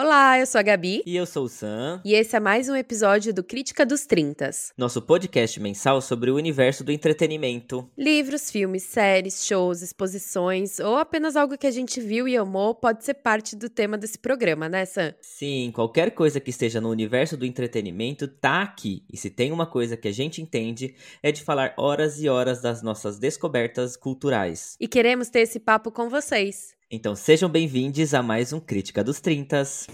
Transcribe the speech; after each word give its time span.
Olá, 0.00 0.38
eu 0.38 0.46
sou 0.46 0.60
a 0.60 0.62
Gabi. 0.62 1.02
E 1.04 1.16
eu 1.16 1.26
sou 1.26 1.46
o 1.46 1.48
Sam. 1.48 2.00
E 2.04 2.14
esse 2.14 2.36
é 2.36 2.38
mais 2.38 2.68
um 2.68 2.76
episódio 2.76 3.34
do 3.34 3.42
Crítica 3.42 3.84
dos 3.84 4.06
Trintas. 4.06 4.72
Nosso 4.78 5.02
podcast 5.02 5.58
mensal 5.58 6.00
sobre 6.00 6.30
o 6.30 6.36
universo 6.36 6.84
do 6.84 6.92
entretenimento. 6.92 7.90
Livros, 7.98 8.48
filmes, 8.48 8.84
séries, 8.84 9.44
shows, 9.44 9.82
exposições 9.82 10.78
ou 10.78 10.94
apenas 10.94 11.34
algo 11.34 11.58
que 11.58 11.66
a 11.66 11.70
gente 11.72 12.00
viu 12.00 12.28
e 12.28 12.36
amou 12.36 12.76
pode 12.76 13.04
ser 13.04 13.14
parte 13.14 13.56
do 13.56 13.68
tema 13.68 13.98
desse 13.98 14.20
programa, 14.20 14.68
né, 14.68 14.84
Sam? 14.84 15.16
Sim, 15.20 15.72
qualquer 15.74 16.12
coisa 16.12 16.38
que 16.38 16.50
esteja 16.50 16.80
no 16.80 16.90
universo 16.90 17.36
do 17.36 17.44
entretenimento 17.44 18.28
tá 18.28 18.62
aqui. 18.62 19.02
E 19.12 19.16
se 19.16 19.28
tem 19.28 19.50
uma 19.50 19.66
coisa 19.66 19.96
que 19.96 20.06
a 20.06 20.12
gente 20.12 20.40
entende 20.40 20.94
é 21.20 21.32
de 21.32 21.42
falar 21.42 21.74
horas 21.76 22.22
e 22.22 22.28
horas 22.28 22.62
das 22.62 22.82
nossas 22.82 23.18
descobertas 23.18 23.96
culturais. 23.96 24.76
E 24.78 24.86
queremos 24.86 25.28
ter 25.28 25.40
esse 25.40 25.58
papo 25.58 25.90
com 25.90 26.08
vocês. 26.08 26.77
Então 26.90 27.14
sejam 27.14 27.50
bem-vindos 27.50 28.14
a 28.14 28.22
mais 28.22 28.50
um 28.50 28.58
Crítica 28.58 29.04
dos 29.04 29.20
Trintas. 29.20 29.86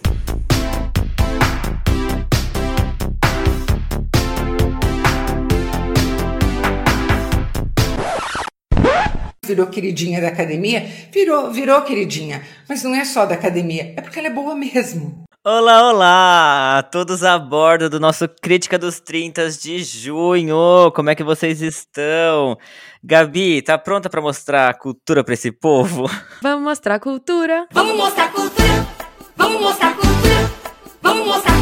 Virou 9.45 9.67
queridinha 9.67 10.21
da 10.21 10.29
academia? 10.29 10.87
Virou, 11.13 11.53
virou 11.53 11.83
queridinha. 11.83 12.45
Mas 12.69 12.85
não 12.85 12.95
é 12.95 13.05
só 13.05 13.27
da 13.27 13.35
academia, 13.35 13.93
é 13.97 14.01
porque 14.01 14.21
ela 14.21 14.29
é 14.29 14.33
boa 14.33 14.55
mesmo. 14.55 15.25
Olá, 15.47 15.91
olá! 15.91 16.83
Todos 16.91 17.23
a 17.23 17.39
bordo 17.39 17.91
do 17.91 18.01
nosso 18.01 18.27
Crítica 18.27 18.79
dos 18.79 18.99
30 18.99 19.51
de 19.51 19.85
junho. 19.85 20.91
Como 20.93 21.11
é 21.11 21.15
que 21.15 21.23
vocês 21.23 21.61
estão? 21.61 22.57
Gabi, 23.03 23.61
tá 23.61 23.77
pronta 23.77 24.09
para 24.09 24.23
mostrar 24.23 24.71
a 24.71 24.73
cultura 24.73 25.23
para 25.23 25.35
esse 25.35 25.53
povo? 25.53 26.09
Vamos 26.41 26.65
mostrar 26.65 26.95
a 26.95 26.99
cultura. 26.99 27.67
Vamos 27.73 27.95
mostrar 27.95 28.25
a 28.25 28.29
cultura. 28.29 28.87
Vamos 29.37 29.61
mostrar 29.61 29.89
a 29.91 29.95
cultura. 29.95 30.51
Vamos 31.03 31.27
mostrar 31.27 31.54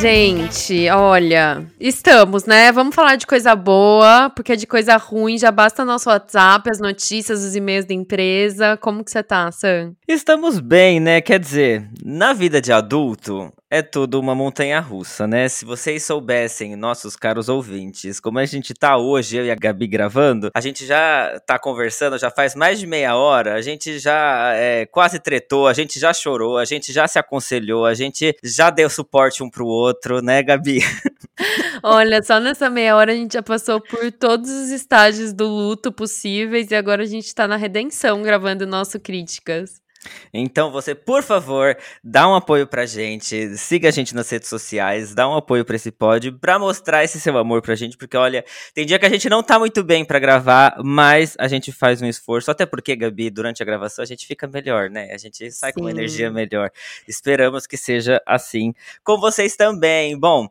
Gente, 0.00 0.88
olha, 0.90 1.66
estamos, 1.80 2.44
né? 2.44 2.70
Vamos 2.70 2.94
falar 2.94 3.16
de 3.16 3.26
coisa 3.26 3.56
boa, 3.56 4.30
porque 4.30 4.54
de 4.54 4.64
coisa 4.64 4.96
ruim 4.96 5.36
já 5.36 5.50
basta 5.50 5.84
nosso 5.84 6.08
WhatsApp, 6.08 6.70
as 6.70 6.78
notícias, 6.78 7.44
os 7.44 7.56
e-mails 7.56 7.84
da 7.84 7.94
empresa. 7.94 8.76
Como 8.76 9.02
que 9.02 9.10
você 9.10 9.24
tá, 9.24 9.50
Sam? 9.50 9.94
Estamos 10.06 10.60
bem, 10.60 11.00
né? 11.00 11.20
Quer 11.20 11.40
dizer, 11.40 11.90
na 12.04 12.32
vida 12.32 12.60
de 12.60 12.72
adulto, 12.72 13.52
é 13.70 13.82
tudo 13.82 14.18
uma 14.18 14.34
montanha 14.34 14.80
russa, 14.80 15.26
né? 15.26 15.48
Se 15.48 15.64
vocês 15.64 16.02
soubessem, 16.02 16.74
nossos 16.74 17.14
caros 17.16 17.48
ouvintes, 17.48 18.18
como 18.18 18.38
a 18.38 18.46
gente 18.46 18.72
tá 18.72 18.96
hoje, 18.96 19.36
eu 19.36 19.44
e 19.44 19.50
a 19.50 19.54
Gabi 19.54 19.86
gravando, 19.86 20.50
a 20.54 20.60
gente 20.60 20.86
já 20.86 21.38
tá 21.46 21.58
conversando, 21.58 22.18
já 22.18 22.30
faz 22.30 22.54
mais 22.54 22.78
de 22.78 22.86
meia 22.86 23.16
hora, 23.16 23.54
a 23.54 23.60
gente 23.60 23.98
já 23.98 24.52
é, 24.54 24.86
quase 24.86 25.18
tretou, 25.18 25.66
a 25.66 25.72
gente 25.72 26.00
já 26.00 26.12
chorou, 26.14 26.56
a 26.56 26.64
gente 26.64 26.92
já 26.92 27.06
se 27.06 27.18
aconselhou, 27.18 27.84
a 27.84 27.94
gente 27.94 28.34
já 28.42 28.70
deu 28.70 28.88
suporte 28.88 29.42
um 29.42 29.50
pro 29.50 29.66
outro, 29.66 30.22
né, 30.22 30.42
Gabi? 30.42 30.80
Olha, 31.82 32.22
só 32.22 32.40
nessa 32.40 32.68
meia 32.68 32.96
hora 32.96 33.12
a 33.12 33.14
gente 33.14 33.34
já 33.34 33.42
passou 33.42 33.80
por 33.80 34.10
todos 34.10 34.50
os 34.50 34.70
estágios 34.70 35.32
do 35.32 35.46
luto 35.46 35.92
possíveis 35.92 36.70
e 36.70 36.74
agora 36.74 37.02
a 37.02 37.06
gente 37.06 37.32
tá 37.34 37.46
na 37.46 37.56
redenção 37.56 38.22
gravando 38.22 38.66
nosso 38.66 38.98
Críticas. 38.98 39.80
Então 40.32 40.70
você, 40.70 40.94
por 40.94 41.22
favor, 41.22 41.76
dá 42.02 42.28
um 42.28 42.34
apoio 42.34 42.66
pra 42.66 42.86
gente, 42.86 43.56
siga 43.56 43.88
a 43.88 43.90
gente 43.90 44.14
nas 44.14 44.28
redes 44.30 44.48
sociais, 44.48 45.14
dá 45.14 45.28
um 45.28 45.36
apoio 45.36 45.64
pra 45.64 45.76
esse 45.76 45.90
pod, 45.90 46.32
pra 46.32 46.58
mostrar 46.58 47.04
esse 47.04 47.20
seu 47.20 47.36
amor 47.38 47.62
pra 47.62 47.74
gente, 47.74 47.96
porque 47.96 48.16
olha, 48.16 48.44
tem 48.74 48.86
dia 48.86 48.98
que 48.98 49.06
a 49.06 49.10
gente 49.10 49.28
não 49.28 49.42
tá 49.42 49.58
muito 49.58 49.82
bem 49.82 50.04
pra 50.04 50.18
gravar, 50.18 50.76
mas 50.84 51.34
a 51.38 51.48
gente 51.48 51.72
faz 51.72 52.02
um 52.02 52.06
esforço, 52.06 52.50
até 52.50 52.66
porque, 52.66 52.94
Gabi, 52.96 53.30
durante 53.30 53.62
a 53.62 53.66
gravação 53.66 54.02
a 54.02 54.06
gente 54.06 54.26
fica 54.26 54.46
melhor, 54.46 54.90
né? 54.90 55.12
A 55.12 55.18
gente 55.18 55.50
sai 55.50 55.70
Sim. 55.70 55.74
com 55.74 55.80
uma 55.82 55.90
energia 55.90 56.30
melhor. 56.30 56.70
Esperamos 57.06 57.66
que 57.66 57.76
seja 57.76 58.20
assim 58.26 58.74
com 59.04 59.18
vocês 59.18 59.56
também. 59.56 60.18
Bom, 60.18 60.48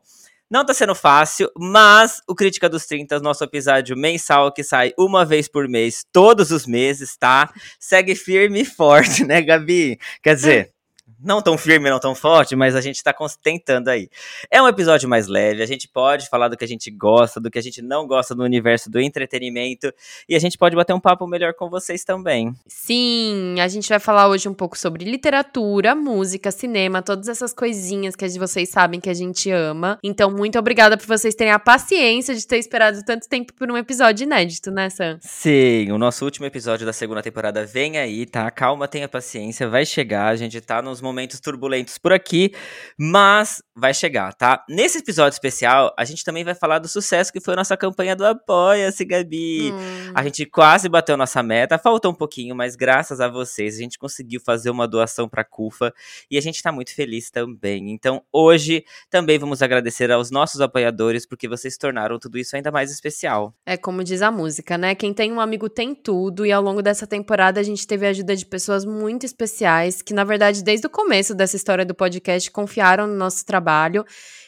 não 0.50 0.64
tá 0.64 0.72
sendo 0.72 0.94
fácil, 0.94 1.50
mas 1.56 2.22
o 2.26 2.34
Crítica 2.34 2.68
dos 2.68 2.86
30, 2.86 3.20
nosso 3.20 3.44
episódio 3.44 3.96
mensal 3.96 4.52
que 4.52 4.64
sai 4.64 4.92
uma 4.98 5.24
vez 5.24 5.46
por 5.46 5.68
mês, 5.68 6.04
todos 6.12 6.50
os 6.50 6.66
meses, 6.66 7.16
tá? 7.16 7.52
Segue 7.78 8.14
firme 8.14 8.62
e 8.62 8.64
forte, 8.64 9.24
né, 9.26 9.42
Gabi? 9.42 9.98
Quer 10.22 10.34
dizer, 10.34 10.72
não 11.20 11.42
tão 11.42 11.58
firme, 11.58 11.90
não 11.90 11.98
tão 11.98 12.14
forte, 12.14 12.54
mas 12.54 12.74
a 12.76 12.80
gente 12.80 13.02
tá 13.02 13.14
tentando 13.42 13.88
aí. 13.88 14.08
É 14.50 14.62
um 14.62 14.68
episódio 14.68 15.08
mais 15.08 15.26
leve, 15.26 15.62
a 15.62 15.66
gente 15.66 15.88
pode 15.88 16.28
falar 16.28 16.48
do 16.48 16.56
que 16.56 16.64
a 16.64 16.68
gente 16.68 16.90
gosta, 16.90 17.40
do 17.40 17.50
que 17.50 17.58
a 17.58 17.62
gente 17.62 17.82
não 17.82 18.06
gosta 18.06 18.34
no 18.34 18.44
universo 18.44 18.90
do 18.90 19.00
entretenimento, 19.00 19.92
e 20.28 20.34
a 20.34 20.38
gente 20.38 20.56
pode 20.56 20.76
bater 20.76 20.92
um 20.92 21.00
papo 21.00 21.26
melhor 21.26 21.54
com 21.54 21.68
vocês 21.68 22.04
também. 22.04 22.54
Sim, 22.66 23.56
a 23.60 23.68
gente 23.68 23.88
vai 23.88 23.98
falar 23.98 24.28
hoje 24.28 24.48
um 24.48 24.54
pouco 24.54 24.78
sobre 24.78 25.04
literatura, 25.04 25.94
música, 25.94 26.50
cinema, 26.50 27.02
todas 27.02 27.28
essas 27.28 27.52
coisinhas 27.52 28.14
que 28.14 28.28
vocês 28.38 28.68
sabem 28.68 29.00
que 29.00 29.10
a 29.10 29.14
gente 29.14 29.50
ama. 29.50 29.98
Então, 30.02 30.30
muito 30.30 30.58
obrigada 30.58 30.96
por 30.96 31.06
vocês 31.06 31.34
terem 31.34 31.52
a 31.52 31.58
paciência 31.58 32.34
de 32.34 32.46
ter 32.46 32.58
esperado 32.58 33.04
tanto 33.04 33.28
tempo 33.28 33.52
por 33.54 33.70
um 33.70 33.76
episódio 33.76 34.24
inédito, 34.24 34.70
né, 34.70 34.88
Sam? 34.90 35.18
Sim, 35.20 35.90
o 35.90 35.98
nosso 35.98 36.24
último 36.24 36.46
episódio 36.46 36.86
da 36.86 36.92
segunda 36.92 37.22
temporada 37.22 37.64
vem 37.64 37.98
aí, 37.98 38.26
tá? 38.26 38.50
Calma, 38.50 38.86
tenha 38.86 39.08
paciência, 39.08 39.68
vai 39.68 39.84
chegar, 39.84 40.28
a 40.28 40.36
gente 40.36 40.60
tá 40.60 40.80
nos 40.80 40.97
momentos 41.00 41.40
turbulentos 41.40 41.98
por 41.98 42.12
aqui, 42.12 42.52
mas 42.98 43.62
vai 43.74 43.94
chegar, 43.94 44.34
tá? 44.34 44.64
Nesse 44.68 44.98
episódio 44.98 45.34
especial, 45.34 45.94
a 45.96 46.04
gente 46.04 46.24
também 46.24 46.44
vai 46.44 46.54
falar 46.54 46.78
do 46.78 46.88
sucesso 46.88 47.32
que 47.32 47.40
foi 47.40 47.54
a 47.54 47.58
nossa 47.58 47.76
campanha 47.76 48.16
do 48.16 48.24
Apoia-se, 48.24 49.04
Gabi. 49.04 49.72
Hum. 49.72 50.12
A 50.14 50.22
gente 50.24 50.44
quase 50.46 50.88
bateu 50.88 51.16
nossa 51.16 51.42
meta, 51.42 51.78
faltou 51.78 52.10
um 52.10 52.14
pouquinho, 52.14 52.56
mas 52.56 52.74
graças 52.74 53.20
a 53.20 53.28
vocês 53.28 53.76
a 53.76 53.78
gente 53.78 53.98
conseguiu 53.98 54.40
fazer 54.44 54.70
uma 54.70 54.88
doação 54.88 55.28
para 55.28 55.44
CUFA 55.44 55.92
e 56.30 56.36
a 56.36 56.40
gente 56.40 56.62
tá 56.62 56.72
muito 56.72 56.94
feliz 56.94 57.30
também. 57.30 57.90
Então, 57.90 58.22
hoje 58.32 58.84
também 59.10 59.38
vamos 59.38 59.62
agradecer 59.62 60.10
aos 60.10 60.30
nossos 60.30 60.60
apoiadores 60.60 61.26
porque 61.26 61.48
vocês 61.48 61.76
tornaram 61.76 62.18
tudo 62.18 62.38
isso 62.38 62.56
ainda 62.56 62.70
mais 62.70 62.90
especial. 62.90 63.54
É 63.64 63.76
como 63.76 64.02
diz 64.02 64.22
a 64.22 64.30
música, 64.30 64.76
né? 64.76 64.94
Quem 64.94 65.14
tem 65.14 65.32
um 65.32 65.40
amigo 65.40 65.68
tem 65.68 65.94
tudo 65.94 66.44
e 66.44 66.52
ao 66.52 66.62
longo 66.62 66.82
dessa 66.82 67.06
temporada 67.06 67.60
a 67.60 67.62
gente 67.62 67.86
teve 67.86 68.06
a 68.06 68.10
ajuda 68.10 68.34
de 68.34 68.44
pessoas 68.44 68.84
muito 68.84 69.24
especiais 69.24 70.02
que 70.02 70.12
na 70.12 70.24
verdade 70.24 70.62
desde 70.62 70.86
o 70.86 70.87
começo 70.88 71.34
dessa 71.34 71.56
história 71.56 71.84
do 71.84 71.94
podcast 71.94 72.50
confiaram 72.50 73.06
no 73.06 73.14
nosso 73.14 73.44
trabalho. 73.44 74.04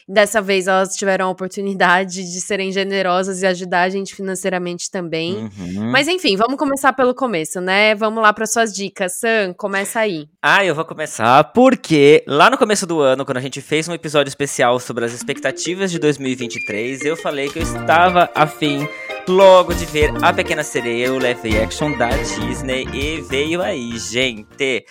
Dessa 0.07 0.41
vez 0.41 0.67
elas 0.67 0.95
tiveram 0.95 1.27
a 1.27 1.29
oportunidade 1.29 2.23
de 2.23 2.41
serem 2.41 2.71
generosas 2.71 3.41
e 3.41 3.45
ajudar 3.45 3.83
a 3.83 3.89
gente 3.89 4.13
financeiramente 4.13 4.91
também. 4.91 5.49
Uhum. 5.57 5.91
Mas 5.91 6.07
enfim, 6.07 6.35
vamos 6.35 6.57
começar 6.57 6.91
pelo 6.93 7.15
começo, 7.15 7.61
né? 7.61 7.95
Vamos 7.95 8.21
lá 8.21 8.33
para 8.33 8.45
suas 8.45 8.73
dicas. 8.73 9.19
Sam, 9.19 9.53
começa 9.53 9.99
aí. 9.99 10.27
Ah, 10.41 10.65
eu 10.65 10.75
vou 10.75 10.83
começar 10.83 11.43
porque 11.53 12.23
lá 12.27 12.49
no 12.49 12.57
começo 12.57 12.85
do 12.85 12.99
ano, 12.99 13.23
quando 13.23 13.37
a 13.37 13.41
gente 13.41 13.61
fez 13.61 13.87
um 13.87 13.93
episódio 13.93 14.29
especial 14.29 14.79
sobre 14.79 15.05
as 15.05 15.13
expectativas 15.13 15.91
de 15.91 15.99
2023, 15.99 17.05
eu 17.05 17.15
falei 17.15 17.47
que 17.49 17.59
eu 17.59 17.63
estava 17.63 18.29
afim 18.35 18.87
logo 19.27 19.73
de 19.73 19.85
ver 19.85 20.11
A 20.21 20.33
Pequena 20.33 20.63
Sereia, 20.63 21.13
o 21.13 21.19
live 21.19 21.57
action 21.57 21.97
da 21.97 22.09
Disney, 22.09 22.85
e 22.93 23.21
veio 23.21 23.61
aí, 23.61 23.97
gente. 23.97 24.85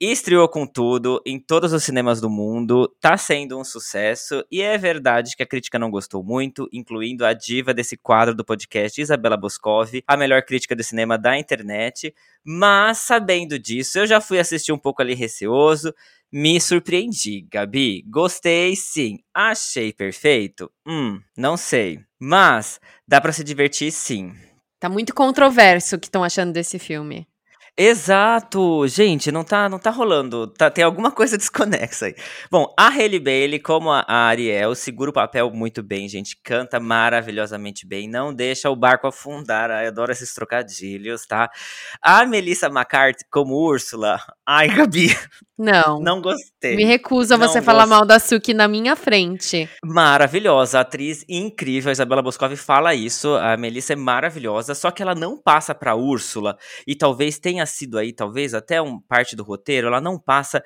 Estreou 0.00 0.48
com 0.48 0.66
tudo 0.66 1.22
em 1.24 1.38
todos 1.38 1.72
os 1.72 1.84
cinemas 1.84 2.20
do 2.20 2.28
mundo, 2.28 2.92
tá 3.00 3.16
sendo 3.16 3.56
um 3.58 3.62
sucesso 3.62 4.44
e 4.50 4.60
é 4.60 4.76
verdade 4.76 5.36
que 5.36 5.42
a 5.42 5.46
crítica 5.46 5.78
não 5.78 5.88
gostou 5.88 6.22
muito, 6.22 6.68
incluindo 6.72 7.24
a 7.24 7.32
diva 7.32 7.72
desse 7.72 7.96
quadro 7.96 8.34
do 8.34 8.44
podcast, 8.44 9.00
Isabela 9.00 9.36
Boscov, 9.36 10.02
a 10.04 10.16
melhor 10.16 10.42
crítica 10.42 10.74
de 10.74 10.82
cinema 10.82 11.16
da 11.16 11.38
internet. 11.38 12.12
Mas 12.44 12.98
sabendo 12.98 13.56
disso, 13.56 14.00
eu 14.00 14.06
já 14.06 14.20
fui 14.20 14.40
assistir 14.40 14.72
um 14.72 14.78
pouco 14.78 15.00
ali 15.00 15.14
receoso, 15.14 15.94
me 16.30 16.60
surpreendi, 16.60 17.46
Gabi. 17.48 18.02
Gostei 18.08 18.74
sim. 18.74 19.20
Achei 19.32 19.92
perfeito? 19.92 20.68
Hum, 20.84 21.20
não 21.36 21.56
sei. 21.56 22.00
Mas 22.18 22.80
dá 23.06 23.20
para 23.20 23.32
se 23.32 23.44
divertir 23.44 23.92
sim. 23.92 24.34
Tá 24.80 24.88
muito 24.88 25.14
controverso 25.14 25.94
o 25.94 26.00
que 26.00 26.08
estão 26.08 26.24
achando 26.24 26.52
desse 26.52 26.80
filme. 26.80 27.28
Exato! 27.76 28.86
Gente, 28.86 29.32
não 29.32 29.42
tá, 29.42 29.68
não 29.68 29.80
tá 29.80 29.90
rolando. 29.90 30.46
Tá, 30.46 30.70
tem 30.70 30.84
alguma 30.84 31.10
coisa 31.12 31.36
desconexa 31.36 32.06
aí. 32.06 32.14
Bom, 32.48 32.72
a 32.78 32.86
Hailey 32.86 33.18
Bailey, 33.18 33.58
como 33.58 33.90
a 33.90 34.04
Ariel, 34.06 34.76
segura 34.76 35.10
o 35.10 35.12
papel 35.12 35.50
muito 35.50 35.82
bem, 35.82 36.08
gente. 36.08 36.38
Canta 36.40 36.78
maravilhosamente 36.78 37.84
bem. 37.84 38.08
Não 38.08 38.32
deixa 38.32 38.70
o 38.70 38.76
barco 38.76 39.08
afundar. 39.08 39.72
Ai, 39.72 39.88
adoro 39.88 40.12
esses 40.12 40.32
trocadilhos, 40.32 41.26
tá? 41.26 41.50
A 42.00 42.24
Melissa 42.24 42.68
McCarthy, 42.68 43.24
como 43.28 43.56
Úrsula. 43.56 44.20
Ai, 44.46 44.68
Gabi. 44.68 45.08
Não. 45.56 46.00
Não 46.00 46.20
gostei. 46.20 46.74
Me 46.74 46.84
recusa 46.84 47.36
você 47.36 47.62
falar 47.62 47.86
mal 47.86 48.04
da 48.04 48.18
Suki 48.18 48.52
na 48.52 48.66
minha 48.66 48.96
frente. 48.96 49.68
Maravilhosa, 49.84 50.80
atriz 50.80 51.24
incrível. 51.28 51.90
A 51.90 51.92
Isabela 51.92 52.22
Boscov 52.22 52.54
fala 52.56 52.92
isso. 52.92 53.36
A 53.36 53.56
Melissa 53.56 53.92
é 53.92 53.96
maravilhosa, 53.96 54.74
só 54.74 54.90
que 54.90 55.00
ela 55.00 55.14
não 55.14 55.36
passa 55.40 55.72
pra 55.72 55.94
Úrsula. 55.94 56.58
E 56.86 56.96
talvez 56.96 57.38
tenha 57.38 57.63
sido 57.66 57.98
aí, 57.98 58.12
talvez 58.12 58.54
até 58.54 58.80
um 58.80 59.00
parte 59.00 59.36
do 59.36 59.42
roteiro, 59.42 59.88
ela 59.88 60.00
não 60.00 60.18
passa 60.18 60.62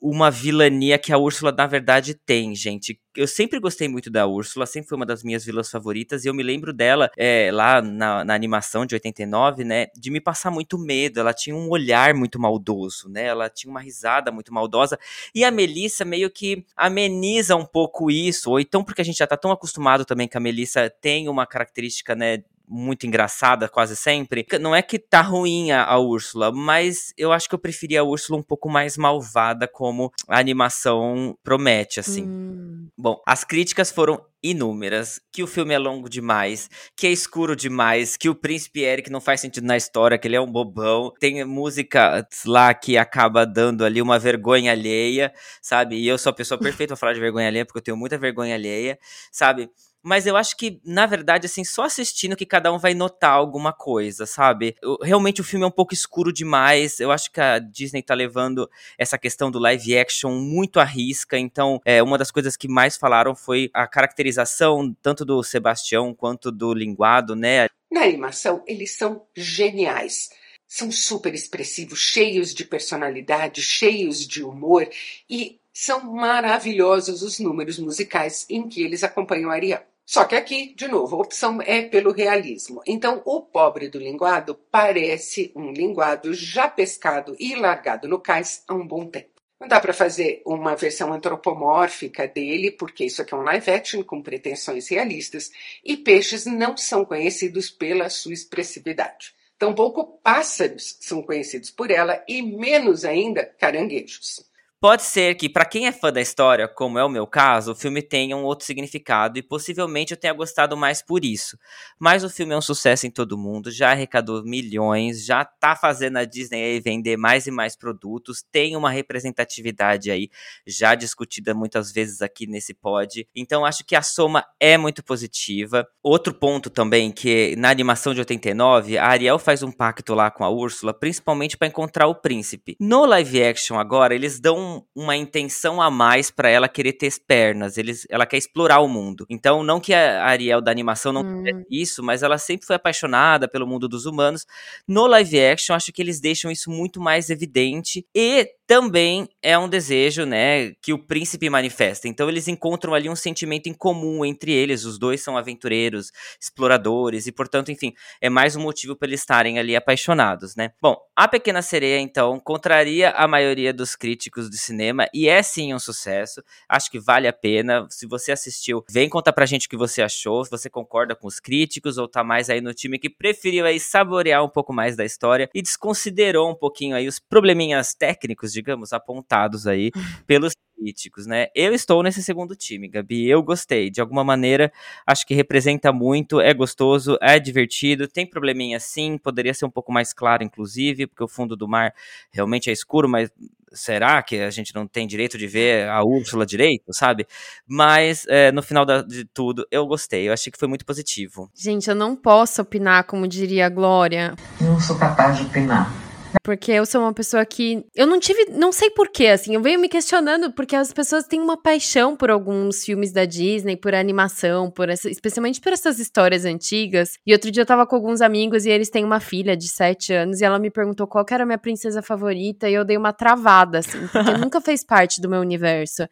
uma 0.00 0.30
vilania 0.30 0.98
que 0.98 1.12
a 1.12 1.18
Úrsula, 1.18 1.52
na 1.52 1.66
verdade, 1.66 2.14
tem, 2.14 2.54
gente. 2.54 2.98
Eu 3.14 3.26
sempre 3.26 3.60
gostei 3.60 3.86
muito 3.86 4.08
da 4.10 4.26
Úrsula, 4.26 4.64
sempre 4.64 4.88
foi 4.88 4.96
uma 4.96 5.04
das 5.04 5.22
minhas 5.22 5.44
vilãs 5.44 5.70
favoritas, 5.70 6.24
e 6.24 6.28
eu 6.28 6.32
me 6.32 6.42
lembro 6.42 6.72
dela 6.72 7.10
é, 7.18 7.50
lá 7.52 7.82
na, 7.82 8.24
na, 8.24 8.34
animação 8.34 8.86
de 8.86 8.94
89, 8.94 9.62
né, 9.62 9.88
de 9.94 10.10
me 10.10 10.20
passar 10.20 10.50
muito 10.50 10.78
medo. 10.78 11.20
Ela 11.20 11.34
tinha 11.34 11.54
um 11.54 11.68
olhar 11.68 12.14
muito 12.14 12.40
maldoso, 12.40 13.10
né, 13.10 13.26
ela 13.26 13.50
tinha 13.50 13.70
uma 13.70 13.80
risada 13.80 14.32
muito 14.32 14.54
maldosa, 14.54 14.98
e 15.34 15.44
a 15.44 15.50
Melissa 15.50 16.04
meio 16.04 16.30
que 16.30 16.64
ameniza 16.74 17.54
um 17.54 17.66
pouco 17.66 18.10
isso, 18.10 18.50
ou 18.50 18.58
então 18.58 18.82
porque 18.82 19.02
a 19.02 19.04
gente 19.04 19.18
já 19.18 19.26
tá 19.26 19.36
tão 19.36 19.50
acostumado 19.52 20.06
também 20.06 20.26
que 20.26 20.36
a 20.36 20.40
Melissa 20.40 20.88
tem 20.88 21.28
uma 21.28 21.46
característica, 21.46 22.14
né, 22.14 22.42
muito 22.70 23.04
engraçada 23.04 23.68
quase 23.68 23.96
sempre. 23.96 24.46
Não 24.60 24.74
é 24.74 24.80
que 24.80 24.98
tá 24.98 25.20
ruim 25.20 25.72
a, 25.72 25.84
a 25.84 25.98
Úrsula, 25.98 26.52
mas 26.52 27.12
eu 27.18 27.32
acho 27.32 27.48
que 27.48 27.54
eu 27.54 27.58
preferia 27.58 28.00
a 28.00 28.04
Úrsula 28.04 28.38
um 28.38 28.42
pouco 28.42 28.70
mais 28.70 28.96
malvada, 28.96 29.66
como 29.66 30.12
a 30.28 30.38
animação 30.38 31.36
promete, 31.42 31.98
assim. 31.98 32.24
Hum. 32.24 32.88
Bom, 32.96 33.20
as 33.26 33.42
críticas 33.42 33.90
foram 33.90 34.24
inúmeras, 34.42 35.20
que 35.32 35.42
o 35.42 35.46
filme 35.46 35.74
é 35.74 35.78
longo 35.78 36.08
demais, 36.08 36.70
que 36.96 37.06
é 37.06 37.10
escuro 37.10 37.54
demais, 37.54 38.16
que 38.16 38.28
o 38.28 38.34
príncipe 38.34 38.80
Eric 38.80 39.10
não 39.10 39.20
faz 39.20 39.40
sentido 39.40 39.66
na 39.66 39.76
história, 39.76 40.16
que 40.16 40.26
ele 40.26 40.36
é 40.36 40.40
um 40.40 40.50
bobão. 40.50 41.12
Tem 41.18 41.44
música 41.44 42.26
lá 42.46 42.72
que 42.72 42.96
acaba 42.96 43.44
dando 43.44 43.84
ali 43.84 44.00
uma 44.00 44.18
vergonha 44.18 44.72
alheia, 44.72 45.32
sabe? 45.60 45.96
E 45.96 46.06
eu 46.06 46.16
sou 46.16 46.30
a 46.30 46.34
pessoa 46.34 46.58
perfeita 46.58 46.94
pra 46.94 47.00
falar 47.00 47.12
de 47.12 47.20
vergonha 47.20 47.48
alheia, 47.48 47.66
porque 47.66 47.78
eu 47.78 47.82
tenho 47.82 47.96
muita 47.96 48.16
vergonha 48.16 48.54
alheia, 48.54 48.98
sabe? 49.30 49.68
Mas 50.02 50.26
eu 50.26 50.36
acho 50.36 50.56
que, 50.56 50.80
na 50.84 51.04
verdade, 51.04 51.46
assim, 51.46 51.64
só 51.64 51.82
assistindo 51.82 52.36
que 52.36 52.46
cada 52.46 52.72
um 52.72 52.78
vai 52.78 52.94
notar 52.94 53.32
alguma 53.32 53.72
coisa, 53.72 54.24
sabe? 54.24 54.74
Eu, 54.82 54.96
realmente 55.02 55.40
o 55.40 55.44
filme 55.44 55.64
é 55.64 55.68
um 55.68 55.72
pouco 55.72 55.92
escuro 55.92 56.32
demais. 56.32 57.00
Eu 57.00 57.12
acho 57.12 57.30
que 57.30 57.40
a 57.40 57.58
Disney 57.58 58.02
tá 58.02 58.14
levando 58.14 58.68
essa 58.96 59.18
questão 59.18 59.50
do 59.50 59.58
live 59.58 59.98
action 59.98 60.32
muito 60.32 60.80
à 60.80 60.84
risca. 60.84 61.38
Então, 61.38 61.80
é, 61.84 62.02
uma 62.02 62.16
das 62.16 62.30
coisas 62.30 62.56
que 62.56 62.66
mais 62.66 62.96
falaram 62.96 63.34
foi 63.34 63.70
a 63.74 63.86
caracterização, 63.86 64.94
tanto 65.02 65.24
do 65.24 65.42
Sebastião 65.42 66.14
quanto 66.14 66.50
do 66.50 66.72
linguado, 66.72 67.36
né? 67.36 67.68
Na 67.90 68.02
animação, 68.02 68.64
eles 68.66 68.96
são 68.96 69.26
geniais. 69.36 70.30
São 70.66 70.90
super 70.92 71.34
expressivos, 71.34 71.98
cheios 71.98 72.54
de 72.54 72.64
personalidade, 72.64 73.60
cheios 73.60 74.26
de 74.26 74.42
humor 74.44 74.88
e 75.28 75.58
são 75.72 76.12
maravilhosos 76.12 77.22
os 77.22 77.38
números 77.38 77.78
musicais 77.78 78.46
em 78.48 78.68
que 78.68 78.82
eles 78.82 79.02
acompanham 79.02 79.50
Ariel. 79.50 79.89
Só 80.10 80.24
que 80.24 80.34
aqui, 80.34 80.74
de 80.74 80.88
novo, 80.88 81.14
a 81.14 81.20
opção 81.20 81.62
é 81.62 81.82
pelo 81.82 82.10
realismo. 82.10 82.82
Então, 82.84 83.22
o 83.24 83.40
pobre 83.42 83.88
do 83.88 84.00
linguado 84.00 84.56
parece 84.68 85.52
um 85.54 85.70
linguado 85.70 86.34
já 86.34 86.68
pescado 86.68 87.36
e 87.38 87.54
largado 87.54 88.08
no 88.08 88.18
cais 88.18 88.64
há 88.66 88.74
um 88.74 88.84
bom 88.84 89.06
tempo. 89.06 89.40
Não 89.60 89.68
dá 89.68 89.78
para 89.78 89.92
fazer 89.92 90.42
uma 90.44 90.74
versão 90.74 91.12
antropomórfica 91.12 92.26
dele, 92.26 92.72
porque 92.72 93.04
isso 93.04 93.22
aqui 93.22 93.32
é 93.32 93.36
um 93.36 93.44
live 93.44 93.70
action 93.70 94.02
com 94.02 94.20
pretensões 94.20 94.88
realistas, 94.88 95.52
e 95.84 95.96
peixes 95.96 96.44
não 96.44 96.76
são 96.76 97.04
conhecidos 97.04 97.70
pela 97.70 98.10
sua 98.10 98.32
expressividade. 98.32 99.32
Tampouco 99.56 100.18
pássaros 100.24 100.96
são 100.98 101.22
conhecidos 101.22 101.70
por 101.70 101.88
ela, 101.88 102.20
e 102.26 102.42
menos 102.42 103.04
ainda 103.04 103.44
caranguejos. 103.44 104.49
Pode 104.82 105.02
ser 105.02 105.34
que, 105.34 105.46
para 105.46 105.66
quem 105.66 105.86
é 105.86 105.92
fã 105.92 106.10
da 106.10 106.22
história, 106.22 106.66
como 106.66 106.98
é 106.98 107.04
o 107.04 107.08
meu 107.10 107.26
caso, 107.26 107.72
o 107.72 107.74
filme 107.74 108.00
tenha 108.00 108.34
um 108.34 108.44
outro 108.44 108.64
significado 108.64 109.38
e 109.38 109.42
possivelmente 109.42 110.14
eu 110.14 110.16
tenha 110.16 110.32
gostado 110.32 110.74
mais 110.74 111.02
por 111.02 111.22
isso. 111.22 111.58
Mas 111.98 112.24
o 112.24 112.30
filme 112.30 112.54
é 112.54 112.56
um 112.56 112.62
sucesso 112.62 113.06
em 113.06 113.10
todo 113.10 113.36
mundo, 113.36 113.70
já 113.70 113.90
arrecadou 113.90 114.42
milhões, 114.42 115.22
já 115.22 115.44
tá 115.44 115.76
fazendo 115.76 116.16
a 116.16 116.24
Disney 116.24 116.62
aí 116.62 116.80
vender 116.80 117.18
mais 117.18 117.46
e 117.46 117.50
mais 117.50 117.76
produtos, 117.76 118.42
tem 118.50 118.74
uma 118.74 118.90
representatividade 118.90 120.10
aí 120.10 120.30
já 120.66 120.94
discutida 120.94 121.52
muitas 121.52 121.92
vezes 121.92 122.22
aqui 122.22 122.46
nesse 122.46 122.72
pod. 122.72 123.28
Então 123.36 123.66
acho 123.66 123.84
que 123.84 123.94
a 123.94 124.00
soma 124.00 124.46
é 124.58 124.78
muito 124.78 125.04
positiva. 125.04 125.86
Outro 126.02 126.32
ponto 126.32 126.70
também 126.70 127.12
que 127.12 127.54
na 127.54 127.68
animação 127.68 128.14
de 128.14 128.20
89, 128.20 128.96
a 128.96 129.08
Ariel 129.08 129.38
faz 129.38 129.62
um 129.62 129.70
pacto 129.70 130.14
lá 130.14 130.30
com 130.30 130.42
a 130.42 130.48
Úrsula, 130.48 130.94
principalmente 130.94 131.58
para 131.58 131.68
encontrar 131.68 132.06
o 132.06 132.14
príncipe. 132.14 132.78
No 132.80 133.04
live 133.04 133.42
action 133.44 133.78
agora, 133.78 134.14
eles 134.14 134.40
dão 134.40 134.69
uma 134.94 135.16
intenção 135.16 135.80
a 135.80 135.90
mais 135.90 136.30
para 136.30 136.48
ela 136.48 136.68
querer 136.68 136.92
ter 136.94 137.10
pernas. 137.26 137.76
Eles, 137.76 138.06
ela 138.08 138.26
quer 138.26 138.36
explorar 138.36 138.80
o 138.80 138.88
mundo. 138.88 139.26
Então, 139.28 139.62
não 139.62 139.80
que 139.80 139.92
a 139.92 140.24
Ariel 140.24 140.60
da 140.60 140.70
animação 140.70 141.12
não 141.12 141.22
hum. 141.22 141.64
isso, 141.70 142.02
mas 142.02 142.22
ela 142.22 142.38
sempre 142.38 142.66
foi 142.66 142.76
apaixonada 142.76 143.48
pelo 143.48 143.66
mundo 143.66 143.88
dos 143.88 144.06
humanos. 144.06 144.46
No 144.86 145.06
live 145.06 145.40
action, 145.40 145.74
acho 145.74 145.92
que 145.92 146.00
eles 146.02 146.20
deixam 146.20 146.50
isso 146.50 146.70
muito 146.70 147.00
mais 147.00 147.30
evidente 147.30 148.06
e 148.14 148.48
também 148.70 149.28
é 149.42 149.58
um 149.58 149.68
desejo, 149.68 150.24
né, 150.24 150.70
que 150.80 150.92
o 150.92 150.98
príncipe 150.98 151.50
manifesta. 151.50 152.06
Então 152.06 152.28
eles 152.28 152.46
encontram 152.46 152.94
ali 152.94 153.10
um 153.10 153.16
sentimento 153.16 153.68
em 153.68 153.74
comum 153.74 154.24
entre 154.24 154.52
eles. 154.52 154.84
Os 154.84 154.96
dois 154.96 155.20
são 155.20 155.36
aventureiros, 155.36 156.12
exploradores 156.40 157.26
e, 157.26 157.32
portanto, 157.32 157.72
enfim, 157.72 157.92
é 158.20 158.30
mais 158.30 158.54
um 158.54 158.60
motivo 158.60 158.94
para 158.94 159.08
eles 159.08 159.18
estarem 159.18 159.58
ali 159.58 159.74
apaixonados, 159.74 160.54
né? 160.54 160.70
Bom, 160.80 160.96
a 161.16 161.26
Pequena 161.26 161.62
Sereia 161.62 161.98
então 161.98 162.38
contraria 162.38 163.10
a 163.10 163.26
maioria 163.26 163.74
dos 163.74 163.96
críticos 163.96 164.48
de 164.48 164.56
cinema 164.60 165.08
e 165.12 165.28
é 165.28 165.42
sim 165.42 165.74
um 165.74 165.78
sucesso. 165.78 166.42
Acho 166.68 166.90
que 166.90 167.00
vale 167.00 167.26
a 167.26 167.32
pena. 167.32 167.86
Se 167.90 168.06
você 168.06 168.32
assistiu, 168.32 168.84
vem 168.90 169.08
contar 169.08 169.32
pra 169.32 169.46
gente 169.46 169.66
o 169.66 169.70
que 169.70 169.76
você 169.76 170.02
achou, 170.02 170.44
se 170.44 170.50
você 170.50 170.70
concorda 170.70 171.16
com 171.16 171.26
os 171.26 171.40
críticos 171.40 171.98
ou 171.98 172.06
tá 172.06 172.22
mais 172.22 172.48
aí 172.50 172.60
no 172.60 172.74
time 172.74 172.98
que 172.98 173.10
preferiu 173.10 173.66
aí 173.66 173.80
saborear 173.80 174.44
um 174.44 174.48
pouco 174.48 174.72
mais 174.72 174.96
da 174.96 175.04
história 175.04 175.48
e 175.54 175.62
desconsiderou 175.62 176.50
um 176.50 176.54
pouquinho 176.54 176.94
aí 176.94 177.08
os 177.08 177.18
probleminhas 177.18 177.94
técnicos 177.94 178.52
digamos, 178.52 178.92
apontados 178.92 179.66
aí 179.66 179.90
pelos 180.26 180.54
críticos, 180.80 181.26
né? 181.26 181.48
Eu 181.54 181.74
estou 181.74 182.02
nesse 182.02 182.22
segundo 182.22 182.56
time, 182.56 182.88
Gabi. 182.88 183.28
Eu 183.28 183.42
gostei. 183.42 183.90
De 183.90 184.00
alguma 184.00 184.24
maneira, 184.24 184.72
acho 185.06 185.26
que 185.26 185.34
representa 185.34 185.92
muito, 185.92 186.40
é 186.40 186.54
gostoso, 186.54 187.18
é 187.20 187.38
divertido. 187.38 188.08
Tem 188.08 188.26
probleminha 188.26 188.80
sim, 188.80 189.18
poderia 189.18 189.52
ser 189.52 189.66
um 189.66 189.70
pouco 189.70 189.92
mais 189.92 190.14
claro, 190.14 190.42
inclusive, 190.42 191.06
porque 191.06 191.22
o 191.22 191.28
fundo 191.28 191.54
do 191.54 191.68
mar 191.68 191.94
realmente 192.32 192.70
é 192.70 192.72
escuro, 192.72 193.08
mas 193.08 193.30
será 193.72 194.20
que 194.22 194.40
a 194.40 194.50
gente 194.50 194.74
não 194.74 194.86
tem 194.86 195.06
direito 195.06 195.38
de 195.38 195.46
ver 195.46 195.88
a 195.88 196.02
Úrsula 196.02 196.44
direito, 196.44 196.92
sabe? 196.92 197.26
Mas 197.66 198.26
é, 198.28 198.50
no 198.50 198.62
final 198.62 198.84
da, 198.84 199.02
de 199.02 199.24
tudo, 199.24 199.66
eu 199.70 199.86
gostei. 199.86 200.28
Eu 200.28 200.32
achei 200.32 200.50
que 200.50 200.58
foi 200.58 200.66
muito 200.66 200.84
positivo. 200.84 201.50
Gente, 201.54 201.88
eu 201.88 201.94
não 201.94 202.16
posso 202.16 202.62
opinar, 202.62 203.04
como 203.04 203.28
diria 203.28 203.66
a 203.66 203.68
Glória. 203.68 204.34
Não 204.60 204.80
sou 204.80 204.98
capaz 204.98 205.36
de 205.36 205.44
opinar. 205.44 206.09
Porque 206.42 206.72
eu 206.72 206.86
sou 206.86 207.02
uma 207.02 207.12
pessoa 207.12 207.44
que. 207.44 207.84
Eu 207.94 208.06
não 208.06 208.18
tive. 208.18 208.46
Não 208.50 208.72
sei 208.72 208.90
porquê, 208.90 209.26
assim. 209.26 209.54
Eu 209.54 209.62
venho 209.62 209.80
me 209.80 209.88
questionando, 209.88 210.52
porque 210.52 210.76
as 210.76 210.92
pessoas 210.92 211.26
têm 211.26 211.40
uma 211.40 211.60
paixão 211.60 212.16
por 212.16 212.30
alguns 212.30 212.84
filmes 212.84 213.12
da 213.12 213.24
Disney, 213.24 213.76
por 213.76 213.94
animação, 213.94 214.70
por 214.70 214.88
essa, 214.88 215.10
especialmente 215.10 215.60
por 215.60 215.72
essas 215.72 215.98
histórias 215.98 216.44
antigas. 216.44 217.18
E 217.26 217.32
outro 217.32 217.50
dia 217.50 217.62
eu 217.62 217.66
tava 217.66 217.86
com 217.86 217.96
alguns 217.96 218.20
amigos 218.20 218.64
e 218.64 218.70
eles 218.70 218.90
têm 218.90 219.04
uma 219.04 219.20
filha 219.20 219.56
de 219.56 219.68
7 219.68 220.12
anos 220.12 220.40
e 220.40 220.44
ela 220.44 220.58
me 220.58 220.70
perguntou 220.70 221.06
qual 221.06 221.24
era 221.30 221.42
a 221.42 221.46
minha 221.46 221.58
princesa 221.58 222.02
favorita 222.02 222.68
e 222.68 222.74
eu 222.74 222.84
dei 222.84 222.96
uma 222.96 223.12
travada, 223.12 223.78
assim, 223.78 224.06
porque 224.08 224.32
nunca 224.38 224.60
fez 224.60 224.84
parte 224.84 225.20
do 225.20 225.28
meu 225.28 225.40
universo. 225.40 226.06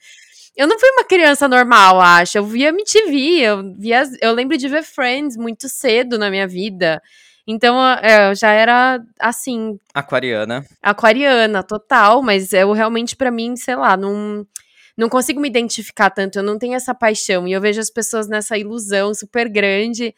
Eu 0.58 0.66
não 0.66 0.76
fui 0.76 0.90
uma 0.90 1.04
criança 1.04 1.46
normal, 1.46 2.00
acho. 2.00 2.36
Eu 2.36 2.44
via 2.44 2.70
MTV, 2.70 3.16
eu 3.40 3.74
via. 3.76 4.02
Eu 4.20 4.32
lembro 4.32 4.56
de 4.56 4.68
ver 4.68 4.82
Friends 4.82 5.36
muito 5.36 5.68
cedo 5.68 6.18
na 6.18 6.28
minha 6.28 6.48
vida. 6.48 7.00
Então, 7.50 7.82
é, 8.02 8.30
eu 8.30 8.34
já 8.34 8.52
era 8.52 9.02
assim. 9.18 9.78
Aquariana. 9.94 10.66
Aquariana, 10.82 11.62
total, 11.62 12.22
mas 12.22 12.52
eu 12.52 12.70
realmente, 12.72 13.16
para 13.16 13.30
mim, 13.30 13.56
sei 13.56 13.74
lá, 13.74 13.96
não. 13.96 14.46
Não 14.94 15.08
consigo 15.08 15.40
me 15.40 15.48
identificar 15.48 16.10
tanto, 16.10 16.40
eu 16.40 16.42
não 16.42 16.58
tenho 16.58 16.74
essa 16.74 16.92
paixão. 16.92 17.46
E 17.46 17.52
eu 17.52 17.60
vejo 17.60 17.80
as 17.80 17.88
pessoas 17.88 18.28
nessa 18.28 18.58
ilusão 18.58 19.14
super 19.14 19.48
grande 19.48 20.12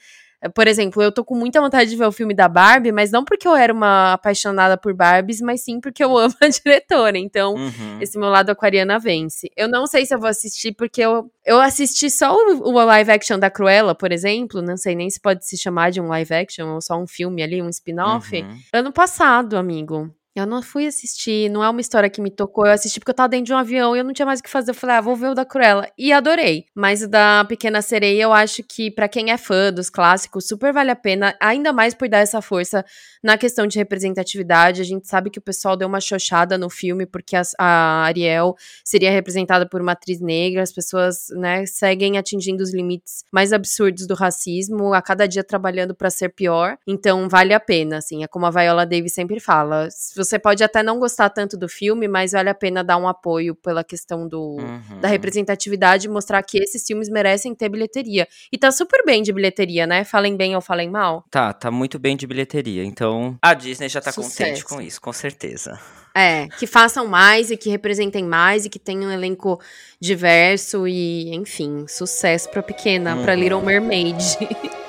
por 0.54 0.66
exemplo, 0.66 1.02
eu 1.02 1.12
tô 1.12 1.22
com 1.22 1.34
muita 1.34 1.60
vontade 1.60 1.90
de 1.90 1.96
ver 1.96 2.06
o 2.06 2.12
filme 2.12 2.32
da 2.32 2.48
Barbie, 2.48 2.92
mas 2.92 3.10
não 3.10 3.24
porque 3.24 3.46
eu 3.46 3.54
era 3.54 3.72
uma 3.72 4.14
apaixonada 4.14 4.76
por 4.78 4.94
Barbies, 4.94 5.40
mas 5.40 5.62
sim 5.62 5.80
porque 5.80 6.02
eu 6.02 6.16
amo 6.18 6.34
a 6.40 6.48
diretora. 6.48 7.18
Então, 7.18 7.54
uhum. 7.54 7.98
esse 8.00 8.18
meu 8.18 8.28
lado 8.30 8.50
aquariana 8.50 8.98
vence. 8.98 9.50
Eu 9.54 9.68
não 9.68 9.86
sei 9.86 10.06
se 10.06 10.14
eu 10.14 10.18
vou 10.18 10.28
assistir, 10.28 10.72
porque 10.72 11.02
eu, 11.02 11.30
eu 11.44 11.60
assisti 11.60 12.10
só 12.10 12.34
o, 12.34 12.68
o 12.68 12.72
live 12.72 13.10
action 13.10 13.38
da 13.38 13.50
Cruella, 13.50 13.94
por 13.94 14.12
exemplo. 14.12 14.62
Não 14.62 14.76
sei 14.76 14.94
nem 14.94 15.10
se 15.10 15.20
pode 15.20 15.46
se 15.46 15.58
chamar 15.58 15.90
de 15.90 16.00
um 16.00 16.08
live 16.08 16.32
action 16.32 16.74
ou 16.74 16.80
só 16.80 16.96
um 16.96 17.06
filme 17.06 17.42
ali, 17.42 17.60
um 17.60 17.68
spin-off. 17.68 18.34
Uhum. 18.34 18.58
Ano 18.72 18.92
passado, 18.92 19.56
amigo. 19.56 20.10
Eu 20.32 20.46
não 20.46 20.62
fui 20.62 20.86
assistir, 20.86 21.50
não 21.50 21.62
é 21.62 21.68
uma 21.68 21.80
história 21.80 22.08
que 22.08 22.20
me 22.20 22.30
tocou. 22.30 22.64
Eu 22.64 22.72
assisti 22.72 23.00
porque 23.00 23.10
eu 23.10 23.14
tava 23.14 23.30
dentro 23.30 23.46
de 23.46 23.52
um 23.52 23.56
avião 23.56 23.96
e 23.96 23.98
eu 23.98 24.04
não 24.04 24.12
tinha 24.12 24.24
mais 24.24 24.38
o 24.38 24.42
que 24.42 24.48
fazer. 24.48 24.70
Eu 24.70 24.74
falei, 24.74 24.96
ah, 24.96 25.00
vou 25.00 25.16
ver 25.16 25.30
o 25.30 25.34
da 25.34 25.44
Cruella. 25.44 25.88
E 25.98 26.12
adorei. 26.12 26.66
Mas 26.72 27.02
o 27.02 27.08
da 27.08 27.44
Pequena 27.48 27.82
Sereia, 27.82 28.22
eu 28.22 28.32
acho 28.32 28.62
que, 28.62 28.92
para 28.92 29.08
quem 29.08 29.32
é 29.32 29.36
fã 29.36 29.72
dos 29.72 29.90
clássicos, 29.90 30.46
super 30.46 30.72
vale 30.72 30.92
a 30.92 30.96
pena. 30.96 31.36
Ainda 31.40 31.72
mais 31.72 31.94
por 31.94 32.08
dar 32.08 32.18
essa 32.18 32.40
força 32.40 32.84
na 33.24 33.36
questão 33.36 33.66
de 33.66 33.76
representatividade. 33.76 34.80
A 34.80 34.84
gente 34.84 35.08
sabe 35.08 35.30
que 35.30 35.40
o 35.40 35.42
pessoal 35.42 35.76
deu 35.76 35.88
uma 35.88 36.00
chochada 36.00 36.56
no 36.56 36.70
filme 36.70 37.06
porque 37.06 37.34
a, 37.34 37.42
a 37.58 38.04
Ariel 38.04 38.54
seria 38.84 39.10
representada 39.10 39.68
por 39.68 39.80
uma 39.80 39.92
atriz 39.92 40.20
negra. 40.20 40.62
As 40.62 40.72
pessoas, 40.72 41.26
né, 41.30 41.66
seguem 41.66 42.18
atingindo 42.18 42.62
os 42.62 42.72
limites 42.72 43.24
mais 43.32 43.52
absurdos 43.52 44.06
do 44.06 44.14
racismo, 44.14 44.94
a 44.94 45.02
cada 45.02 45.26
dia 45.26 45.42
trabalhando 45.42 45.92
para 45.92 46.08
ser 46.08 46.28
pior. 46.28 46.78
Então, 46.86 47.28
vale 47.28 47.52
a 47.52 47.58
pena, 47.58 47.98
assim. 47.98 48.22
É 48.22 48.28
como 48.28 48.46
a 48.46 48.50
Viola 48.50 48.86
Davis 48.86 49.12
sempre 49.12 49.40
fala. 49.40 49.88
Você 50.24 50.38
pode 50.38 50.62
até 50.62 50.82
não 50.82 50.98
gostar 50.98 51.30
tanto 51.30 51.56
do 51.56 51.68
filme, 51.68 52.06
mas 52.08 52.32
vale 52.32 52.48
a 52.48 52.54
pena 52.54 52.82
dar 52.84 52.96
um 52.96 53.08
apoio 53.08 53.54
pela 53.54 53.82
questão 53.84 54.26
do, 54.28 54.56
Uhum. 54.58 55.00
da 55.00 55.08
representatividade 55.08 56.06
e 56.06 56.10
mostrar 56.10 56.42
que 56.42 56.58
esses 56.58 56.84
filmes 56.86 57.08
merecem 57.08 57.54
ter 57.54 57.68
bilheteria. 57.68 58.26
E 58.52 58.58
tá 58.58 58.70
super 58.70 59.04
bem 59.04 59.22
de 59.22 59.32
bilheteria, 59.32 59.86
né? 59.86 60.04
Falem 60.04 60.36
bem 60.36 60.54
ou 60.54 60.60
falem 60.60 60.90
mal. 60.90 61.24
Tá, 61.30 61.52
tá 61.52 61.70
muito 61.70 61.98
bem 61.98 62.16
de 62.16 62.26
bilheteria. 62.26 62.84
Então, 62.84 63.36
a 63.42 63.54
Disney 63.54 63.88
já 63.88 64.00
tá 64.00 64.12
contente 64.12 64.30
Sucesso. 64.60 64.64
com 64.66 64.80
isso, 64.80 65.00
com 65.00 65.12
certeza. 65.12 65.78
É, 66.14 66.48
que 66.58 66.66
façam 66.66 67.06
mais 67.06 67.52
e 67.52 67.56
que 67.56 67.70
representem 67.70 68.24
mais 68.24 68.64
e 68.64 68.68
que 68.68 68.80
tenham 68.80 69.04
um 69.10 69.12
elenco 69.12 69.60
diverso 70.00 70.88
e, 70.88 71.32
enfim, 71.34 71.84
sucesso 71.86 72.48
pra 72.50 72.62
pequena, 72.62 73.16
pra 73.22 73.32
Uhum. 73.34 73.38
Little 73.40 73.62
Mermaid. 73.62 74.18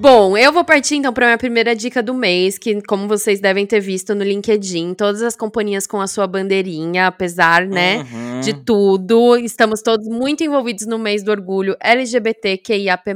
Bom, 0.00 0.36
eu 0.38 0.52
vou 0.52 0.64
partir 0.64 0.94
então 0.94 1.12
para 1.12 1.26
minha 1.26 1.36
primeira 1.38 1.74
dica 1.74 2.00
do 2.00 2.14
mês, 2.14 2.56
que 2.56 2.80
como 2.82 3.08
vocês 3.08 3.40
devem 3.40 3.66
ter 3.66 3.80
visto 3.80 4.14
no 4.14 4.22
LinkedIn, 4.22 4.94
todas 4.94 5.22
as 5.22 5.34
companhias 5.34 5.88
com 5.88 6.00
a 6.00 6.06
sua 6.06 6.24
bandeirinha, 6.24 7.08
apesar, 7.08 7.66
né, 7.66 7.98
Uhum. 8.04 8.40
de 8.40 8.54
tudo, 8.64 9.36
estamos 9.36 9.82
todos 9.82 10.06
muito 10.06 10.44
envolvidos 10.44 10.86
no 10.86 11.00
mês 11.00 11.24
do 11.24 11.32
orgulho 11.32 11.76
LGBTQIAP+. 11.80 13.10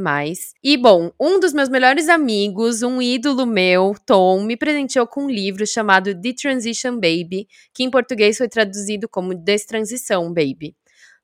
E 0.62 0.77
bom, 0.77 1.12
um 1.21 1.39
dos 1.39 1.53
meus 1.53 1.69
melhores 1.69 2.09
amigos, 2.09 2.83
um 2.83 3.01
ídolo 3.01 3.47
meu, 3.47 3.95
Tom, 4.05 4.43
me 4.43 4.57
presenteou 4.57 5.07
com 5.07 5.27
um 5.27 5.31
livro 5.31 5.65
chamado 5.65 6.12
The 6.21 6.33
Transition 6.33 6.95
Baby, 6.95 7.47
que 7.73 7.85
em 7.85 7.91
português 7.91 8.39
foi 8.39 8.49
traduzido 8.49 9.09
como 9.09 9.37
Destransição 9.37 10.27
Baby, 10.35 10.75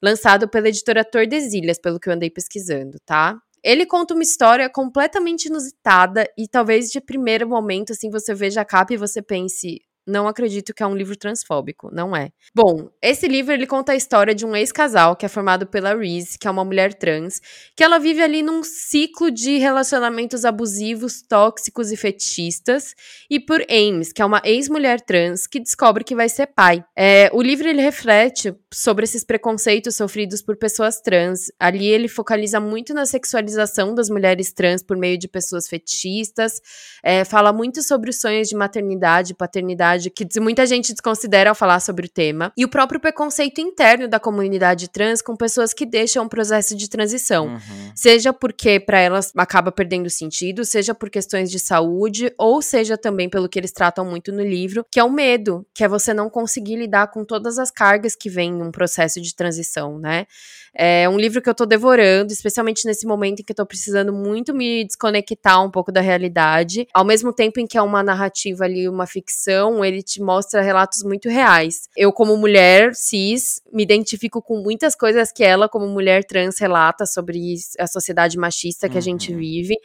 lançado 0.01 0.49
pela 0.49 0.69
editora 0.69 1.05
Tordesilhas, 1.05 1.81
pelo 1.81 1.99
que 1.99 2.09
eu 2.09 2.13
andei 2.13 2.31
pesquisando, 2.31 2.97
tá? 3.05 3.37
Ele 3.63 3.87
conta 3.87 4.15
uma 4.15 4.23
história 4.23 4.69
completamente 4.71 5.47
inusitada 5.47 6.29
e 6.39 6.47
talvez 6.49 6.91
de 6.91 7.01
primeiro 7.01 7.49
momento, 7.49 7.93
assim, 7.93 8.11
você 8.11 8.35
veja 8.35 8.61
a 8.61 8.65
capa 8.65 8.95
e 8.95 8.97
você 8.97 9.21
pense, 9.23 9.81
não 10.09 10.27
acredito 10.27 10.75
que 10.75 10.83
é 10.83 10.87
um 10.87 10.97
livro 10.97 11.17
transfóbico, 11.17 11.91
não 11.93 12.17
é. 12.17 12.31
Bom, 12.55 12.89
esse 13.03 13.29
livro 13.29 13.53
ele 13.53 13.67
conta 13.67 13.93
a 13.93 13.97
história 13.97 14.35
de 14.35 14.47
um 14.47 14.57
ex-casal 14.57 15.15
que 15.15 15.27
é 15.27 15.29
formado 15.29 15.67
pela 15.67 15.95
Reese, 15.95 16.39
que 16.39 16.49
é 16.49 16.51
uma 16.51 16.65
mulher 16.65 16.95
trans, 16.95 17.41
que 17.77 17.85
ela 17.85 17.99
vive 17.99 18.23
ali 18.23 18.43
num 18.43 18.63
ciclo 18.63 19.31
de 19.31 19.59
relacionamentos 19.59 20.45
abusivos, 20.45 21.23
tóxicos 21.23 21.93
e 21.93 21.97
fetichistas, 21.97 22.95
e 23.31 23.39
por 23.39 23.65
Ames, 23.71 24.13
que 24.13 24.23
é 24.23 24.25
uma 24.25 24.41
ex-mulher 24.45 25.01
trans 25.01 25.47
que 25.47 25.61
descobre 25.61 26.03
que 26.03 26.15
vai 26.15 26.29
ser 26.29 26.47
pai. 26.47 26.83
É, 26.97 27.31
o 27.33 27.43
livro 27.43 27.69
ele 27.69 27.83
reflete 27.83 28.55
sobre 28.73 29.05
esses 29.05 29.25
preconceitos 29.25 29.97
sofridos 29.97 30.43
por 30.43 30.57
pessoas 30.57 31.01
trans. 31.01 31.53
Ali 31.59 31.87
ele 31.87 32.09
focaliza 32.09 32.59
muito 32.61 32.95
na 32.95 33.05
sexualização 33.05 33.95
das 33.95 34.09
mulheres 34.09 34.53
trans 34.53 34.83
por 34.83 34.97
meio 34.97 35.19
de 35.19 35.29
pessoas 35.29 35.69
fetichistas, 35.69 36.61
é, 37.03 37.25
fala 37.25 37.53
muito 37.53 37.83
sobre 37.83 38.11
os 38.11 38.21
sonhos 38.21 38.49
de 38.49 38.57
maternidade 38.57 39.33
e 39.33 39.37
paternidade 39.37 39.98
que 40.11 40.27
muita 40.41 40.67
gente 40.67 40.93
desconsidera 40.93 41.51
ao 41.51 41.55
falar 41.55 41.81
sobre 41.81 42.07
o 42.07 42.09
tema, 42.09 42.53
e 42.57 42.65
o 42.65 42.69
próprio 42.69 43.01
preconceito 43.01 43.61
interno 43.61 44.09
da 44.09 44.21
comunidade 44.21 44.89
trans 44.89 45.21
com 45.21 45.37
pessoas 45.37 45.73
que 45.73 45.85
deixam 45.85 46.25
o 46.25 46.29
processo 46.29 46.77
de 46.77 46.89
transição. 46.89 47.49
Uhum. 47.49 47.93
Seja 47.95 48.33
porque 48.33 48.79
para 48.79 49.01
elas 49.01 49.33
acaba 49.37 49.73
perdendo 49.73 50.09
sentido, 50.09 50.65
seja 50.65 50.95
por 50.95 51.11
questões 51.11 51.51
de 51.51 51.59
saúde, 51.59 52.33
ou 52.39 52.63
seja 52.63 52.97
também 52.97 53.29
pelo 53.29 53.49
que 53.49 53.59
eles 53.59 53.73
tratam 53.73 54.05
muito 54.05 54.33
no 54.33 54.43
livro, 54.43 54.85
que 54.91 55.01
é 55.01 55.05
o 55.05 55.11
medo, 55.11 55.67
que 55.75 55.85
é 55.85 55.89
você 55.89 56.15
não 56.15 56.31
conseguir 56.31 56.77
lidar 56.77 57.09
com 57.09 57.25
todas 57.25 57.59
as 57.59 57.71
cargas 57.71 58.15
que 58.15 58.31
vem 58.31 58.51
em 58.51 58.63
um 58.63 58.71
processo 58.71 59.21
de 59.21 59.35
transição, 59.35 59.99
né? 59.99 60.27
É 60.75 61.09
um 61.09 61.19
livro 61.19 61.43
que 61.43 61.49
eu 61.49 61.55
tô 61.55 61.67
devorando, 61.67 62.33
especialmente 62.33 62.87
nesse 62.87 63.07
momento 63.07 63.41
em 63.41 63.43
que 63.43 63.53
eu 63.53 63.57
tô 63.57 63.67
precisando 63.67 64.13
muito 64.13 64.55
me 64.55 64.85
desconectar 64.85 65.65
um 65.65 65.71
pouco 65.71 65.91
da 65.91 66.01
realidade, 66.01 66.87
ao 66.95 67.05
mesmo 67.05 67.33
tempo 67.33 67.59
em 67.59 67.67
que 67.67 67.77
é 67.77 67.83
uma 67.83 68.03
narrativa 68.03 68.65
ali, 68.65 68.89
uma 68.89 69.07
ficção, 69.07 69.83
ele 69.89 70.03
te 70.03 70.23
mostra 70.23 70.63
relatos 70.63 71.03
muito 71.03 71.29
reais. 71.29 71.89
Eu, 71.97 72.13
como 72.13 72.37
mulher 72.37 72.95
cis, 72.95 73.61
me 73.73 73.83
identifico 73.83 74.41
com 74.41 74.59
muitas 74.63 74.95
coisas 74.95 75.31
que 75.33 75.45
ela, 75.45 75.69
como 75.69 75.87
mulher 75.87 76.25
trans, 76.25 76.59
relata 76.59 77.05
sobre 77.07 77.55
a 77.79 77.87
sociedade 77.87 78.39
machista 78.39 78.89
que 78.89 78.97
a 78.99 79.01
gente 79.01 79.33
Uhum. 79.33 79.39
vive 79.39 79.77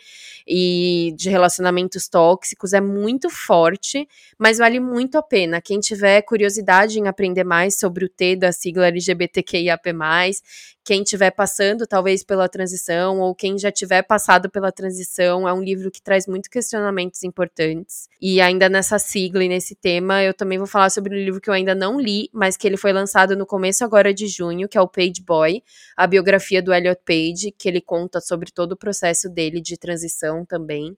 e 0.48 1.14
de 1.18 1.30
relacionamentos 1.30 2.08
tóxicos. 2.08 2.74
É 2.74 2.82
muito 2.82 3.30
forte, 3.30 4.08
mas 4.38 4.58
vale 4.58 4.80
muito 4.80 5.18
a 5.18 5.24
pena. 5.24 5.62
Quem 5.62 5.80
tiver 5.80 6.22
curiosidade 6.22 7.00
em 7.00 7.08
aprender 7.08 7.44
mais 7.44 7.78
sobre 7.80 8.06
o 8.06 8.10
T 8.10 8.36
da 8.36 8.52
sigla 8.52 8.88
LGBTQIAP+, 8.88 9.94
quem 10.86 11.02
estiver 11.02 11.32
passando 11.32 11.88
talvez 11.88 12.26
pela 12.26 12.50
transição 12.50 13.22
ou 13.22 13.34
quem 13.34 13.58
já 13.58 13.72
tiver 13.72 14.02
passado 14.02 14.50
pela 14.50 14.70
transição, 14.70 15.48
é 15.48 15.54
um 15.54 15.64
livro 15.64 15.90
que 15.90 16.02
traz 16.02 16.28
muito 16.28 16.50
questionamentos 16.50 17.24
importantes. 17.24 18.10
E 18.22 18.42
ainda 18.42 18.68
nessa 18.68 19.00
sigla 19.00 19.46
e 19.46 19.48
nesse 19.48 19.76
tema, 19.76 20.22
eu 20.22 20.34
também 20.34 20.58
vou 20.58 20.68
falar 20.68 20.90
sobre 20.90 21.16
um 21.16 21.18
livro 21.18 21.40
que 21.40 21.50
eu 21.50 21.54
ainda 21.54 21.74
não 21.74 22.00
li, 22.00 22.30
mas 22.34 22.58
que 22.58 22.68
ele 22.68 22.76
foi 22.76 22.92
lançado 22.92 23.34
no 23.38 23.46
começo 23.46 23.73
agora 23.82 24.14
de 24.14 24.28
junho, 24.28 24.68
que 24.68 24.78
é 24.78 24.82
o 24.82 24.88
Page 24.88 25.24
Boy, 25.26 25.64
a 25.96 26.06
biografia 26.06 26.62
do 26.62 26.74
Elliot 26.74 27.02
Page, 27.06 27.52
que 27.58 27.70
ele 27.70 27.80
conta 27.80 28.20
sobre 28.20 28.52
todo 28.52 28.74
o 28.74 28.78
processo 28.78 29.30
dele 29.30 29.62
de 29.62 29.78
transição 29.78 30.46
também. 30.46 30.98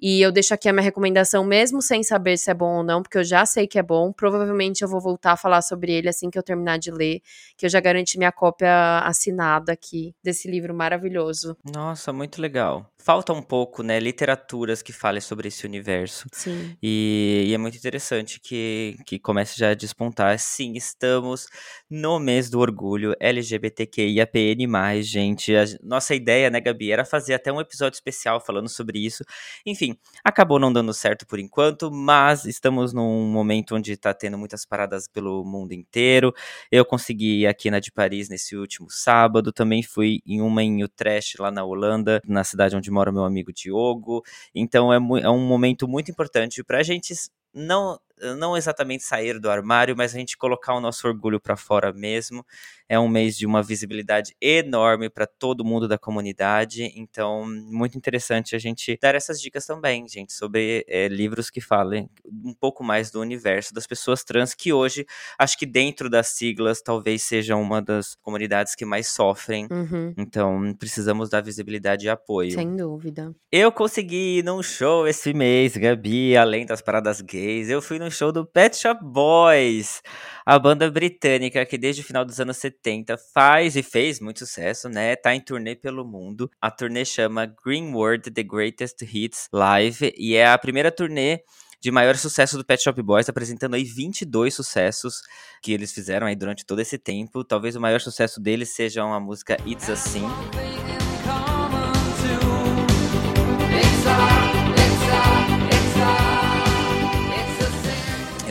E 0.00 0.20
eu 0.20 0.30
deixo 0.30 0.54
aqui 0.54 0.68
a 0.68 0.72
minha 0.72 0.82
recomendação, 0.82 1.44
mesmo 1.44 1.82
sem 1.82 2.04
saber 2.04 2.38
se 2.38 2.48
é 2.50 2.54
bom 2.54 2.76
ou 2.76 2.82
não, 2.84 3.02
porque 3.02 3.18
eu 3.18 3.24
já 3.24 3.44
sei 3.44 3.66
que 3.66 3.78
é 3.78 3.82
bom. 3.82 4.12
Provavelmente 4.12 4.82
eu 4.82 4.88
vou 4.88 5.00
voltar 5.00 5.32
a 5.32 5.36
falar 5.36 5.60
sobre 5.60 5.92
ele 5.92 6.08
assim 6.08 6.30
que 6.30 6.38
eu 6.38 6.42
terminar 6.42 6.78
de 6.78 6.92
ler, 6.92 7.20
que 7.56 7.66
eu 7.66 7.70
já 7.70 7.80
garanti 7.80 8.16
minha 8.16 8.30
cópia 8.30 9.00
assinada 9.00 9.72
aqui 9.72 10.14
desse 10.22 10.48
livro 10.48 10.72
maravilhoso. 10.72 11.56
Nossa, 11.64 12.12
muito 12.12 12.40
legal. 12.40 12.88
Falta 13.00 13.32
um 13.32 13.40
pouco, 13.40 13.82
né, 13.82 14.00
literaturas 14.00 14.82
que 14.82 14.92
falem 14.92 15.20
sobre 15.20 15.48
esse 15.48 15.64
universo. 15.64 16.26
Sim. 16.32 16.76
E, 16.82 17.44
e 17.46 17.54
é 17.54 17.58
muito 17.58 17.76
interessante 17.78 18.40
que, 18.40 18.96
que 19.06 19.18
comece 19.20 19.56
já 19.56 19.70
a 19.70 19.74
despontar. 19.74 20.36
Sim, 20.38 20.72
estamos 20.74 21.46
no 21.88 22.18
mês 22.18 22.50
do 22.50 22.58
orgulho 22.58 23.14
LGBTQIAPN+, 23.20 25.02
gente. 25.02 25.54
A 25.54 25.64
nossa 25.82 26.12
ideia, 26.14 26.50
né, 26.50 26.60
Gabi, 26.60 26.90
era 26.90 27.04
fazer 27.04 27.34
até 27.34 27.52
um 27.52 27.60
episódio 27.60 27.96
especial 27.96 28.40
falando 28.40 28.68
sobre 28.68 28.98
isso. 28.98 29.24
Enfim, 29.64 29.96
acabou 30.24 30.58
não 30.58 30.72
dando 30.72 30.92
certo 30.92 31.24
por 31.24 31.38
enquanto, 31.38 31.90
mas 31.92 32.44
estamos 32.44 32.92
num 32.92 33.26
momento 33.30 33.76
onde 33.76 33.96
tá 33.96 34.12
tendo 34.12 34.36
muitas 34.36 34.66
paradas 34.66 35.06
pelo 35.06 35.44
mundo 35.44 35.72
inteiro. 35.72 36.34
Eu 36.70 36.84
consegui 36.84 37.42
ir 37.42 37.46
aqui 37.46 37.70
na 37.70 37.78
de 37.78 37.92
Paris 37.92 38.28
nesse 38.28 38.56
último 38.56 38.88
sábado, 38.90 39.52
também 39.52 39.82
fui 39.82 40.20
em 40.26 40.40
uma 40.40 40.62
em 40.62 40.82
Utrecht, 40.82 41.40
lá 41.40 41.50
na 41.50 41.64
Holanda, 41.64 42.20
na 42.26 42.42
cidade 42.42 42.76
onde 42.76 42.87
mora 42.90 43.12
meu 43.12 43.24
amigo 43.24 43.52
Diogo. 43.52 44.22
Então 44.54 44.92
é, 44.92 44.96
é 45.22 45.30
um 45.30 45.46
momento 45.46 45.86
muito 45.88 46.10
importante 46.10 46.62
pra 46.64 46.82
gente 46.82 47.12
s- 47.12 47.30
não 47.54 47.98
não 48.36 48.56
exatamente 48.56 49.04
sair 49.04 49.38
do 49.38 49.50
armário, 49.50 49.96
mas 49.96 50.14
a 50.14 50.18
gente 50.18 50.36
colocar 50.36 50.74
o 50.74 50.80
nosso 50.80 51.06
orgulho 51.06 51.40
pra 51.40 51.56
fora 51.56 51.92
mesmo. 51.92 52.44
É 52.88 52.98
um 52.98 53.06
mês 53.08 53.36
de 53.36 53.44
uma 53.44 53.62
visibilidade 53.62 54.34
enorme 54.40 55.10
para 55.10 55.26
todo 55.26 55.64
mundo 55.64 55.86
da 55.86 55.98
comunidade, 55.98 56.90
então 56.96 57.44
muito 57.46 57.98
interessante 57.98 58.56
a 58.56 58.58
gente 58.58 58.98
dar 59.00 59.14
essas 59.14 59.40
dicas 59.40 59.66
também, 59.66 60.08
gente, 60.08 60.32
sobre 60.32 60.84
eh, 60.88 61.06
livros 61.08 61.50
que 61.50 61.60
falem 61.60 62.08
um 62.26 62.54
pouco 62.54 62.82
mais 62.82 63.10
do 63.10 63.20
universo 63.20 63.74
das 63.74 63.86
pessoas 63.86 64.24
trans 64.24 64.54
que 64.54 64.72
hoje 64.72 65.04
acho 65.38 65.58
que 65.58 65.66
dentro 65.66 66.08
das 66.08 66.28
siglas 66.28 66.80
talvez 66.80 67.22
seja 67.22 67.56
uma 67.56 67.82
das 67.82 68.14
comunidades 68.22 68.74
que 68.74 68.86
mais 68.86 69.08
sofrem. 69.08 69.66
Uhum, 69.70 70.14
Então 70.16 70.74
precisamos 70.78 71.28
dar 71.28 71.42
visibilidade 71.42 72.06
e 72.06 72.08
apoio. 72.08 72.52
sem 72.52 72.74
dúvida. 72.74 73.34
Eu 73.52 73.70
consegui 73.70 74.38
ir 74.38 74.44
num 74.44 74.62
show 74.62 75.06
esse 75.06 75.34
mês, 75.34 75.76
Gabi, 75.76 76.36
além 76.36 76.64
das 76.64 76.80
paradas 76.80 77.20
gays. 77.20 77.68
Eu 77.68 77.82
fui 77.82 77.98
no 78.08 78.10
show 78.10 78.32
do 78.32 78.46
Pet 78.46 78.74
Shop 78.74 78.98
Boys, 79.04 80.00
a 80.46 80.58
banda 80.58 80.90
britânica 80.90 81.64
que 81.66 81.76
desde 81.76 82.00
o 82.00 82.04
final 82.04 82.24
dos 82.24 82.40
anos 82.40 82.56
70 82.56 83.18
faz 83.34 83.76
e 83.76 83.82
fez 83.82 84.18
muito 84.18 84.38
sucesso, 84.38 84.88
né? 84.88 85.14
Tá 85.14 85.34
em 85.34 85.40
turnê 85.40 85.76
pelo 85.76 86.06
mundo. 86.06 86.50
A 86.58 86.70
turnê 86.70 87.04
chama 87.04 87.54
Green 87.64 87.92
World 87.92 88.30
The 88.30 88.42
Greatest 88.42 89.02
Hits 89.02 89.48
Live 89.52 90.14
e 90.16 90.34
é 90.34 90.50
a 90.50 90.56
primeira 90.56 90.90
turnê 90.90 91.40
de 91.82 91.90
maior 91.90 92.16
sucesso 92.16 92.56
do 92.56 92.64
Pet 92.64 92.82
Shop 92.82 93.00
Boys, 93.02 93.28
apresentando 93.28 93.74
aí 93.74 93.84
22 93.84 94.54
sucessos 94.54 95.20
que 95.62 95.70
eles 95.70 95.92
fizeram 95.92 96.26
aí 96.26 96.34
durante 96.34 96.64
todo 96.64 96.80
esse 96.80 96.96
tempo. 96.96 97.44
Talvez 97.44 97.76
o 97.76 97.80
maior 97.80 98.00
sucesso 98.00 98.40
deles 98.40 98.74
seja 98.74 99.02
a 99.02 99.20
música 99.20 99.58
It's 99.66 99.90
Assim. 99.90 100.24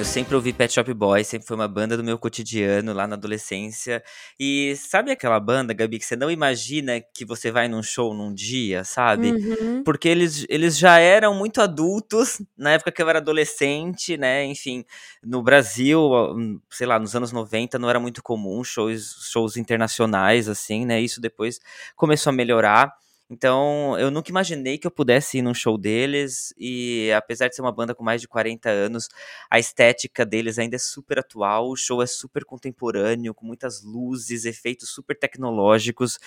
Sempre 0.07 0.35
ouvi 0.35 0.53
Pet 0.53 0.73
Shop 0.73 0.91
Boys, 0.93 1.27
sempre 1.27 1.45
foi 1.45 1.55
uma 1.55 1.67
banda 1.67 1.97
do 1.97 2.03
meu 2.03 2.17
cotidiano 2.17 2.93
lá 2.93 3.05
na 3.05 3.15
adolescência. 3.15 4.01
E 4.39 4.73
sabe 4.77 5.11
aquela 5.11 5.39
banda, 5.39 5.73
Gabi, 5.73 5.99
que 5.99 6.05
você 6.05 6.15
não 6.15 6.31
imagina 6.31 7.01
que 7.13 7.25
você 7.25 7.51
vai 7.51 7.67
num 7.67 7.83
show 7.83 8.13
num 8.13 8.33
dia, 8.33 8.85
sabe? 8.85 9.31
Uhum. 9.31 9.83
Porque 9.83 10.07
eles, 10.07 10.45
eles 10.49 10.77
já 10.77 10.97
eram 10.97 11.35
muito 11.35 11.61
adultos 11.61 12.41
na 12.57 12.71
época 12.71 12.91
que 12.91 13.01
eu 13.01 13.09
era 13.09 13.19
adolescente, 13.19 14.17
né? 14.17 14.45
Enfim, 14.45 14.85
no 15.21 15.43
Brasil, 15.43 15.99
hum, 16.01 16.59
sei 16.71 16.87
lá, 16.87 16.97
nos 16.97 17.13
anos 17.13 17.33
90 17.33 17.77
não 17.77 17.89
era 17.89 17.99
muito 17.99 18.23
comum 18.23 18.63
shows, 18.63 19.29
shows 19.29 19.57
internacionais, 19.57 20.47
assim, 20.47 20.85
né? 20.85 21.01
Isso 21.01 21.19
depois 21.19 21.59
começou 21.95 22.31
a 22.31 22.33
melhorar. 22.33 22.93
Então, 23.29 23.97
eu 23.99 24.09
nunca 24.09 24.29
imaginei 24.31 24.77
que 24.77 24.87
eu 24.87 24.91
pudesse 24.91 25.39
ir 25.39 25.41
num 25.41 25.53
show 25.53 25.77
deles, 25.77 26.53
e 26.57 27.11
apesar 27.11 27.49
de 27.49 27.55
ser 27.55 27.61
uma 27.61 27.73
banda 27.73 27.93
com 27.93 28.01
mais 28.01 28.21
de 28.21 28.27
40 28.27 28.69
anos, 28.69 29.09
a 29.51 29.59
estética 29.59 30.25
deles 30.25 30.57
ainda 30.57 30.77
é 30.77 30.79
super 30.79 31.19
atual, 31.19 31.69
o 31.69 31.75
show 31.75 32.01
é 32.01 32.05
super 32.07 32.45
contemporâneo, 32.45 33.33
com 33.33 33.45
muitas 33.45 33.83
luzes, 33.83 34.45
efeitos 34.45 34.89
super 34.91 35.17
tecnológicos. 35.19 36.17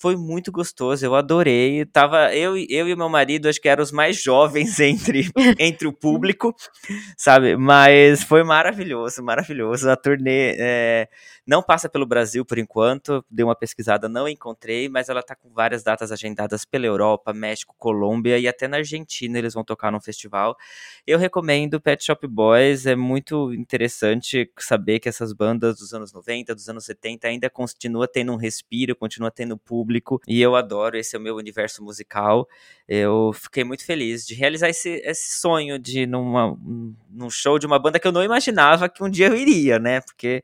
Foi 0.00 0.16
muito 0.16 0.52
gostoso, 0.52 1.04
eu 1.04 1.16
adorei. 1.16 1.84
Tava 1.86 2.32
eu, 2.32 2.56
eu 2.56 2.88
e 2.88 2.94
meu 2.94 3.08
marido, 3.08 3.48
acho 3.48 3.60
que 3.60 3.68
eram 3.68 3.82
os 3.82 3.90
mais 3.90 4.22
jovens 4.22 4.78
entre, 4.78 5.28
entre 5.58 5.88
o 5.88 5.92
público, 5.92 6.54
sabe? 7.16 7.56
Mas 7.56 8.22
foi 8.22 8.44
maravilhoso, 8.44 9.20
maravilhoso. 9.24 9.90
A 9.90 9.96
turnê 9.96 10.54
é, 10.56 11.08
não 11.44 11.60
passa 11.60 11.88
pelo 11.88 12.06
Brasil 12.06 12.44
por 12.44 12.58
enquanto, 12.58 13.24
dei 13.28 13.44
uma 13.44 13.56
pesquisada, 13.56 14.08
não 14.08 14.28
encontrei, 14.28 14.88
mas 14.88 15.08
ela 15.08 15.20
tá 15.20 15.34
com 15.34 15.52
várias 15.52 15.82
datas 15.82 16.12
agendadas 16.12 16.64
pela 16.64 16.86
Europa, 16.86 17.32
México, 17.32 17.74
Colômbia 17.76 18.38
e 18.38 18.46
até 18.46 18.68
na 18.68 18.76
Argentina 18.76 19.36
eles 19.36 19.54
vão 19.54 19.64
tocar 19.64 19.90
no 19.90 20.00
festival. 20.00 20.56
Eu 21.04 21.18
recomendo 21.18 21.80
Pet 21.80 22.04
Shop 22.04 22.24
Boys, 22.28 22.86
é 22.86 22.94
muito 22.94 23.52
interessante 23.52 24.48
saber 24.60 25.00
que 25.00 25.08
essas 25.08 25.32
bandas 25.32 25.78
dos 25.78 25.92
anos 25.92 26.12
90, 26.12 26.54
dos 26.54 26.68
anos 26.68 26.84
70 26.84 27.26
ainda 27.26 27.50
continua 27.50 28.06
tendo 28.06 28.32
um 28.32 28.36
respiro, 28.36 28.94
continua 28.94 29.32
tendo 29.32 29.58
público 29.58 29.87
público 29.88 30.20
e 30.28 30.40
eu 30.40 30.54
adoro, 30.54 30.98
esse 30.98 31.16
é 31.16 31.18
o 31.18 31.22
meu 31.22 31.36
universo 31.36 31.82
musical. 31.82 32.46
Eu 32.86 33.32
fiquei 33.32 33.64
muito 33.64 33.84
feliz 33.84 34.26
de 34.26 34.34
realizar 34.34 34.68
esse, 34.68 34.90
esse 35.04 35.40
sonho 35.40 35.78
de 35.78 36.06
numa, 36.06 36.56
num 37.10 37.30
show 37.30 37.58
de 37.58 37.66
uma 37.66 37.78
banda 37.78 37.98
que 37.98 38.06
eu 38.06 38.12
não 38.12 38.22
imaginava 38.22 38.88
que 38.88 39.02
um 39.02 39.08
dia 39.08 39.28
eu 39.28 39.34
iria, 39.34 39.78
né? 39.78 40.00
Porque 40.02 40.42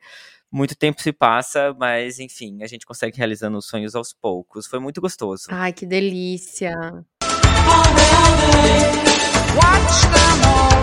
muito 0.50 0.74
tempo 0.74 1.02
se 1.02 1.12
passa, 1.12 1.74
mas 1.78 2.18
enfim, 2.18 2.62
a 2.62 2.66
gente 2.66 2.86
consegue 2.86 3.18
realizando 3.18 3.58
os 3.58 3.66
sonhos 3.66 3.94
aos 3.94 4.12
poucos. 4.12 4.66
Foi 4.66 4.78
muito 4.78 5.00
gostoso. 5.00 5.46
Ai, 5.50 5.72
que 5.72 5.84
delícia. 5.84 6.74
Watch 9.56 10.02
them 10.12 10.44
all 10.44 10.73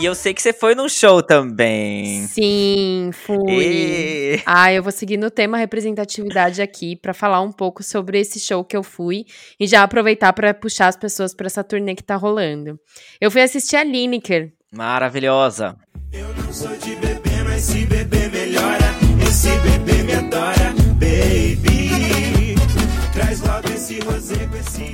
E 0.00 0.04
eu 0.04 0.14
sei 0.14 0.32
que 0.32 0.40
você 0.40 0.52
foi 0.52 0.76
num 0.76 0.88
show 0.88 1.20
também. 1.20 2.24
Sim, 2.28 3.10
fui. 3.12 3.36
E... 3.48 4.42
Ah, 4.46 4.72
eu 4.72 4.80
vou 4.80 4.92
seguir 4.92 5.16
no 5.16 5.28
tema 5.28 5.58
representatividade 5.58 6.62
aqui 6.62 6.94
para 6.94 7.12
falar 7.12 7.40
um 7.40 7.50
pouco 7.50 7.82
sobre 7.82 8.20
esse 8.20 8.38
show 8.38 8.64
que 8.64 8.76
eu 8.76 8.84
fui 8.84 9.24
e 9.58 9.66
já 9.66 9.82
aproveitar 9.82 10.32
para 10.32 10.54
puxar 10.54 10.86
as 10.86 10.96
pessoas 10.96 11.34
para 11.34 11.46
essa 11.46 11.64
turnê 11.64 11.96
que 11.96 12.04
tá 12.04 12.14
rolando. 12.14 12.78
Eu 13.20 13.28
fui 13.28 13.42
assistir 13.42 13.74
a 13.74 13.82
Lineker. 13.82 14.52
Maravilhosa. 14.72 15.76
Eu 16.12 16.28
não 16.34 16.52
sou 16.52 16.76
de 16.76 16.94
bebê, 16.94 17.42
mas 17.44 17.62
se 17.62 17.84
beber 17.84 18.30
melhora. 18.30 18.94
Esse 19.26 19.50
bebê 19.58 20.04
me 20.04 20.14
adora, 20.14 20.74
baby. 20.94 21.87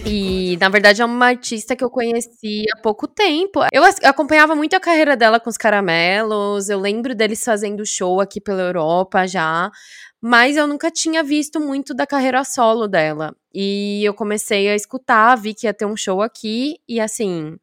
E, 0.06 0.56
na 0.60 0.68
verdade, 0.68 1.02
é 1.02 1.04
uma 1.04 1.26
artista 1.26 1.74
que 1.74 1.82
eu 1.84 1.90
conheci 1.90 2.64
há 2.72 2.80
pouco 2.80 3.06
tempo. 3.08 3.60
Eu 3.72 3.82
acompanhava 4.04 4.54
muito 4.54 4.74
a 4.74 4.80
carreira 4.80 5.16
dela 5.16 5.40
com 5.40 5.48
os 5.50 5.56
caramelos. 5.56 6.68
Eu 6.68 6.78
lembro 6.78 7.14
deles 7.14 7.42
fazendo 7.44 7.84
show 7.86 8.20
aqui 8.20 8.40
pela 8.40 8.62
Europa 8.62 9.26
já. 9.26 9.70
Mas 10.20 10.56
eu 10.56 10.66
nunca 10.66 10.90
tinha 10.90 11.22
visto 11.22 11.60
muito 11.60 11.94
da 11.94 12.06
carreira 12.06 12.44
solo 12.44 12.88
dela. 12.88 13.34
E 13.52 14.02
eu 14.04 14.14
comecei 14.14 14.68
a 14.68 14.74
escutar, 14.74 15.34
vi 15.36 15.54
que 15.54 15.66
ia 15.66 15.74
ter 15.74 15.84
um 15.86 15.96
show 15.96 16.22
aqui. 16.22 16.76
E 16.88 17.00
assim, 17.00 17.56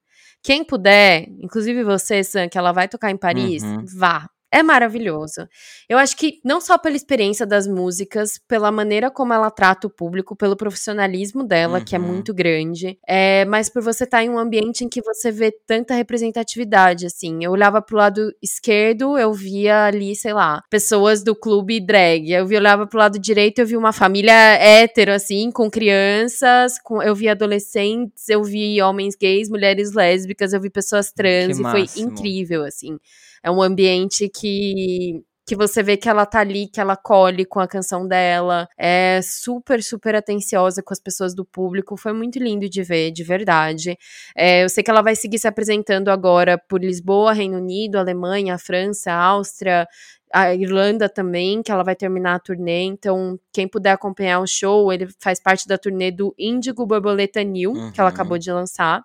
quem 0.43 0.63
puder, 0.63 1.25
inclusive 1.41 1.83
você, 1.83 2.23
Sam, 2.23 2.49
que 2.49 2.57
ela 2.57 2.71
vai 2.71 2.87
tocar 2.87 3.09
em 3.11 3.17
Paris, 3.17 3.63
Uhum. 3.63 3.85
vá. 3.97 4.27
É 4.53 4.61
maravilhoso. 4.61 5.47
Eu 5.87 5.97
acho 5.97 6.17
que 6.17 6.39
não 6.43 6.59
só 6.59 6.77
pela 6.77 6.95
experiência 6.97 7.45
das 7.45 7.65
músicas, 7.67 8.37
pela 8.49 8.69
maneira 8.71 9.09
como 9.09 9.31
ela 9.33 9.49
trata 9.49 9.87
o 9.87 9.89
público, 9.89 10.35
pelo 10.35 10.57
profissionalismo 10.57 11.43
dela, 11.43 11.79
que 11.79 11.95
é 11.95 11.99
Uhum. 11.99 12.05
muito 12.05 12.33
grande, 12.33 12.99
é, 13.07 13.45
mas 13.45 13.69
por 13.69 13.81
você 13.81 14.03
estar 14.03 14.23
em 14.23 14.29
um 14.29 14.37
ambiente 14.37 14.83
em 14.83 14.89
que 14.89 15.01
você 15.01 15.31
vê 15.31 15.51
tanta 15.65 15.93
representatividade, 15.93 17.05
assim. 17.05 17.43
Eu 17.43 17.51
olhava 17.51 17.81
pro 17.81 17.95
lado 17.97 18.33
esquerdo, 18.41 19.17
eu 19.17 19.31
via 19.33 19.85
ali, 19.85 20.15
sei 20.15 20.33
lá, 20.33 20.61
pessoas 20.69 21.23
do 21.23 21.33
clube 21.35 21.79
drag. 21.79 22.29
Eu 22.31 22.45
olhava 22.45 22.85
pro 22.85 22.99
lado 22.99 23.17
direito, 23.17 23.59
eu 23.59 23.65
vi 23.65 23.77
uma 23.77 23.93
família 23.93 24.33
hétero, 24.33 25.13
assim, 25.13 25.49
com 25.51 25.69
crianças, 25.69 26.77
com, 26.83 27.01
eu 27.01 27.15
vi 27.15 27.29
adolescentes, 27.29 28.27
eu 28.27 28.43
vi 28.43 28.81
homens 28.81 29.15
gays, 29.15 29.49
mulheres 29.49 29.93
lésbicas, 29.93 30.51
eu 30.53 30.59
vi 30.59 30.69
pessoas 30.69 31.11
trans, 31.11 31.55
Que 31.57 31.61
e 31.61 31.71
foi 31.71 31.81
máximo. 31.81 32.09
incrível, 32.11 32.63
assim. 32.65 32.97
É 33.43 33.49
um 33.51 33.61
ambiente 33.61 34.29
que 34.29 35.23
que 35.43 35.55
você 35.55 35.83
vê 35.83 35.97
que 35.97 36.07
ela 36.07 36.25
tá 36.25 36.39
ali, 36.39 36.67
que 36.67 36.79
ela 36.79 36.95
colhe 36.95 37.43
com 37.43 37.59
a 37.59 37.67
canção 37.67 38.07
dela, 38.07 38.69
é 38.77 39.19
super, 39.21 39.83
super 39.83 40.15
atenciosa 40.15 40.81
com 40.81 40.93
as 40.93 40.99
pessoas 40.99 41.35
do 41.35 41.43
público, 41.43 41.97
foi 41.97 42.13
muito 42.13 42.39
lindo 42.39 42.69
de 42.69 42.81
ver, 42.83 43.11
de 43.11 43.21
verdade. 43.23 43.97
É, 44.33 44.63
eu 44.63 44.69
sei 44.69 44.81
que 44.81 44.89
ela 44.89 45.01
vai 45.01 45.13
seguir 45.15 45.39
se 45.39 45.47
apresentando 45.47 46.09
agora 46.09 46.57
por 46.57 46.79
Lisboa, 46.81 47.33
Reino 47.33 47.57
Unido, 47.57 47.97
Alemanha, 47.97 48.57
França, 48.57 49.11
Áustria, 49.11 49.85
a 50.33 50.53
Irlanda 50.55 51.09
também, 51.09 51.61
que 51.61 51.71
ela 51.71 51.83
vai 51.83 51.95
terminar 51.97 52.35
a 52.35 52.39
turnê, 52.39 52.83
então 52.83 53.37
quem 53.51 53.67
puder 53.67 53.91
acompanhar 53.91 54.39
o 54.39 54.47
show, 54.47 54.93
ele 54.93 55.09
faz 55.19 55.41
parte 55.41 55.67
da 55.67 55.77
turnê 55.77 56.11
do 56.11 56.33
Índigo 56.37 56.85
Borboleta 56.85 57.43
New, 57.43 57.73
que 57.91 57.99
ela 57.99 58.09
Uhum. 58.09 58.13
acabou 58.15 58.37
de 58.37 58.49
lançar. 58.53 59.03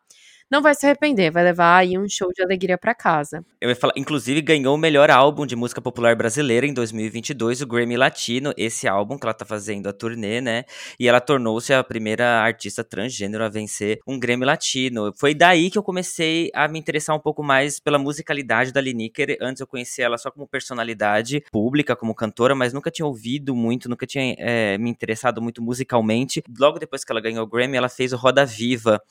Não 0.49 0.63
vai 0.63 0.77
se 0.77 0.87
arrepender, 0.87 1.33
vai 1.33 1.43
levar 1.43 1.79
aí 1.79 1.99
um 1.99 2.09
show 2.09 2.31
de 2.33 2.41
alegria 2.41 2.79
pra 2.79 2.95
casa. 2.95 3.45
Eu 3.61 3.69
ia 3.69 3.75
falar, 3.75 3.95
inclusive 3.97 4.41
ganhou 4.41 4.77
o 4.77 4.79
melhor 4.79 5.11
álbum 5.11 5.45
de 5.45 5.57
música 5.57 5.83
popular 5.83 6.15
brasileira 6.15 6.65
em 6.65 6.73
2022, 6.73 7.63
o 7.63 7.67
Grammy 7.67 7.97
Latino, 7.97 8.55
esse 8.57 8.87
álbum 8.87 9.19
que 9.19 9.27
ela 9.27 9.35
tá 9.35 9.45
fazendo 9.45 9.89
a 9.89 9.93
turnê, 9.93 10.41
né? 10.41 10.63
E 11.01 11.09
ela 11.09 11.21
tornou-se 11.21 11.75
a 11.75 11.83
primeira 11.83 12.43
artista 12.43 12.85
transgênero 12.85 13.43
a 13.43 13.49
vencer 13.49 13.99
um 14.07 14.21
Grammy 14.21 14.45
Latino. 14.45 15.13
Foi 15.17 15.35
daí 15.35 15.69
que 15.69 15.79
eu 15.79 15.83
comecei 15.83 16.49
a 16.55 16.69
me 16.69 16.79
interessar 16.79 17.17
um 17.17 17.21
pouco 17.21 17.43
mais 17.43 17.81
pela 17.81 17.99
musicalidade 17.99 18.73
da 18.73 18.81
Lineker. 18.81 19.37
Antes 19.41 19.61
eu 19.61 19.67
conhecia 19.67 20.05
ela 20.05 20.17
só 20.17 20.31
como 20.31 20.47
personalidade 20.47 21.43
pública, 21.51 21.97
como 21.97 22.15
cantora, 22.15 22.55
mas 22.55 22.73
nunca 22.73 22.89
tinha 22.89 23.05
ouvido 23.05 23.53
muito, 23.53 23.89
nunca 23.89 24.07
tinha 24.07 24.37
eh, 24.39 24.79
me 24.79 24.89
interessado 24.91 25.43
muito 25.43 25.61
musicalmente. 25.61 26.41
Logo 26.57 26.79
depois 26.79 27.03
que 27.03 27.11
ela 27.11 27.21
ganhou 27.21 27.43
o 27.43 27.49
Grammy, 27.49 27.77
ela 27.77 27.89
fez 27.89 28.13
o 28.13 28.17
Roda 28.17 28.47
Viva. 28.47 29.03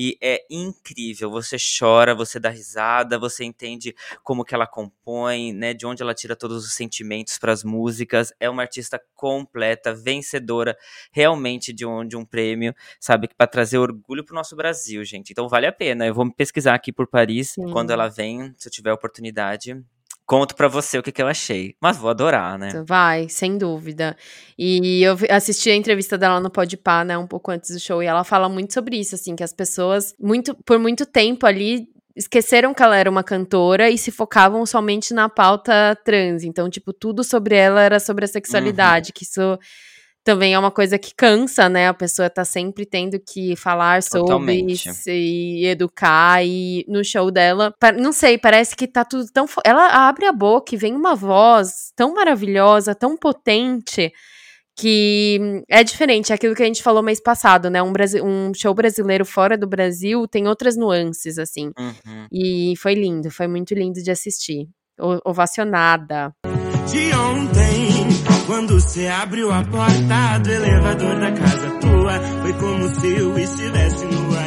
E 0.00 0.16
é 0.22 0.46
incrível, 0.48 1.28
você 1.28 1.56
chora, 1.58 2.14
você 2.14 2.38
dá 2.38 2.50
risada, 2.50 3.18
você 3.18 3.42
entende 3.42 3.92
como 4.22 4.44
que 4.44 4.54
ela 4.54 4.64
compõe, 4.64 5.52
né, 5.52 5.74
de 5.74 5.84
onde 5.84 6.04
ela 6.04 6.14
tira 6.14 6.36
todos 6.36 6.64
os 6.64 6.72
sentimentos 6.72 7.36
para 7.36 7.50
as 7.50 7.64
músicas. 7.64 8.32
É 8.38 8.48
uma 8.48 8.62
artista 8.62 9.02
completa, 9.16 9.92
vencedora 9.92 10.78
realmente 11.10 11.72
de 11.72 11.84
um, 11.84 12.06
de 12.06 12.16
um 12.16 12.24
prêmio, 12.24 12.72
sabe, 13.00 13.28
para 13.36 13.48
trazer 13.48 13.78
orgulho 13.78 14.24
pro 14.24 14.36
nosso 14.36 14.54
Brasil, 14.54 15.04
gente. 15.04 15.30
Então 15.32 15.48
vale 15.48 15.66
a 15.66 15.72
pena. 15.72 16.06
Eu 16.06 16.14
vou 16.14 16.24
me 16.24 16.32
pesquisar 16.32 16.74
aqui 16.74 16.92
por 16.92 17.08
Paris 17.08 17.54
Sim. 17.54 17.68
quando 17.72 17.90
ela 17.90 18.06
vem, 18.06 18.54
se 18.56 18.68
eu 18.68 18.72
tiver 18.72 18.92
oportunidade. 18.92 19.84
Conto 20.28 20.54
pra 20.54 20.68
você 20.68 20.98
o 20.98 21.02
que, 21.02 21.10
que 21.10 21.22
eu 21.22 21.26
achei. 21.26 21.74
Mas 21.80 21.96
vou 21.96 22.10
adorar, 22.10 22.58
né? 22.58 22.84
Vai, 22.86 23.30
sem 23.30 23.56
dúvida. 23.56 24.14
E 24.58 25.02
eu 25.02 25.16
assisti 25.30 25.70
a 25.70 25.74
entrevista 25.74 26.18
dela 26.18 26.38
no 26.38 26.50
Podpah, 26.50 27.02
né, 27.02 27.16
um 27.16 27.26
pouco 27.26 27.50
antes 27.50 27.70
do 27.70 27.80
show, 27.80 28.02
e 28.02 28.06
ela 28.06 28.22
fala 28.22 28.46
muito 28.46 28.74
sobre 28.74 28.98
isso, 29.00 29.14
assim, 29.14 29.34
que 29.34 29.42
as 29.42 29.54
pessoas, 29.54 30.14
muito, 30.20 30.54
por 30.66 30.78
muito 30.78 31.06
tempo 31.06 31.46
ali, 31.46 31.88
esqueceram 32.14 32.74
que 32.74 32.82
ela 32.82 32.94
era 32.94 33.08
uma 33.08 33.24
cantora 33.24 33.88
e 33.88 33.96
se 33.96 34.10
focavam 34.10 34.66
somente 34.66 35.14
na 35.14 35.30
pauta 35.30 35.96
trans. 36.04 36.44
Então, 36.44 36.68
tipo, 36.68 36.92
tudo 36.92 37.24
sobre 37.24 37.56
ela 37.56 37.80
era 37.80 37.98
sobre 37.98 38.26
a 38.26 38.28
sexualidade, 38.28 39.14
que 39.14 39.24
isso 39.24 39.58
também 40.24 40.52
é 40.54 40.58
uma 40.58 40.70
coisa 40.70 40.98
que 40.98 41.14
cansa, 41.16 41.68
né? 41.68 41.88
A 41.88 41.94
pessoa 41.94 42.28
tá 42.28 42.44
sempre 42.44 42.84
tendo 42.84 43.18
que 43.18 43.56
falar 43.56 44.02
sobre 44.02 44.26
Totalmente. 44.26 44.92
se 44.92 45.62
educar 45.64 46.44
e 46.44 46.84
no 46.86 47.02
show 47.02 47.30
dela, 47.30 47.72
não 47.98 48.12
sei, 48.12 48.36
parece 48.36 48.76
que 48.76 48.86
tá 48.86 49.04
tudo 49.04 49.26
tão 49.32 49.46
ela 49.64 50.08
abre 50.08 50.26
a 50.26 50.32
boca 50.32 50.74
e 50.74 50.78
vem 50.78 50.94
uma 50.94 51.14
voz 51.14 51.90
tão 51.96 52.14
maravilhosa, 52.14 52.94
tão 52.94 53.16
potente 53.16 54.12
que 54.76 55.62
é 55.68 55.82
diferente, 55.82 56.30
é 56.30 56.34
aquilo 56.36 56.54
que 56.54 56.62
a 56.62 56.66
gente 56.66 56.82
falou 56.84 57.02
mês 57.02 57.20
passado, 57.20 57.68
né? 57.68 57.82
Um, 57.82 57.92
brasi- 57.92 58.20
um 58.22 58.52
show 58.54 58.72
brasileiro 58.72 59.24
fora 59.24 59.58
do 59.58 59.66
Brasil 59.66 60.28
tem 60.28 60.46
outras 60.46 60.76
nuances, 60.76 61.36
assim. 61.38 61.72
Uhum. 61.76 62.26
E 62.32 62.74
foi 62.76 62.94
lindo, 62.94 63.28
foi 63.30 63.48
muito 63.48 63.74
lindo 63.74 64.00
de 64.02 64.10
assistir. 64.10 64.68
O- 65.00 65.30
ovacionada. 65.30 66.32
De 66.90 67.14
ontem. 67.14 68.08
Quando 68.46 68.80
você 68.80 69.06
abriu 69.06 69.52
a 69.52 69.62
porta 69.64 70.38
do 70.42 70.50
elevador 70.50 71.20
da 71.20 71.32
casa 71.32 71.70
tua, 71.80 72.18
foi 72.42 72.52
como 72.54 72.88
se 72.88 73.06
eu 73.08 73.38
estivesse 73.38 74.04
nua. 74.06 74.38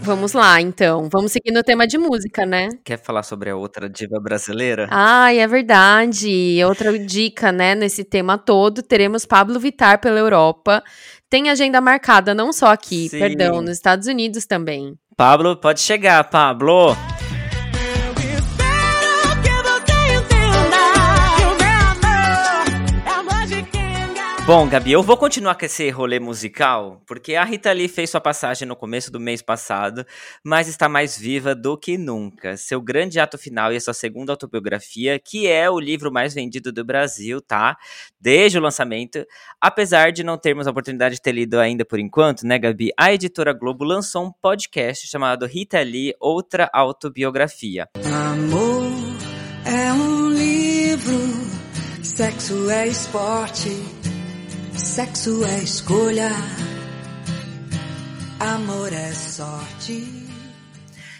Vamos 0.00 0.34
lá, 0.34 0.60
então. 0.60 1.08
Vamos 1.10 1.32
seguir 1.32 1.50
no 1.50 1.62
tema 1.62 1.86
de 1.86 1.96
música, 1.96 2.44
né? 2.44 2.68
Quer 2.84 2.98
falar 3.02 3.22
sobre 3.22 3.48
a 3.48 3.56
outra 3.56 3.88
diva 3.88 4.20
brasileira? 4.20 4.86
Ai, 4.90 5.38
é 5.38 5.46
verdade. 5.46 6.62
Outra 6.66 6.98
dica, 6.98 7.50
né, 7.50 7.74
nesse 7.74 8.04
tema 8.04 8.36
todo, 8.36 8.82
teremos 8.82 9.24
Pablo 9.24 9.58
Vittar 9.58 9.98
pela 10.02 10.18
Europa. 10.18 10.84
Tem 11.30 11.48
agenda 11.48 11.80
marcada 11.80 12.34
não 12.34 12.52
só 12.52 12.66
aqui, 12.66 13.08
Sim. 13.08 13.18
perdão, 13.18 13.62
nos 13.62 13.70
Estados 13.70 14.06
Unidos 14.06 14.44
também. 14.44 14.94
Pablo, 15.16 15.56
pode 15.56 15.80
chegar, 15.80 16.22
Pablo. 16.28 16.94
Bom, 24.46 24.68
Gabi, 24.68 24.92
eu 24.92 25.02
vou 25.02 25.16
continuar 25.16 25.54
com 25.54 25.64
esse 25.64 25.88
rolê 25.88 26.20
musical, 26.20 27.00
porque 27.06 27.34
a 27.34 27.44
Rita 27.44 27.72
Lee 27.72 27.88
fez 27.88 28.10
sua 28.10 28.20
passagem 28.20 28.68
no 28.68 28.76
começo 28.76 29.10
do 29.10 29.18
mês 29.18 29.40
passado, 29.40 30.04
mas 30.44 30.68
está 30.68 30.86
mais 30.86 31.16
viva 31.16 31.54
do 31.54 31.78
que 31.78 31.96
nunca. 31.96 32.54
Seu 32.58 32.78
grande 32.78 33.18
ato 33.18 33.38
final 33.38 33.72
e 33.72 33.76
a 33.76 33.80
sua 33.80 33.94
segunda 33.94 34.34
autobiografia, 34.34 35.18
que 35.18 35.46
é 35.46 35.70
o 35.70 35.80
livro 35.80 36.12
mais 36.12 36.34
vendido 36.34 36.70
do 36.70 36.84
Brasil, 36.84 37.40
tá? 37.40 37.74
Desde 38.20 38.58
o 38.58 38.60
lançamento. 38.60 39.24
Apesar 39.58 40.12
de 40.12 40.22
não 40.22 40.36
termos 40.36 40.66
a 40.66 40.72
oportunidade 40.72 41.14
de 41.14 41.22
ter 41.22 41.32
lido 41.32 41.58
ainda 41.58 41.82
por 41.82 41.98
enquanto, 41.98 42.46
né, 42.46 42.58
Gabi? 42.58 42.90
A 43.00 43.14
editora 43.14 43.54
Globo 43.54 43.82
lançou 43.82 44.26
um 44.26 44.32
podcast 44.42 45.08
chamado 45.08 45.46
Rita 45.46 45.80
Lee 45.80 46.12
Outra 46.20 46.68
Autobiografia. 46.70 47.88
Amor 48.04 48.92
é 49.64 49.90
um 49.94 50.28
livro, 50.28 51.18
sexo 52.02 52.68
é 52.68 52.88
esporte, 52.88 53.70
sexo 54.76 55.44
é 55.44 55.58
escolha, 55.62 56.30
amor 58.40 58.92
é 58.92 59.12
sorte. 59.12 60.04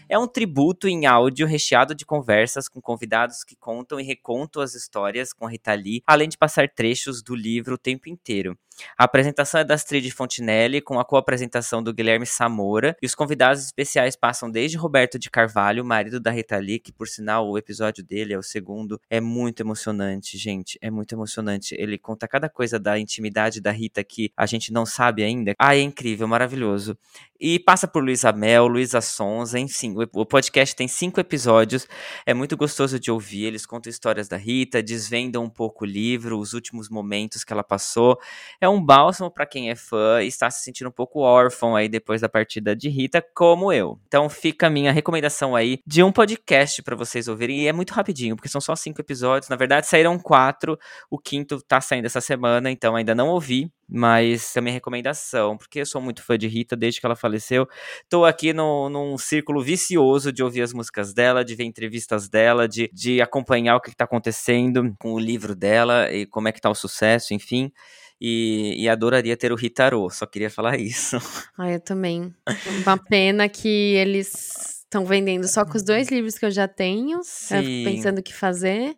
É 0.09 0.19
um 0.19 0.27
tributo 0.27 0.87
em 0.87 1.07
áudio 1.07 1.47
recheado 1.47 1.95
de 1.95 2.05
conversas 2.05 2.69
com 2.69 2.81
convidados 2.81 3.43
que 3.43 3.57
contam 3.57 3.99
e 3.99 4.03
recontam 4.03 4.61
as 4.61 4.75
histórias 4.75 5.33
com 5.33 5.47
Rita 5.47 5.73
Lee, 5.73 6.03
além 6.07 6.29
de 6.29 6.37
passar 6.37 6.69
trechos 6.69 7.23
do 7.23 7.35
livro 7.35 7.75
o 7.75 7.79
tempo 7.79 8.09
inteiro. 8.09 8.59
A 8.97 9.05
apresentação 9.05 9.61
é 9.61 9.65
da 9.65 9.75
Astrid 9.75 10.11
Fontinelli, 10.11 10.81
com 10.81 10.99
a 10.99 11.05
co-apresentação 11.05 11.83
do 11.83 11.93
Guilherme 11.93 12.27
Samora, 12.27 12.97
e 13.03 13.07
os 13.07 13.15
convidados 13.15 13.65
especiais 13.65 14.17
passam 14.17 14.51
desde 14.51 14.77
Roberto 14.77 15.19
de 15.19 15.31
Carvalho, 15.31 15.85
marido 15.85 16.21
da 16.21 16.31
Rita 16.31 16.57
Lee, 16.59 16.79
que 16.79 16.93
por 16.93 17.09
sinal 17.09 17.49
o 17.49 17.59
episódio 17.59 18.05
dele 18.05 18.35
é 18.35 18.39
o 18.39 18.43
segundo, 18.43 19.01
é 19.09 19.21
muito 19.21 19.61
emocionante, 19.61 20.37
gente, 20.39 20.79
é 20.81 20.91
muito 20.91 21.15
emocionante. 21.15 21.75
Ele 21.79 21.99
conta 21.99 22.29
cada 22.29 22.49
coisa 22.49 22.79
da 22.79 22.99
intimidade 22.99 23.61
da 23.61 23.71
Rita 23.71 24.03
que 24.03 24.31
a 24.37 24.47
gente 24.47 24.73
não 24.73 24.87
sabe 24.87 25.23
ainda. 25.23 25.55
Ah, 25.59 25.77
é 25.77 25.81
incrível, 25.81 26.27
maravilhoso. 26.27 26.97
E 27.41 27.59
passa 27.59 27.87
por 27.89 28.03
Luísa 28.03 28.33
Mel, 28.33 28.67
Luísa 28.67 29.01
Sonza, 29.01 29.59
enfim, 29.59 29.95
o, 30.15 30.25
podcast 30.25 30.75
tem 30.75 30.87
cinco 30.87 31.21
episódios, 31.21 31.87
é 32.25 32.33
muito 32.33 32.57
gostoso 32.57 32.99
de 32.99 33.11
ouvir, 33.11 33.45
eles 33.45 33.67
contam 33.67 33.91
histórias 33.91 34.29
da 34.29 34.37
Rita, 34.37 34.83
desvendam 34.83 35.43
um 35.45 35.51
pouco 35.51 35.85
o 35.85 35.87
livro, 35.87 36.39
os 36.39 36.55
últimos 36.55 36.89
momentos 36.89 37.43
que 37.43 37.53
ela 37.53 37.65
passou, 37.65 38.19
um 38.69 38.85
bálsamo 38.85 39.31
pra 39.31 39.47
quem 39.47 39.71
é 39.71 39.75
fã 39.75 40.23
e 40.23 40.27
está 40.27 40.51
se 40.51 40.63
sentindo 40.63 40.89
um 40.89 40.93
pouco 40.93 41.21
órfão 41.21 41.77
aí 41.77 41.89
depois 41.89 42.21
da 42.21 42.29
partida 42.29 42.75
de 42.75 42.89
Rita, 42.89 43.25
como 43.35 43.73
eu. 43.73 43.99
Então 44.07 44.29
fica 44.29 44.67
a 44.67 44.71
minha 44.71 44.93
recomendação 44.93 45.55
aí 45.55 45.79
de 45.87 46.03
um 46.03 46.13
podcast 46.13 46.83
pra 46.83 46.97
vocês 46.97 47.29
ouvirem, 47.29 47.63
e 47.63 47.69
é 47.69 47.73
muito 47.73 47.93
rapidinho, 47.93 48.37
porque 48.37 48.49
são 48.49 48.61
só 48.61 48.75
cinco 48.77 49.01
episódios, 49.01 49.49
na 49.49 49.57
verdade 49.57 49.87
saíram 49.87 50.19
quatro, 50.19 50.79
o 51.11 51.19
quinto 51.19 51.61
tá 51.63 51.81
saindo 51.81 52.07
essa 52.07 52.21
semana, 52.21 52.71
então 52.71 52.97
ainda 52.97 53.15
não 53.15 53.29
ouvi, 53.29 53.71
mas 53.89 54.57
é 54.57 54.61
minha 54.61 54.73
recomendação, 54.73 55.57
porque 55.57 55.81
eu 55.81 55.87
sou 55.87 56.01
muito 56.01 56.23
fã 56.23 56.39
de 56.39 56.49
Rita 56.49 56.75
desde 56.77 57.01
que 57.01 57.07
ela 57.07 57.17
faleceu. 57.17 57.69
Tô 58.09 58.25
aqui 58.25 58.53
no, 58.53 58.89
num 58.89 59.19
círculo 59.19 59.63
vicioso 59.63 60.33
de 60.33 60.43
ouvir 60.43 60.63
as 60.63 60.73
músicas 60.73 61.13
dela, 61.13 61.45
de 61.45 61.55
ver 61.55 61.65
entrevistas 61.65 62.29
dela, 62.29 62.67
de, 62.67 62.91
de 62.93 63.21
acompanhar 63.21 63.77
o 63.77 63.81
que, 63.81 63.91
que 63.91 63.97
tá 63.97 64.05
acontecendo 64.05 64.95
com 64.99 65.13
o 65.13 65.19
livro 65.19 65.55
dela 65.55 66.11
e 66.13 66.27
como 66.27 66.49
é 66.49 66.53
que 66.53 66.61
tá 66.61 66.71
o 66.71 66.75
sucesso, 66.75 67.35
enfim. 67.35 67.71
E, 68.21 68.83
e 68.83 68.89
adoraria 68.89 69.37
ter 69.37 69.53
o 69.53 69.57
Ritarô, 69.57 70.09
só 70.09 70.25
queria 70.25 70.51
falar 70.51 70.79
isso. 70.79 71.19
Ai, 71.59 71.75
eu 71.77 71.81
também. 71.81 72.35
Uma 72.83 72.97
pena 72.97 73.49
que 73.49 73.69
eles 73.69 74.83
estão 74.83 75.05
vendendo 75.05 75.47
só 75.49 75.65
com 75.65 75.77
os 75.77 75.83
dois 75.83 76.09
livros 76.09 76.39
que 76.39 76.47
eu 76.47 76.51
já 76.51 76.69
tenho. 76.69 77.19
Eu 77.19 77.25
Sim. 77.25 77.63
fico 77.63 77.91
pensando 77.91 78.19
o 78.19 78.23
que 78.23 78.33
fazer. 78.33 78.97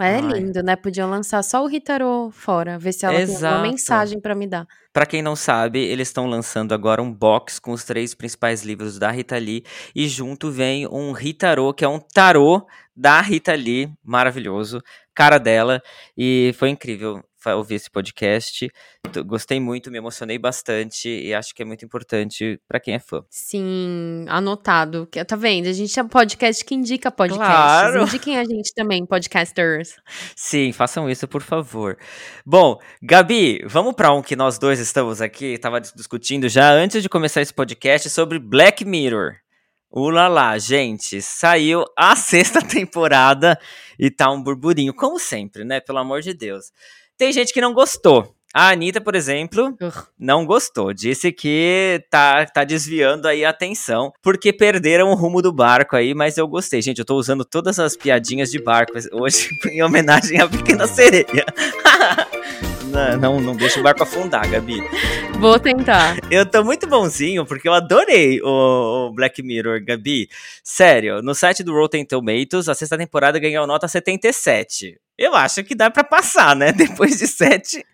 Mas 0.00 0.16
é 0.16 0.20
lindo, 0.22 0.62
né? 0.62 0.76
Podiam 0.76 1.10
lançar 1.10 1.42
só 1.42 1.62
o 1.62 1.66
Ritarô 1.66 2.30
fora, 2.30 2.78
ver 2.78 2.92
se 2.92 3.04
ela 3.04 3.16
tem 3.16 3.24
Exato. 3.24 3.46
alguma 3.46 3.70
mensagem 3.70 4.18
pra 4.18 4.34
me 4.34 4.46
dar. 4.46 4.66
Pra 4.94 5.04
quem 5.04 5.20
não 5.20 5.36
sabe, 5.36 5.78
eles 5.78 6.08
estão 6.08 6.26
lançando 6.26 6.72
agora 6.72 7.02
um 7.02 7.12
box 7.12 7.58
com 7.58 7.72
os 7.72 7.84
três 7.84 8.14
principais 8.14 8.62
livros 8.62 8.98
da 8.98 9.10
Rita 9.10 9.36
Lee 9.36 9.62
e 9.94 10.08
junto 10.08 10.50
vem 10.50 10.88
um 10.88 11.12
Ritarô, 11.12 11.74
que 11.74 11.84
é 11.84 11.88
um 11.88 12.00
tarô 12.00 12.66
da 12.96 13.20
Rita 13.20 13.52
Lee, 13.52 13.92
maravilhoso, 14.02 14.82
cara 15.14 15.36
dela, 15.36 15.82
e 16.16 16.54
foi 16.56 16.70
incrível 16.70 17.22
ouvir 17.56 17.76
esse 17.76 17.90
podcast. 17.90 18.70
Gostei 19.26 19.58
muito, 19.60 19.90
me 19.90 19.98
emocionei 19.98 20.38
bastante 20.38 21.08
e 21.08 21.32
acho 21.34 21.54
que 21.54 21.62
é 21.62 21.64
muito 21.64 21.84
importante 21.84 22.60
pra 22.68 22.78
quem 22.78 22.94
é 22.94 22.98
fã. 22.98 23.22
Sim, 23.30 24.24
anotado. 24.28 25.06
Que- 25.10 25.24
Tá 25.24 25.36
vendo? 25.36 25.68
A 25.68 25.72
gente 25.72 25.98
é 25.98 26.02
um 26.02 26.08
podcast 26.08 26.64
que 26.64 26.74
indica 26.74 27.10
podcasts. 27.10 27.46
Claro. 27.46 28.02
Indiquem 28.02 28.36
a 28.38 28.44
gente 28.44 28.72
também, 28.74 29.04
podcasters. 29.06 29.96
Sim, 30.36 30.72
façam 30.72 31.08
isso, 31.08 31.26
por 31.28 31.42
favor. 31.42 31.96
Bom, 32.44 32.78
Gabi, 33.02 33.62
vamos 33.66 33.94
pra 33.94 34.12
um 34.12 34.22
que 34.22 34.34
nós 34.36 34.58
dois 34.58 34.78
estamos 34.80 35.20
aqui, 35.20 35.56
tava 35.58 35.80
dis- 35.80 35.92
discutindo 35.94 36.48
já 36.48 36.70
antes 36.72 37.02
de 37.02 37.08
começar 37.08 37.40
esse 37.40 37.54
podcast 37.54 38.08
sobre 38.10 38.38
Black 38.38 38.84
Mirror. 38.84 39.34
Ulala, 39.92 40.56
gente, 40.58 41.20
saiu 41.20 41.84
a 41.98 42.14
sexta 42.16 42.62
temporada 42.62 43.58
e 43.98 44.08
tá 44.10 44.30
um 44.30 44.40
burburinho, 44.40 44.94
como 44.94 45.18
sempre, 45.18 45.64
né? 45.64 45.80
Pelo 45.80 45.98
amor 45.98 46.20
de 46.22 46.32
Deus. 46.32 46.66
Tem 47.20 47.34
gente 47.34 47.52
que 47.52 47.60
não 47.60 47.74
gostou. 47.74 48.34
A 48.54 48.70
Anitta, 48.70 48.98
por 48.98 49.14
exemplo, 49.14 49.76
não 50.18 50.46
gostou. 50.46 50.94
Disse 50.94 51.30
que 51.30 52.02
tá, 52.08 52.46
tá 52.46 52.64
desviando 52.64 53.28
aí 53.28 53.44
a 53.44 53.50
atenção, 53.50 54.10
porque 54.22 54.54
perderam 54.54 55.10
o 55.10 55.14
rumo 55.14 55.42
do 55.42 55.52
barco 55.52 55.96
aí, 55.96 56.14
mas 56.14 56.38
eu 56.38 56.48
gostei. 56.48 56.80
Gente, 56.80 57.00
eu 57.00 57.04
tô 57.04 57.16
usando 57.16 57.44
todas 57.44 57.78
as 57.78 57.94
piadinhas 57.94 58.50
de 58.50 58.58
barco 58.58 58.94
hoje 59.12 59.50
em 59.70 59.82
homenagem 59.82 60.40
à 60.40 60.48
Pequena 60.48 60.86
Sereia. 60.86 61.44
não, 62.90 63.16
não, 63.16 63.40
não 63.40 63.56
deixa 63.56 63.80
o 63.80 63.82
barco 63.82 64.02
afundar, 64.02 64.48
Gabi. 64.50 64.82
Vou 65.38 65.58
tentar. 65.58 66.16
Eu 66.30 66.44
tô 66.44 66.62
muito 66.64 66.86
bonzinho, 66.86 67.46
porque 67.46 67.68
eu 67.68 67.72
adorei 67.72 68.40
o, 68.42 69.08
o 69.08 69.12
Black 69.12 69.42
Mirror, 69.42 69.82
Gabi. 69.84 70.28
Sério, 70.62 71.22
no 71.22 71.34
site 71.34 71.62
do 71.62 71.72
Rotten 71.72 72.04
Tomatoes, 72.04 72.68
a 72.68 72.74
sexta 72.74 72.98
temporada 72.98 73.38
ganhou 73.38 73.66
nota 73.66 73.88
77. 73.88 75.00
Eu 75.16 75.34
acho 75.34 75.62
que 75.62 75.74
dá 75.74 75.90
pra 75.90 76.02
passar, 76.02 76.56
né? 76.56 76.72
Depois 76.72 77.18
de 77.18 77.26
7, 77.26 77.84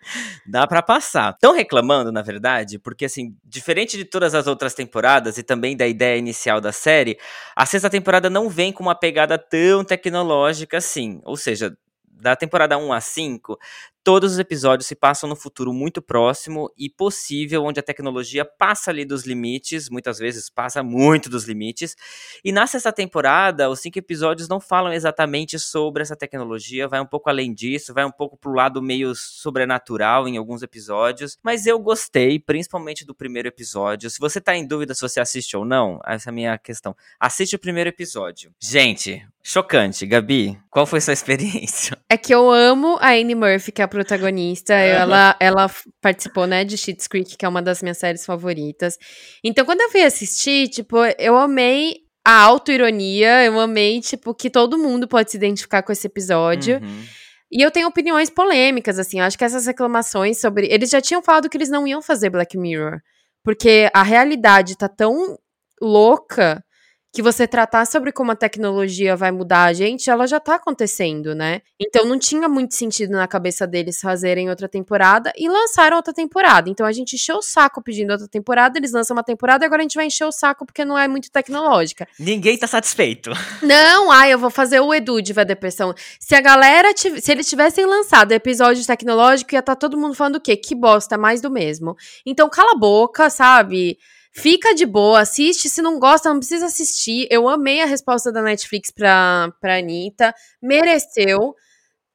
dá 0.47 0.65
pra 0.65 0.81
passar. 0.81 1.33
Estão 1.33 1.53
reclamando, 1.53 2.13
na 2.13 2.23
verdade, 2.23 2.79
porque 2.79 3.05
assim, 3.05 3.35
diferente 3.45 3.97
de 3.97 4.05
todas 4.05 4.33
as 4.33 4.47
outras 4.47 4.75
temporadas 4.75 5.37
e 5.37 5.43
também 5.43 5.77
da 5.77 5.89
ideia 5.89 6.17
inicial 6.17 6.61
da 6.61 6.71
série, 6.71 7.19
a 7.57 7.67
sexta 7.67 7.91
temporada 7.91 8.31
não 8.31 8.49
vem 8.49 8.73
com 8.73 8.85
uma 8.85 8.95
pegada 8.95 9.37
tão 9.37 9.85
tecnológica 9.85 10.79
assim. 10.79 11.21
Ou 11.25 11.37
seja, 11.37 11.77
da 12.05 12.37
temporada 12.37 12.79
1 12.79 12.93
a 12.93 13.01
5, 13.01 13.59
todos 14.07 14.35
os 14.35 14.39
episódios 14.39 14.87
se 14.87 14.95
passam 14.95 15.29
no 15.29 15.35
futuro 15.35 15.73
muito 15.73 16.01
próximo 16.01 16.73
e 16.79 16.89
possível, 16.89 17.65
onde 17.65 17.81
a 17.81 17.83
tecnologia 17.83 18.45
passa 18.45 18.93
ali 18.93 19.05
dos 19.05 19.27
limites, 19.27 19.91
muitas 19.91 20.17
vezes 20.21 20.49
passa 20.49 20.81
muito 20.81 21.29
dos 21.29 21.43
limites. 21.43 21.97
E 22.45 22.53
na 22.53 22.69
sexta 22.69 22.93
temporada, 22.93 23.69
os 23.69 23.81
cinco 23.81 23.99
episódios 23.99 24.49
não 24.49 24.61
falam 24.61 24.93
exatamente 24.93 25.59
sobre 25.59 26.03
essa 26.03 26.15
tecnologia, 26.15 26.87
vai 26.87 27.01
um 27.01 27.05
pouco 27.07 27.29
além 27.29 27.53
disso, 27.53 27.93
vai 27.93 28.05
um 28.05 28.13
pouco 28.13 28.37
pro 28.37 28.53
lado 28.53 28.81
meio 28.81 29.13
sobrenatural 29.13 30.29
em 30.29 30.37
alguns 30.37 30.63
episódios. 30.63 31.37
Mas 31.43 31.67
eu 31.67 31.77
gostei, 31.77 32.39
principalmente 32.39 33.05
do 33.05 33.13
primeiro 33.13 33.49
episódio. 33.49 34.09
Se 34.09 34.21
você 34.21 34.41
tá 34.41 34.55
em 34.55 34.65
dúvida 34.65 34.95
se 34.95 35.01
você 35.01 35.19
assiste 35.19 35.57
ou 35.57 35.65
não, 35.65 35.99
essa 36.07 36.29
é 36.29 36.31
a 36.31 36.33
minha 36.33 36.57
questão. 36.59 36.95
Assiste 37.19 37.57
o 37.57 37.59
primeiro 37.59 37.91
episódio. 37.91 38.53
Gente, 38.63 39.27
chocante. 39.43 40.05
Gabi, 40.07 40.59
qual 40.71 40.87
foi 40.87 41.01
sua 41.01 41.13
experiência? 41.15 41.99
É 42.09 42.17
que 42.17 42.35
eu 42.35 42.51
amo 42.51 42.99
a 43.01 43.11
Annie 43.13 43.35
Murphy, 43.35 43.73
que 43.73 43.81
é 43.81 43.85
a 43.85 43.89
protagonista. 43.97 44.75
Ela, 44.75 45.37
ela 45.41 45.65
f- 45.69 45.89
participou, 46.01 46.47
né, 46.47 46.65
de 46.65 46.77
Schitt's 46.77 47.07
Creek, 47.07 47.37
que 47.37 47.45
é 47.45 47.49
uma 47.49 47.63
das 47.63 47.83
minhas 47.83 47.99
séries 47.99 48.25
favoritas. 48.25 48.97
Então, 49.43 49.65
quando 49.65 49.81
eu 49.81 49.91
fui 49.91 50.03
assistir, 50.03 50.69
tipo, 50.69 50.97
eu 51.19 51.37
amei 51.37 51.97
a 52.25 52.43
autoironia, 52.43 53.45
eu 53.45 53.59
amei, 53.59 54.01
tipo, 54.01 54.35
que 54.35 54.51
todo 54.51 54.79
mundo 54.79 55.09
pode 55.09 55.31
se 55.31 55.37
identificar 55.37 55.83
com 55.83 55.93
esse 55.93 56.07
episódio. 56.07 56.77
Uhum. 56.83 57.05
E 57.51 57.63
eu 57.65 57.71
tenho 57.71 57.87
opiniões 57.89 58.29
polêmicas, 58.29 58.99
assim. 58.99 59.21
Eu 59.21 59.25
acho 59.25 59.39
que 59.39 59.45
essas 59.45 59.67
reclamações 59.67 60.41
sobre. 60.41 60.67
Eles 60.67 60.91
já 60.91 61.01
tinham 61.01 61.23
falado 61.23 61.49
que 61.49 61.57
eles 61.57 61.71
não 61.71 61.87
iam 61.87 62.03
fazer 62.03 62.29
Black 62.31 62.59
Mirror. 62.59 63.01
Porque 63.45 63.89
a 63.95 64.03
realidade 64.03 64.77
tá 64.77 64.89
tão 64.89 65.39
louca 65.81 66.65
que 67.13 67.23
você 67.23 67.47
tratar 67.47 67.87
sobre 67.87 68.13
como 68.13 68.33
a 68.33 68.37
tecnologia 68.37 69.17
vai 69.17 69.31
mudar 69.31 69.65
a 69.65 69.73
gente, 69.73 70.11
ela 70.11 70.27
já 70.27 70.39
tá 70.39 70.57
acontecendo, 70.57 71.35
né? 71.35 71.63
Então 71.81 72.05
não 72.05 72.19
tinha 72.19 72.47
muito 72.47 72.75
sentido 72.75 73.13
na 73.13 73.27
cabeça 73.27 73.67
deles 73.67 74.01
fazerem 74.01 74.51
outra 74.51 74.69
temporada 74.69 75.33
e 75.37 75.49
lançaram 75.49 75.97
outra 75.97 76.13
temporada. 76.13 76.69
Então 76.69 76.85
a 76.85 76.93
gente 76.93 77.15
encheu 77.15 77.37
o 77.39 77.43
saco 77.43 77.83
pedindo 77.83 78.11
outra 78.13 78.29
temporada, 78.29 78.79
eles 78.79 78.93
lançam 78.93 79.17
uma 79.17 79.23
temporada 79.25 79.65
e 79.65 79.67
agora 79.67 79.81
a 79.81 79.85
gente 79.85 79.95
vai 79.95 80.07
encher 80.07 80.27
o 80.27 80.33
saco 80.33 80.67
porque 80.67 80.85
não 80.85 80.99
é 80.99 81.09
muito 81.09 81.31
tecnológica. 81.31 82.07
Ninguém 82.19 82.59
tá 82.59 82.67
satisfeito. 82.67 83.31
Não, 83.63 84.11
ai, 84.13 84.33
eu 84.33 84.39
vou 84.39 84.51
fazer 84.51 84.81
o 84.81 84.93
Edu 84.93 85.23
de 85.23 85.33
Depressão. 85.33 85.95
Se 86.21 86.35
a 86.35 86.41
galera, 86.41 86.93
tiv- 86.93 87.19
se 87.21 87.33
eles 87.33 87.49
tivessem 87.49 87.87
lançado 87.87 88.33
episódio 88.33 88.85
tecnológico, 88.87 89.55
ia 89.55 89.61
estar 89.61 89.77
todo 89.77 89.97
mundo 89.97 90.15
falando 90.15 90.37
o 90.37 90.41
quê? 90.41 90.57
Que 90.57 90.75
bosta, 90.75 91.17
mais 91.17 91.41
do 91.41 91.51
mesmo. 91.51 91.97
Então 92.25 92.49
cala 92.51 92.73
a 92.73 92.79
boca, 92.79 93.31
sabe? 93.31 93.99
Fica 94.37 94.75
de 94.75 94.85
boa, 94.85 95.21
assiste. 95.21 95.69
Se 95.69 95.81
não 95.81 95.99
gosta, 95.99 96.29
não 96.29 96.39
precisa 96.39 96.67
assistir. 96.67 97.27
Eu 97.31 97.49
amei 97.49 97.81
a 97.81 97.87
resposta 97.87 98.31
da 98.31 98.43
Netflix 98.43 98.91
pra, 98.91 99.51
pra 99.61 99.79
Anitta. 99.79 100.35
Mereceu. 100.63 101.55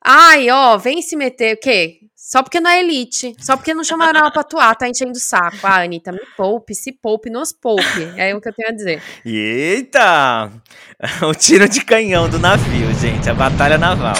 Ai, 0.06 0.50
ó, 0.52 0.78
vem 0.78 1.02
se 1.02 1.16
meter. 1.16 1.56
O 1.56 1.60
quê? 1.60 1.98
Só 2.16 2.44
porque 2.44 2.60
não 2.60 2.70
é 2.70 2.80
elite. 2.80 3.36
Só 3.40 3.58
porque 3.58 3.74
não 3.74 3.84
chamaram 3.84 4.20
ela 4.20 4.32
pra 4.32 4.42
atuar, 4.42 4.76
tá 4.76 4.88
enchendo 4.88 5.14
o 5.14 5.20
saco. 5.20 5.58
Ah, 5.64 5.82
Anitta, 5.82 6.12
me 6.12 6.22
poupe, 6.38 6.76
se 6.76 6.92
poupe, 6.92 7.32
nos 7.32 7.52
poupe. 7.52 8.14
É 8.16 8.36
o 8.36 8.40
que 8.40 8.50
eu 8.50 8.54
tenho 8.54 8.70
a 8.70 8.72
dizer. 8.72 9.02
Eita! 9.26 10.52
O 11.28 11.34
tiro 11.34 11.68
de 11.68 11.84
canhão 11.84 12.30
do 12.30 12.38
navio, 12.38 12.94
gente. 12.94 13.28
A 13.28 13.34
batalha 13.34 13.76
naval. 13.76 14.14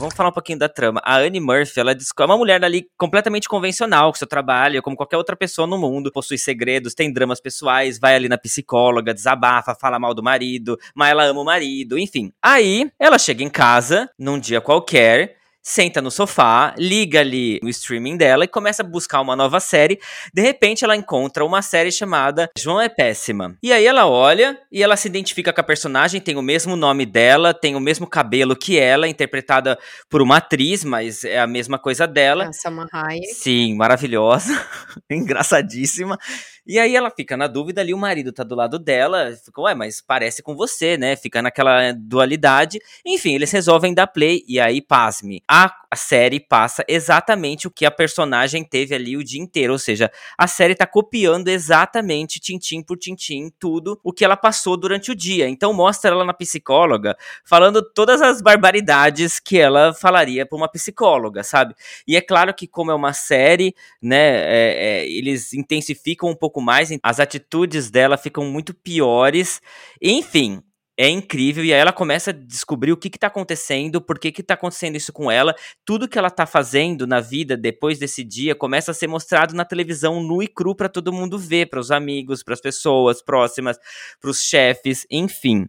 Vamos 0.00 0.14
falar 0.14 0.30
um 0.30 0.32
pouquinho 0.32 0.58
da 0.58 0.66
trama. 0.66 0.98
A 1.04 1.18
Annie 1.18 1.42
Murphy, 1.42 1.78
ela 1.78 1.92
é 1.92 2.24
uma 2.24 2.38
mulher 2.38 2.64
ali 2.64 2.88
completamente 2.96 3.46
convencional, 3.46 4.10
com 4.10 4.16
seu 4.16 4.26
trabalho, 4.26 4.80
como 4.80 4.96
qualquer 4.96 5.18
outra 5.18 5.36
pessoa 5.36 5.66
no 5.66 5.76
mundo, 5.76 6.10
possui 6.10 6.38
segredos, 6.38 6.94
tem 6.94 7.12
dramas 7.12 7.38
pessoais, 7.38 7.98
vai 7.98 8.14
ali 8.14 8.26
na 8.26 8.38
psicóloga, 8.38 9.12
desabafa, 9.12 9.74
fala 9.74 9.98
mal 9.98 10.14
do 10.14 10.22
marido, 10.22 10.78
mas 10.94 11.10
ela 11.10 11.24
ama 11.24 11.42
o 11.42 11.44
marido, 11.44 11.98
enfim. 11.98 12.32
Aí, 12.40 12.90
ela 12.98 13.18
chega 13.18 13.44
em 13.44 13.50
casa, 13.50 14.08
num 14.18 14.38
dia 14.38 14.58
qualquer, 14.58 15.36
senta 15.62 16.00
no 16.00 16.10
sofá, 16.10 16.74
liga 16.78 17.20
ali 17.20 17.58
o 17.62 17.68
streaming 17.68 18.16
dela 18.16 18.44
e 18.44 18.48
começa 18.48 18.82
a 18.82 18.86
buscar 18.86 19.20
uma 19.20 19.36
nova 19.36 19.60
série. 19.60 19.98
De 20.32 20.42
repente, 20.42 20.84
ela 20.84 20.96
encontra 20.96 21.44
uma 21.44 21.62
série 21.62 21.92
chamada 21.92 22.50
João 22.56 22.80
é 22.80 22.88
Péssima. 22.88 23.56
E 23.62 23.72
aí 23.72 23.86
ela 23.86 24.06
olha 24.06 24.58
e 24.72 24.82
ela 24.82 24.96
se 24.96 25.08
identifica 25.08 25.52
com 25.52 25.60
a 25.60 25.64
personagem, 25.64 26.20
tem 26.20 26.36
o 26.36 26.42
mesmo 26.42 26.76
nome 26.76 27.04
dela, 27.04 27.52
tem 27.52 27.74
o 27.74 27.80
mesmo 27.80 28.06
cabelo 28.06 28.56
que 28.56 28.78
ela, 28.78 29.08
interpretada 29.08 29.78
por 30.08 30.22
uma 30.22 30.38
atriz, 30.38 30.84
mas 30.84 31.24
é 31.24 31.38
a 31.38 31.46
mesma 31.46 31.78
coisa 31.78 32.06
dela. 32.06 32.48
A 32.48 32.52
Salma 32.52 32.86
Hayek. 32.92 33.34
Sim, 33.34 33.74
maravilhosa, 33.74 34.52
engraçadíssima. 35.10 36.18
E 36.66 36.78
aí 36.78 36.94
ela 36.94 37.10
fica 37.10 37.36
na 37.36 37.46
dúvida 37.46 37.80
ali, 37.80 37.92
o 37.94 37.98
marido 37.98 38.32
tá 38.32 38.44
do 38.44 38.54
lado 38.54 38.78
dela, 38.78 39.32
fica, 39.44 39.60
ué, 39.62 39.74
mas 39.74 40.00
parece 40.00 40.42
com 40.42 40.54
você, 40.54 40.96
né? 40.96 41.16
Fica 41.16 41.40
naquela 41.42 41.92
dualidade. 41.92 42.78
Enfim, 43.04 43.34
eles 43.34 43.50
resolvem 43.50 43.94
dar 43.94 44.06
play 44.06 44.44
e 44.46 44.60
aí, 44.60 44.80
pasme, 44.82 45.42
a, 45.48 45.74
a 45.90 45.96
série 45.96 46.38
passa 46.38 46.84
exatamente 46.86 47.66
o 47.66 47.70
que 47.70 47.84
a 47.86 47.90
personagem 47.90 48.62
teve 48.62 48.94
ali 48.94 49.16
o 49.16 49.24
dia 49.24 49.40
inteiro, 49.40 49.72
ou 49.72 49.78
seja, 49.78 50.10
a 50.38 50.46
série 50.46 50.74
tá 50.74 50.86
copiando 50.86 51.48
exatamente, 51.48 52.38
tintim 52.38 52.82
por 52.82 52.96
tintim, 52.98 53.50
tudo 53.58 53.98
o 54.04 54.12
que 54.12 54.24
ela 54.24 54.36
passou 54.36 54.76
durante 54.76 55.10
o 55.10 55.14
dia. 55.14 55.48
Então 55.48 55.72
mostra 55.72 56.10
ela 56.10 56.24
na 56.24 56.34
psicóloga 56.34 57.16
falando 57.44 57.82
todas 57.82 58.20
as 58.22 58.40
barbaridades 58.42 59.40
que 59.40 59.58
ela 59.58 59.92
falaria 59.94 60.46
pra 60.46 60.56
uma 60.56 60.68
psicóloga, 60.70 61.42
sabe? 61.42 61.74
E 62.06 62.16
é 62.16 62.20
claro 62.20 62.54
que 62.54 62.66
como 62.66 62.90
é 62.90 62.94
uma 62.94 63.12
série, 63.12 63.74
né, 64.02 64.18
é- 64.18 65.00
é, 65.02 65.08
eles 65.10 65.52
intensificam 65.52 66.28
um 66.28 66.34
pouco 66.34 66.49
mais, 66.58 66.88
as 67.02 67.20
atitudes 67.20 67.90
dela 67.90 68.16
ficam 68.16 68.46
muito 68.46 68.72
piores, 68.72 69.60
enfim. 70.00 70.62
É 70.98 71.08
incrível, 71.08 71.64
e 71.64 71.72
aí 71.72 71.80
ela 71.80 71.94
começa 71.94 72.30
a 72.30 72.34
descobrir 72.34 72.92
o 72.92 72.96
que 72.96 73.08
que 73.08 73.18
tá 73.18 73.28
acontecendo, 73.28 74.02
por 74.02 74.18
que 74.18 74.30
que 74.30 74.42
tá 74.42 74.52
acontecendo 74.52 74.96
isso 74.96 75.12
com 75.14 75.30
ela, 75.30 75.54
tudo 75.82 76.06
que 76.06 76.18
ela 76.18 76.28
tá 76.28 76.44
fazendo 76.44 77.06
na 77.06 77.20
vida 77.20 77.56
depois 77.56 77.98
desse 77.98 78.22
dia 78.22 78.54
começa 78.54 78.90
a 78.90 78.94
ser 78.94 79.06
mostrado 79.06 79.54
na 79.54 79.64
televisão 79.64 80.22
nu 80.22 80.42
e 80.42 80.46
cru 80.46 80.74
pra 80.76 80.90
todo 80.90 81.10
mundo 81.12 81.38
ver, 81.38 81.70
para 81.70 81.80
os 81.80 81.90
amigos, 81.90 82.42
para 82.42 82.52
as 82.52 82.60
pessoas 82.60 83.22
próximas, 83.22 83.78
pros 84.20 84.42
chefes, 84.42 85.06
enfim. 85.10 85.66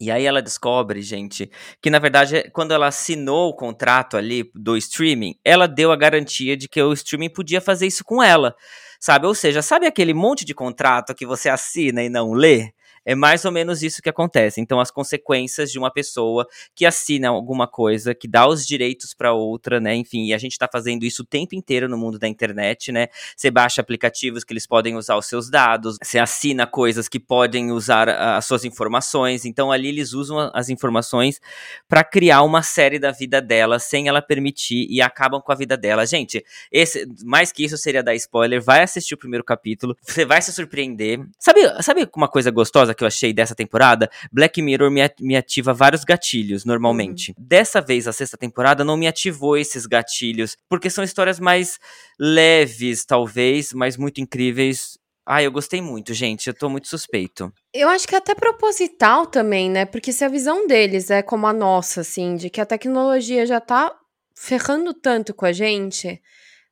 E 0.00 0.10
aí 0.10 0.24
ela 0.24 0.40
descobre, 0.40 1.02
gente, 1.02 1.50
que 1.82 1.90
na 1.90 1.98
verdade, 1.98 2.50
quando 2.52 2.72
ela 2.72 2.86
assinou 2.86 3.50
o 3.50 3.54
contrato 3.54 4.16
ali 4.16 4.50
do 4.54 4.74
streaming, 4.78 5.34
ela 5.44 5.68
deu 5.68 5.92
a 5.92 5.96
garantia 5.96 6.56
de 6.56 6.68
que 6.68 6.82
o 6.82 6.92
streaming 6.94 7.28
podia 7.28 7.60
fazer 7.60 7.86
isso 7.86 8.02
com 8.02 8.22
ela, 8.22 8.56
sabe? 8.98 9.26
Ou 9.26 9.34
seja, 9.34 9.60
sabe 9.60 9.86
aquele 9.86 10.14
monte 10.14 10.42
de 10.44 10.54
contrato 10.54 11.14
que 11.14 11.26
você 11.26 11.50
assina 11.50 12.02
e 12.02 12.08
não 12.08 12.32
lê? 12.32 12.72
É 13.10 13.14
mais 13.16 13.44
ou 13.44 13.50
menos 13.50 13.82
isso 13.82 14.00
que 14.00 14.08
acontece. 14.08 14.60
Então, 14.60 14.78
as 14.78 14.88
consequências 14.88 15.72
de 15.72 15.80
uma 15.80 15.90
pessoa 15.90 16.46
que 16.76 16.86
assina 16.86 17.28
alguma 17.28 17.66
coisa, 17.66 18.14
que 18.14 18.28
dá 18.28 18.46
os 18.46 18.64
direitos 18.64 19.12
para 19.12 19.32
outra, 19.32 19.80
né? 19.80 19.96
Enfim, 19.96 20.26
e 20.26 20.32
a 20.32 20.38
gente 20.38 20.56
tá 20.56 20.68
fazendo 20.72 21.02
isso 21.02 21.22
o 21.22 21.26
tempo 21.26 21.56
inteiro 21.56 21.88
no 21.88 21.98
mundo 21.98 22.20
da 22.20 22.28
internet, 22.28 22.92
né? 22.92 23.08
Você 23.36 23.50
baixa 23.50 23.80
aplicativos 23.80 24.44
que 24.44 24.52
eles 24.52 24.64
podem 24.64 24.94
usar 24.94 25.16
os 25.16 25.26
seus 25.26 25.50
dados, 25.50 25.96
você 26.00 26.20
assina 26.20 26.68
coisas 26.68 27.08
que 27.08 27.18
podem 27.18 27.72
usar 27.72 28.08
as 28.08 28.44
suas 28.44 28.64
informações. 28.64 29.44
Então, 29.44 29.72
ali 29.72 29.88
eles 29.88 30.12
usam 30.12 30.48
as 30.54 30.68
informações 30.68 31.40
para 31.88 32.04
criar 32.04 32.42
uma 32.42 32.62
série 32.62 33.00
da 33.00 33.10
vida 33.10 33.42
dela 33.42 33.80
sem 33.80 34.06
ela 34.06 34.22
permitir 34.22 34.86
e 34.88 35.02
acabam 35.02 35.42
com 35.42 35.50
a 35.50 35.56
vida 35.56 35.76
dela. 35.76 36.06
Gente, 36.06 36.44
esse, 36.70 37.08
mais 37.24 37.50
que 37.50 37.64
isso 37.64 37.76
seria 37.76 38.04
dar 38.04 38.14
spoiler, 38.14 38.62
vai 38.62 38.84
assistir 38.84 39.14
o 39.14 39.18
primeiro 39.18 39.42
capítulo, 39.42 39.96
você 40.00 40.24
vai 40.24 40.40
se 40.40 40.52
surpreender. 40.52 41.26
Sabe, 41.40 41.60
sabe 41.82 42.08
uma 42.14 42.28
coisa 42.28 42.52
gostosa 42.52 42.94
que 43.00 43.04
eu 43.04 43.08
achei 43.08 43.32
dessa 43.32 43.54
temporada? 43.54 44.10
Black 44.30 44.60
Mirror 44.60 44.90
me, 44.90 45.00
me 45.20 45.36
ativa 45.36 45.72
vários 45.72 46.04
gatilhos 46.04 46.64
normalmente. 46.64 47.34
Dessa 47.38 47.80
vez, 47.80 48.06
a 48.06 48.12
sexta 48.12 48.36
temporada 48.36 48.84
não 48.84 48.96
me 48.96 49.08
ativou 49.08 49.56
esses 49.56 49.86
gatilhos, 49.86 50.56
porque 50.68 50.90
são 50.90 51.02
histórias 51.02 51.40
mais 51.40 51.78
leves, 52.18 53.04
talvez, 53.04 53.72
mas 53.72 53.96
muito 53.96 54.20
incríveis. 54.20 54.98
Ah, 55.24 55.42
eu 55.42 55.50
gostei 55.50 55.80
muito, 55.80 56.12
gente. 56.12 56.48
Eu 56.48 56.54
tô 56.54 56.68
muito 56.68 56.88
suspeito. 56.88 57.52
Eu 57.72 57.88
acho 57.88 58.06
que 58.06 58.14
é 58.14 58.18
até 58.18 58.34
proposital 58.34 59.26
também, 59.26 59.70
né? 59.70 59.86
Porque 59.86 60.12
se 60.12 60.24
a 60.24 60.28
visão 60.28 60.66
deles 60.66 61.10
é 61.10 61.22
como 61.22 61.46
a 61.46 61.52
nossa, 61.52 62.02
assim, 62.02 62.36
de 62.36 62.50
que 62.50 62.60
a 62.60 62.66
tecnologia 62.66 63.46
já 63.46 63.60
tá 63.60 63.94
ferrando 64.34 64.92
tanto 64.92 65.32
com 65.32 65.46
a 65.46 65.52
gente, 65.52 66.20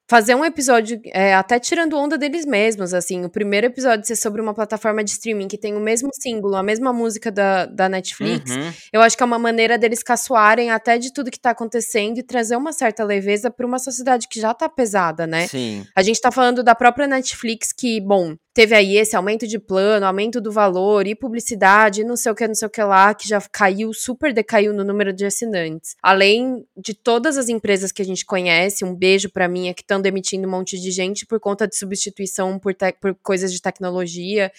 fazer 0.09 0.35
um 0.35 0.45
episódio, 0.45 1.01
é, 1.13 1.35
até 1.35 1.59
tirando 1.59 1.97
onda 1.97 2.17
deles 2.17 2.47
mesmos, 2.47 2.95
assim, 2.95 3.25
o 3.25 3.29
primeiro 3.29 3.67
episódio 3.67 4.07
ser 4.07 4.17
sobre 4.17 4.41
uma 4.41 4.55
plataforma 4.55 5.05
de 5.05 5.11
streaming 5.11 5.49
que 5.49 5.59
tem 5.59 5.77
o 5.77 5.81
mesmo 5.81 6.09
símbolo, 6.13 6.57
a 6.57 6.63
mesma 6.63 6.93
música 6.93 7.31
da, 7.31 7.67
da 7.67 7.89
Netflix, 7.89 8.51
Uhum. 8.51 8.73
eu 8.93 9.01
acho 9.03 9.17
que 9.17 9.23
é 9.23 9.27
uma 9.27 9.39
maneira 9.39 9.77
deles 9.77 10.03
caçoarem 10.03 10.71
até 10.71 10.97
de 10.99 11.13
tudo 11.13 11.31
que 11.31 11.39
tá 11.39 11.51
acontecendo 11.51 12.19
e 12.19 12.23
trazer 12.23 12.57
uma 12.57 12.73
certa 12.73 13.05
leveza 13.05 13.51
pra 13.51 13.67
uma 13.67 13.79
sociedade 13.79 14.27
que 14.29 14.41
já 14.41 14.55
tá 14.55 14.69
pesada, 14.69 15.27
né? 15.27 15.47
Sim. 15.47 15.85
A 15.95 16.03
gente 16.03 16.21
tá 16.21 16.31
falando 16.33 16.63
da 16.63 16.75
própria 16.75 17.07
Netflix 17.07 17.73
que, 17.73 18.01
bom, 18.01 18.35
teve 18.55 18.75
aí 18.75 18.97
esse 18.97 19.15
aumento 19.15 19.47
de 19.47 19.59
plano, 19.59 20.07
aumento 20.07 20.41
do 20.41 20.51
valor 20.51 21.07
e 21.07 21.15
publicidade, 21.15 22.05
não 22.05 22.17
sei 22.17 22.33
o 22.33 22.35
que, 22.35 22.47
não 22.47 22.55
sei 22.55 22.67
o 22.67 22.71
que 22.71 22.83
lá, 22.83 23.15
que 23.15 23.29
já 23.29 23.41
caiu, 23.53 23.93
super 23.93 24.33
decaiu 24.33 24.73
no 24.73 24.85
número 24.85 25.13
de 25.13 25.25
assinantes. 25.25 25.95
Além 26.03 26.67
de 26.77 26.95
todas 26.95 27.39
as 27.39 27.49
empresas 27.49 27.93
que 27.93 28.03
a 28.03 28.05
gente 28.05 28.25
conhece, 28.25 28.85
um 28.85 28.95
beijo 28.95 29.31
pra 29.31 29.49
mim, 29.49 29.69
é 29.69 29.75
que 29.75 29.83
estão 29.83 30.01
demitindo 30.01 30.47
um 30.47 30.51
monte 30.51 30.79
de 30.79 30.91
gente 30.91 31.27
por 31.27 31.39
conta 31.39 31.67
de 31.69 31.77
substituição 31.77 32.59
por, 32.59 32.75
por 33.01 33.15
coisas 33.23 33.53
de 33.53 33.63
tecnologia. 33.63 34.51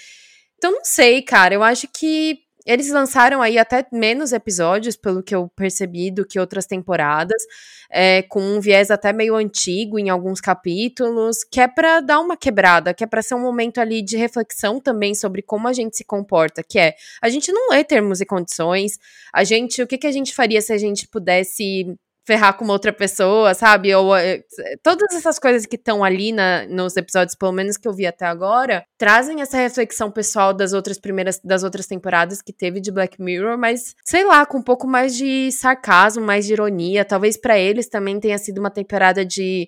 Então, 0.57 0.71
não 0.71 0.83
sei, 0.83 1.21
cara, 1.21 1.55
eu 1.55 1.63
acho 1.63 1.87
que 1.87 2.39
eles 2.69 2.89
lançaram 2.89 3.41
aí 3.41 3.57
até 3.57 3.83
menos 3.91 4.31
episódios, 4.31 4.95
pelo 4.95 5.23
que 5.23 5.33
eu 5.33 5.49
percebi, 5.55 6.11
do 6.11 6.23
que 6.23 6.39
outras 6.39 6.67
temporadas 6.67 7.41
é, 7.89 8.21
com 8.21 8.39
um 8.39 8.59
viés 8.59 8.91
até 8.91 9.11
meio 9.11 9.35
antigo 9.35 9.97
em 9.97 10.09
alguns 10.09 10.39
capítulos, 10.39 11.43
que 11.43 11.59
é 11.59 11.67
pra 11.67 11.99
dar 11.99 12.19
uma 12.19 12.37
quebrada, 12.37 12.93
que 12.93 13.03
é 13.03 13.07
pra 13.07 13.23
ser 13.23 13.33
um 13.33 13.41
momento 13.41 13.79
ali 13.79 14.03
de 14.03 14.15
reflexão 14.15 14.79
também 14.79 15.15
sobre 15.15 15.41
como 15.41 15.67
a 15.67 15.73
gente 15.73 15.97
se 15.97 16.03
comporta, 16.03 16.61
que 16.61 16.77
é, 16.77 16.93
a 17.21 17.27
gente 17.27 17.51
não 17.51 17.71
lê 17.71 17.83
termos 17.83 18.21
e 18.21 18.25
condições, 18.25 18.99
a 19.33 19.43
gente, 19.43 19.81
o 19.81 19.87
que, 19.87 19.97
que 19.97 20.07
a 20.07 20.11
gente 20.11 20.35
faria 20.35 20.61
se 20.61 20.71
a 20.71 20.77
gente 20.77 21.07
pudesse 21.07 21.87
ferrar 22.29 22.55
com 22.55 22.67
outra 22.67 22.93
pessoa, 22.93 23.55
sabe? 23.55 23.93
Ou 23.95 24.15
é, 24.15 24.43
todas 24.83 25.15
essas 25.15 25.39
coisas 25.39 25.65
que 25.65 25.75
estão 25.75 26.03
ali 26.03 26.31
na, 26.31 26.67
nos 26.67 26.95
episódios, 26.95 27.35
pelo 27.35 27.51
menos 27.51 27.75
que 27.75 27.87
eu 27.87 27.93
vi 27.93 28.05
até 28.05 28.23
agora, 28.27 28.85
trazem 28.99 29.41
essa 29.41 29.57
reflexão 29.57 30.11
pessoal 30.11 30.53
das 30.53 30.71
outras 30.71 30.99
primeiras, 30.99 31.41
das 31.43 31.63
outras 31.63 31.87
temporadas 31.87 32.39
que 32.39 32.53
teve 32.53 32.79
de 32.79 32.91
Black 32.91 33.19
Mirror, 33.19 33.57
mas 33.57 33.95
sei 34.05 34.23
lá, 34.23 34.45
com 34.45 34.59
um 34.59 34.61
pouco 34.61 34.87
mais 34.87 35.15
de 35.15 35.51
sarcasmo, 35.51 36.23
mais 36.23 36.45
de 36.45 36.53
ironia. 36.53 37.03
Talvez 37.03 37.35
pra 37.35 37.57
eles 37.57 37.89
também 37.89 38.19
tenha 38.19 38.37
sido 38.37 38.59
uma 38.59 38.69
temporada 38.69 39.25
de 39.25 39.67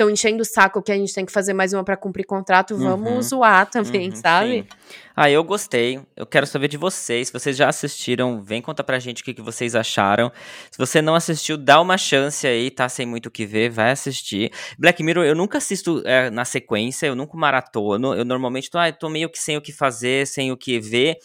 estão 0.00 0.08
enchendo 0.10 0.40
o 0.40 0.44
saco 0.46 0.80
que 0.82 0.90
a 0.90 0.96
gente 0.96 1.12
tem 1.12 1.26
que 1.26 1.32
fazer 1.32 1.52
mais 1.52 1.74
uma 1.74 1.84
pra 1.84 1.96
cumprir 1.96 2.24
contrato, 2.24 2.74
vamos 2.76 3.12
Uhum. 3.12 3.22
zoar 3.22 3.68
também, 3.68 4.08
Uhum, 4.08 4.16
sabe? 4.16 4.62
sim. 4.62 4.64
Ah, 5.14 5.30
eu 5.30 5.44
gostei. 5.44 6.00
Eu 6.16 6.24
quero 6.24 6.46
saber 6.46 6.68
de 6.68 6.78
vocês. 6.78 7.26
Se 7.28 7.32
vocês 7.32 7.54
já 7.54 7.68
assistiram, 7.68 8.42
vem 8.42 8.62
contar 8.62 8.82
pra 8.84 8.98
gente 8.98 9.20
o 9.20 9.24
que, 9.24 9.34
que 9.34 9.42
vocês 9.42 9.74
acharam. 9.74 10.32
Se 10.70 10.78
você 10.78 11.02
não 11.02 11.14
assistiu, 11.14 11.58
dá 11.58 11.78
uma 11.80 11.98
chance 11.98 12.46
aí, 12.46 12.70
tá 12.70 12.88
sem 12.88 13.04
muito 13.04 13.26
o 13.26 13.30
que 13.30 13.44
ver, 13.44 13.68
vai 13.68 13.90
assistir. 13.90 14.50
Black 14.78 15.02
Mirror, 15.02 15.24
eu 15.24 15.34
nunca 15.34 15.58
assisto 15.58 16.02
é, 16.06 16.30
na 16.30 16.46
sequência, 16.46 17.06
eu 17.06 17.14
nunca 17.14 17.36
maratono. 17.36 18.14
Eu 18.14 18.24
normalmente 18.24 18.70
tô, 18.70 18.78
ah, 18.78 18.90
tô 18.90 19.10
meio 19.10 19.28
que 19.28 19.38
sem 19.38 19.58
o 19.58 19.60
que 19.60 19.72
fazer, 19.72 20.26
sem 20.26 20.50
o 20.50 20.56
que 20.56 20.80
ver. 20.80 21.18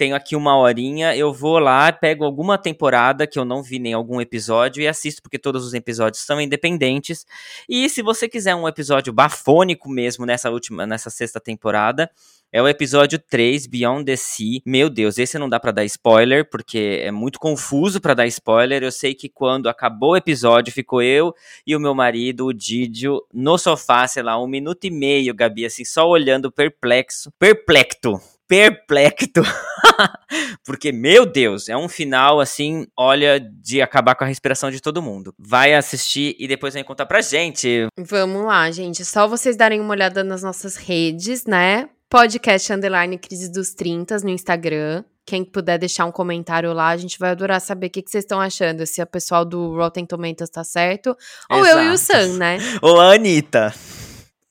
Tenho 0.00 0.16
aqui 0.16 0.34
uma 0.34 0.56
horinha, 0.56 1.14
eu 1.14 1.30
vou 1.30 1.58
lá, 1.58 1.92
pego 1.92 2.24
alguma 2.24 2.56
temporada 2.56 3.26
que 3.26 3.38
eu 3.38 3.44
não 3.44 3.62
vi 3.62 3.78
nem 3.78 3.92
algum 3.92 4.18
episódio 4.18 4.82
e 4.82 4.88
assisto, 4.88 5.20
porque 5.20 5.38
todos 5.38 5.62
os 5.62 5.74
episódios 5.74 6.22
são 6.24 6.40
independentes. 6.40 7.26
E 7.68 7.86
se 7.90 8.00
você 8.00 8.26
quiser 8.26 8.54
um 8.54 8.66
episódio 8.66 9.12
bafônico 9.12 9.90
mesmo 9.90 10.24
nessa 10.24 10.50
última, 10.50 10.86
nessa 10.86 11.10
sexta 11.10 11.38
temporada, 11.38 12.10
é 12.50 12.62
o 12.62 12.66
episódio 12.66 13.18
3, 13.18 13.66
Beyond 13.66 14.06
the 14.06 14.16
Sea. 14.16 14.62
Meu 14.64 14.88
Deus, 14.88 15.18
esse 15.18 15.38
não 15.38 15.50
dá 15.50 15.60
pra 15.60 15.70
dar 15.70 15.84
spoiler, 15.84 16.48
porque 16.48 17.02
é 17.02 17.10
muito 17.10 17.38
confuso 17.38 18.00
pra 18.00 18.14
dar 18.14 18.26
spoiler. 18.26 18.82
Eu 18.82 18.90
sei 18.90 19.14
que 19.14 19.28
quando 19.28 19.68
acabou 19.68 20.12
o 20.12 20.16
episódio, 20.16 20.72
ficou 20.72 21.02
eu 21.02 21.34
e 21.66 21.76
o 21.76 21.80
meu 21.80 21.94
marido, 21.94 22.46
o 22.46 22.54
Didio, 22.54 23.20
no 23.34 23.58
sofá, 23.58 24.08
sei 24.08 24.22
lá, 24.22 24.42
um 24.42 24.48
minuto 24.48 24.82
e 24.84 24.90
meio, 24.90 25.34
Gabi, 25.34 25.66
assim, 25.66 25.84
só 25.84 26.08
olhando 26.08 26.50
perplexo. 26.50 27.30
Perplecto. 27.38 28.18
Perplecto. 28.50 29.42
porque, 30.66 30.90
meu 30.90 31.24
Deus, 31.24 31.68
é 31.68 31.76
um 31.76 31.88
final, 31.88 32.40
assim, 32.40 32.84
olha, 32.96 33.38
de 33.38 33.80
acabar 33.80 34.16
com 34.16 34.24
a 34.24 34.26
respiração 34.26 34.72
de 34.72 34.80
todo 34.80 35.00
mundo. 35.00 35.32
Vai 35.38 35.72
assistir 35.72 36.34
e 36.36 36.48
depois 36.48 36.74
vem 36.74 36.82
contar 36.82 37.06
pra 37.06 37.20
gente. 37.20 37.86
Vamos 37.96 38.44
lá, 38.44 38.68
gente. 38.72 39.04
Só 39.04 39.28
vocês 39.28 39.56
darem 39.56 39.78
uma 39.78 39.92
olhada 39.92 40.24
nas 40.24 40.42
nossas 40.42 40.74
redes, 40.74 41.46
né? 41.46 41.88
Podcast 42.08 42.72
Underline 42.72 43.16
Crise 43.18 43.52
dos 43.52 43.72
30 43.72 44.16
no 44.24 44.30
Instagram. 44.30 45.04
Quem 45.24 45.44
puder 45.44 45.78
deixar 45.78 46.06
um 46.06 46.10
comentário 46.10 46.72
lá, 46.72 46.88
a 46.88 46.96
gente 46.96 47.20
vai 47.20 47.30
adorar 47.30 47.60
saber 47.60 47.86
o 47.86 47.90
que, 47.90 48.02
que 48.02 48.10
vocês 48.10 48.24
estão 48.24 48.40
achando. 48.40 48.84
Se 48.84 49.00
o 49.00 49.06
pessoal 49.06 49.44
do 49.44 49.76
Rotten 49.76 50.04
Tomatoes 50.04 50.50
tá 50.50 50.64
certo. 50.64 51.16
Ou 51.48 51.64
eu 51.64 51.84
e 51.84 51.88
o 51.90 51.92
Exato. 51.92 52.24
Sam, 52.24 52.36
né? 52.36 52.58
Ou 52.82 53.00
a 53.00 53.12
Anitta. 53.14 53.72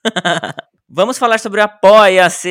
Vamos 0.92 1.20
falar 1.20 1.40
sobre 1.40 1.62
o 1.62 1.64
Apoia-se! 1.64 2.50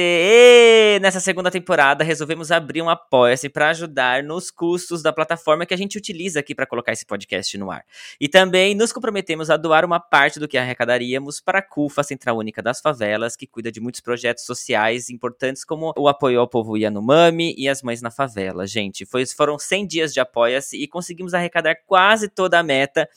Nessa 1.02 1.18
segunda 1.18 1.50
temporada, 1.50 2.04
resolvemos 2.04 2.52
abrir 2.52 2.80
um 2.80 2.88
Apoia-se 2.88 3.48
para 3.48 3.70
ajudar 3.70 4.22
nos 4.22 4.48
custos 4.48 5.02
da 5.02 5.12
plataforma 5.12 5.66
que 5.66 5.74
a 5.74 5.76
gente 5.76 5.98
utiliza 5.98 6.38
aqui 6.38 6.54
para 6.54 6.64
colocar 6.64 6.92
esse 6.92 7.04
podcast 7.04 7.58
no 7.58 7.68
ar. 7.68 7.84
E 8.20 8.28
também 8.28 8.76
nos 8.76 8.92
comprometemos 8.92 9.50
a 9.50 9.56
doar 9.56 9.84
uma 9.84 9.98
parte 9.98 10.38
do 10.38 10.46
que 10.46 10.56
arrecadaríamos 10.56 11.40
para 11.40 11.58
a 11.58 11.62
CUFA, 11.62 12.04
Central 12.04 12.38
Única 12.38 12.62
das 12.62 12.80
Favelas, 12.80 13.34
que 13.34 13.44
cuida 13.44 13.72
de 13.72 13.80
muitos 13.80 14.00
projetos 14.00 14.44
sociais 14.44 15.10
importantes 15.10 15.64
como 15.64 15.92
o 15.98 16.06
apoio 16.06 16.38
ao 16.38 16.46
povo 16.46 16.76
Yanomami 16.76 17.56
e 17.58 17.68
as 17.68 17.82
mães 17.82 18.00
na 18.00 18.12
favela. 18.12 18.68
Gente, 18.68 19.04
foi, 19.04 19.26
foram 19.26 19.58
100 19.58 19.84
dias 19.88 20.14
de 20.14 20.20
Apoia-se 20.20 20.80
e 20.80 20.86
conseguimos 20.86 21.34
arrecadar 21.34 21.74
quase 21.84 22.28
toda 22.28 22.56
a 22.56 22.62
meta. 22.62 23.08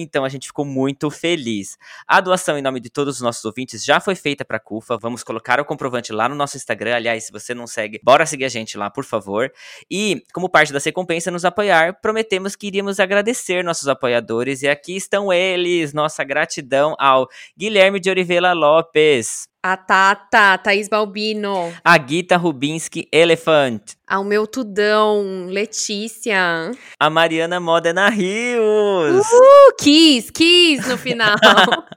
Então 0.00 0.24
a 0.24 0.28
gente 0.28 0.46
ficou 0.46 0.64
muito 0.64 1.10
feliz. 1.10 1.76
A 2.06 2.20
doação 2.20 2.58
em 2.58 2.62
nome 2.62 2.80
de 2.80 2.90
todos 2.90 3.16
os 3.16 3.20
nossos 3.20 3.44
ouvintes 3.44 3.84
já 3.84 4.00
foi 4.00 4.14
feita 4.14 4.44
para 4.44 4.56
a 4.56 4.60
CUFA. 4.60 4.96
Vamos 4.96 5.22
colocar 5.22 5.60
o 5.60 5.64
comprovante 5.64 6.12
lá 6.12 6.28
no 6.28 6.34
nosso 6.34 6.56
Instagram. 6.56 6.96
Aliás, 6.96 7.24
se 7.24 7.32
você 7.32 7.54
não 7.54 7.66
segue, 7.66 8.00
bora 8.02 8.24
seguir 8.26 8.44
a 8.44 8.48
gente 8.48 8.78
lá, 8.78 8.90
por 8.90 9.04
favor. 9.04 9.52
E, 9.90 10.22
como 10.32 10.48
parte 10.48 10.72
da 10.72 10.78
recompensa 10.78 11.30
nos 11.30 11.44
apoiar, 11.44 12.00
prometemos 12.00 12.56
que 12.56 12.66
iríamos 12.66 12.98
agradecer 12.98 13.64
nossos 13.64 13.88
apoiadores. 13.88 14.62
E 14.62 14.68
aqui 14.68 14.96
estão 14.96 15.32
eles. 15.32 15.92
Nossa 15.92 16.24
gratidão 16.24 16.94
ao 16.98 17.28
Guilherme 17.56 18.00
de 18.00 18.08
Oliveira 18.10 18.52
Lopes, 18.52 19.48
A 19.62 19.76
Tata, 19.76 20.56
Thaís 20.58 20.88
Balbino. 20.88 21.72
a 21.84 21.98
Gita 21.98 22.36
Rubinski 22.36 23.08
Elephant, 23.12 23.94
Ao 24.06 24.22
meu 24.22 24.46
tudão, 24.46 25.46
Letícia. 25.48 26.70
a 27.00 27.10
Mariana 27.10 27.58
Modena 27.58 28.08
Rios. 28.08 29.26
Uh, 29.26 29.74
Kiss, 29.80 30.30
Kiss 30.32 30.88
no 30.88 30.96
final. 30.96 31.36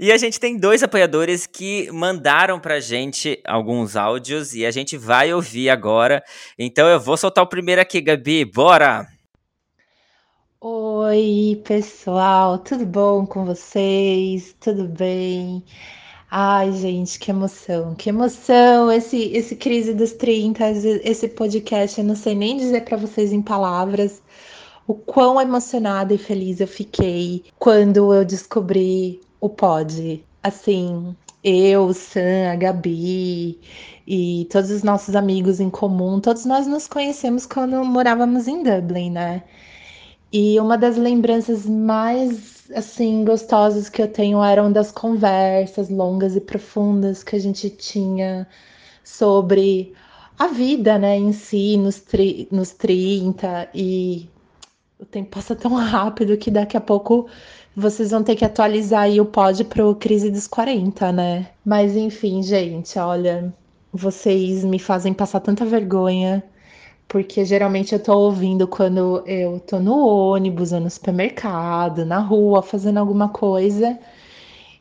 E 0.00 0.10
a 0.10 0.16
gente 0.16 0.40
tem 0.40 0.56
dois 0.58 0.82
apoiadores 0.82 1.46
que 1.46 1.90
mandaram 1.92 2.58
pra 2.58 2.80
gente 2.80 3.38
alguns 3.46 3.94
áudios 3.94 4.54
e 4.54 4.64
a 4.64 4.70
gente 4.70 4.96
vai 4.96 5.30
ouvir 5.32 5.68
agora. 5.68 6.22
Então 6.58 6.88
eu 6.88 6.98
vou 6.98 7.18
soltar 7.18 7.44
o 7.44 7.46
primeiro 7.46 7.80
aqui, 7.82 8.00
Gabi. 8.00 8.46
Bora! 8.46 9.06
Oi, 10.60 11.60
pessoal, 11.66 12.58
tudo 12.58 12.86
bom 12.86 13.26
com 13.26 13.44
vocês? 13.44 14.54
Tudo 14.58 14.88
bem? 14.88 15.62
Ai, 16.30 16.72
gente, 16.72 17.18
que 17.18 17.30
emoção, 17.30 17.94
que 17.94 18.08
emoção 18.08 18.90
esse 18.90 19.16
esse 19.32 19.54
crise 19.56 19.94
dos 19.94 20.12
30, 20.12 20.70
esse 21.04 21.28
podcast, 21.28 22.00
eu 22.00 22.06
não 22.06 22.16
sei 22.16 22.34
nem 22.34 22.56
dizer 22.56 22.84
para 22.84 22.96
vocês 22.96 23.32
em 23.32 23.40
palavras 23.40 24.20
o 24.86 24.94
quão 24.94 25.40
emocionada 25.40 26.14
e 26.14 26.18
feliz 26.18 26.60
eu 26.60 26.68
fiquei 26.68 27.44
quando 27.58 28.12
eu 28.12 28.24
descobri 28.24 29.20
o 29.40 29.48
pod. 29.48 30.24
Assim, 30.42 31.14
eu, 31.44 31.86
o 31.86 31.94
Sam, 31.94 32.52
a 32.52 32.56
Gabi 32.56 33.60
e 34.06 34.48
todos 34.50 34.70
os 34.70 34.82
nossos 34.82 35.14
amigos 35.16 35.60
em 35.60 35.70
comum, 35.70 36.20
todos 36.20 36.44
nós 36.44 36.66
nos 36.66 36.88
conhecemos 36.88 37.46
quando 37.46 37.84
morávamos 37.84 38.48
em 38.48 38.62
Dublin, 38.62 39.10
né? 39.10 39.44
E 40.32 40.58
uma 40.60 40.76
das 40.76 40.96
lembranças 40.96 41.66
mais 41.66 42.55
assim 42.74 43.24
gostosas 43.24 43.88
que 43.88 44.02
eu 44.02 44.08
tenho 44.08 44.42
eram 44.42 44.70
das 44.70 44.90
conversas 44.90 45.88
longas 45.88 46.36
e 46.36 46.40
profundas 46.40 47.22
que 47.22 47.36
a 47.36 47.38
gente 47.38 47.70
tinha 47.70 48.46
sobre 49.04 49.94
a 50.38 50.48
vida, 50.48 50.98
né, 50.98 51.16
em 51.16 51.32
si, 51.32 51.76
nos, 51.76 52.00
tri 52.00 52.48
nos 52.50 52.72
30 52.72 53.68
e 53.74 54.28
o 54.98 55.04
tempo 55.04 55.30
passa 55.30 55.54
tão 55.54 55.74
rápido 55.74 56.36
que 56.36 56.50
daqui 56.50 56.76
a 56.76 56.80
pouco 56.80 57.26
vocês 57.74 58.10
vão 58.10 58.22
ter 58.22 58.36
que 58.36 58.44
atualizar 58.44 59.02
aí 59.02 59.20
o 59.20 59.26
pod 59.26 59.64
pro 59.64 59.94
crise 59.94 60.30
dos 60.30 60.46
40, 60.46 61.12
né? 61.12 61.48
Mas 61.64 61.94
enfim, 61.96 62.42
gente, 62.42 62.98
olha, 62.98 63.52
vocês 63.92 64.64
me 64.64 64.78
fazem 64.78 65.12
passar 65.12 65.40
tanta 65.40 65.64
vergonha 65.64 66.42
porque 67.08 67.44
geralmente 67.44 67.94
eu 67.94 68.02
tô 68.02 68.16
ouvindo 68.18 68.66
quando 68.68 69.22
eu 69.26 69.60
tô 69.60 69.78
no 69.80 69.96
ônibus, 70.06 70.72
ou 70.72 70.80
no 70.80 70.90
supermercado, 70.90 72.04
na 72.04 72.18
rua, 72.20 72.62
fazendo 72.62 72.98
alguma 72.98 73.28
coisa. 73.28 73.98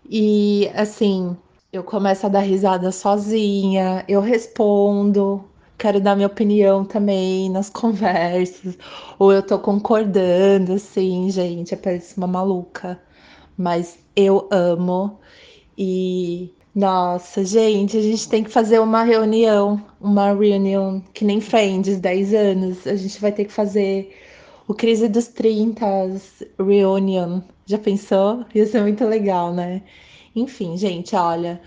E 0.09 0.69
assim, 0.75 1.35
eu 1.73 1.83
começo 1.83 2.25
a 2.25 2.29
dar 2.29 2.39
risada 2.41 2.91
sozinha, 2.91 4.05
eu 4.07 4.21
respondo, 4.21 5.43
quero 5.77 5.99
dar 5.99 6.15
minha 6.15 6.27
opinião 6.27 6.85
também 6.85 7.49
nas 7.49 7.69
conversas, 7.71 8.77
ou 9.19 9.31
eu 9.33 9.41
tô 9.43 9.59
concordando, 9.59 10.73
assim, 10.73 11.29
gente, 11.29 11.73
eu 11.73 11.77
pareço 11.79 12.15
uma 12.17 12.27
maluca. 12.27 12.99
Mas 13.57 13.99
eu 14.15 14.47
amo. 14.51 15.19
E 15.77 16.54
nossa, 16.75 17.45
gente, 17.45 17.97
a 17.97 18.01
gente 18.01 18.27
tem 18.27 18.43
que 18.43 18.49
fazer 18.49 18.79
uma 18.79 19.01
reunião, 19.03 19.81
uma 19.99 20.33
reunião 20.33 21.01
que 21.13 21.23
nem 21.23 21.39
Friends, 21.39 21.97
10 21.99 22.33
anos. 22.33 22.85
A 22.85 22.97
gente 22.97 23.21
vai 23.21 23.31
ter 23.31 23.45
que 23.45 23.53
fazer 23.53 24.13
o 24.67 24.73
Crise 24.73 25.07
dos 25.07 25.29
30 25.29 25.85
Reunion. 26.59 27.39
Já 27.65 27.77
pensou? 27.77 28.43
Ia 28.53 28.65
ser 28.67 28.81
muito 28.81 29.05
legal, 29.05 29.53
né? 29.53 29.83
Enfim, 30.35 30.75
gente, 30.75 31.15
olha, 31.15 31.61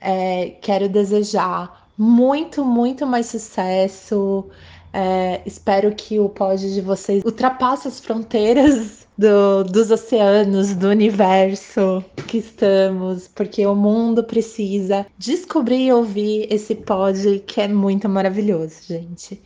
é, 0.00 0.50
quero 0.60 0.88
desejar 0.88 1.88
muito, 1.98 2.64
muito 2.64 3.04
mais 3.04 3.26
sucesso. 3.26 4.46
É, 4.92 5.42
espero 5.44 5.92
que 5.92 6.20
o 6.20 6.28
pod 6.28 6.72
de 6.72 6.80
vocês 6.80 7.24
ultrapasse 7.24 7.88
as 7.88 7.98
fronteiras 7.98 9.01
do, 9.22 9.62
dos 9.62 9.92
oceanos, 9.92 10.74
do 10.74 10.88
universo 10.88 12.04
que 12.26 12.38
estamos, 12.38 13.28
porque 13.28 13.64
o 13.64 13.74
mundo 13.74 14.24
precisa 14.24 15.06
descobrir 15.16 15.86
e 15.86 15.92
ouvir 15.92 16.48
esse 16.52 16.74
pod 16.74 17.38
que 17.46 17.60
é 17.60 17.68
muito 17.68 18.08
maravilhoso, 18.08 18.74
gente. 18.88 19.40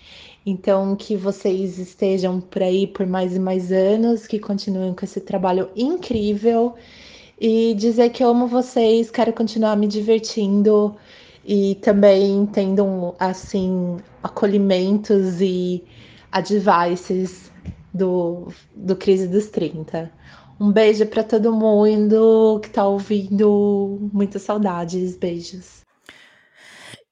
Então, 0.47 0.97
que 0.97 1.15
vocês 1.15 1.79
estejam 1.79 2.41
por 2.41 2.62
aí 2.62 2.87
por 2.87 3.07
mais 3.07 3.37
e 3.37 3.39
mais 3.39 3.71
anos, 3.71 4.27
que 4.27 4.39
continuem 4.39 4.95
com 4.95 5.05
esse 5.05 5.21
trabalho 5.21 5.69
incrível 5.77 6.75
e 7.39 7.75
dizer 7.75 8.11
que 8.11 8.25
eu 8.25 8.31
amo 8.31 8.47
vocês, 8.47 9.11
quero 9.11 9.33
continuar 9.35 9.77
me 9.77 9.87
divertindo 9.87 10.97
e 11.45 11.75
também 11.83 12.47
tendo 12.47 13.15
assim 13.19 13.99
acolhimentos 14.23 15.41
e 15.43 15.85
advices 16.33 17.53
do, 17.97 18.49
do 18.75 18.95
Crise 18.97 19.27
dos 19.27 19.47
30. 19.47 20.11
Um 20.59 20.73
beijo 20.73 21.07
para 21.07 21.23
todo 21.23 21.53
mundo 21.53 22.61
que 22.63 22.71
tá 22.71 22.87
ouvindo. 22.87 24.11
Muitas 24.13 24.43
saudades. 24.43 25.17
Beijos. 25.17 25.85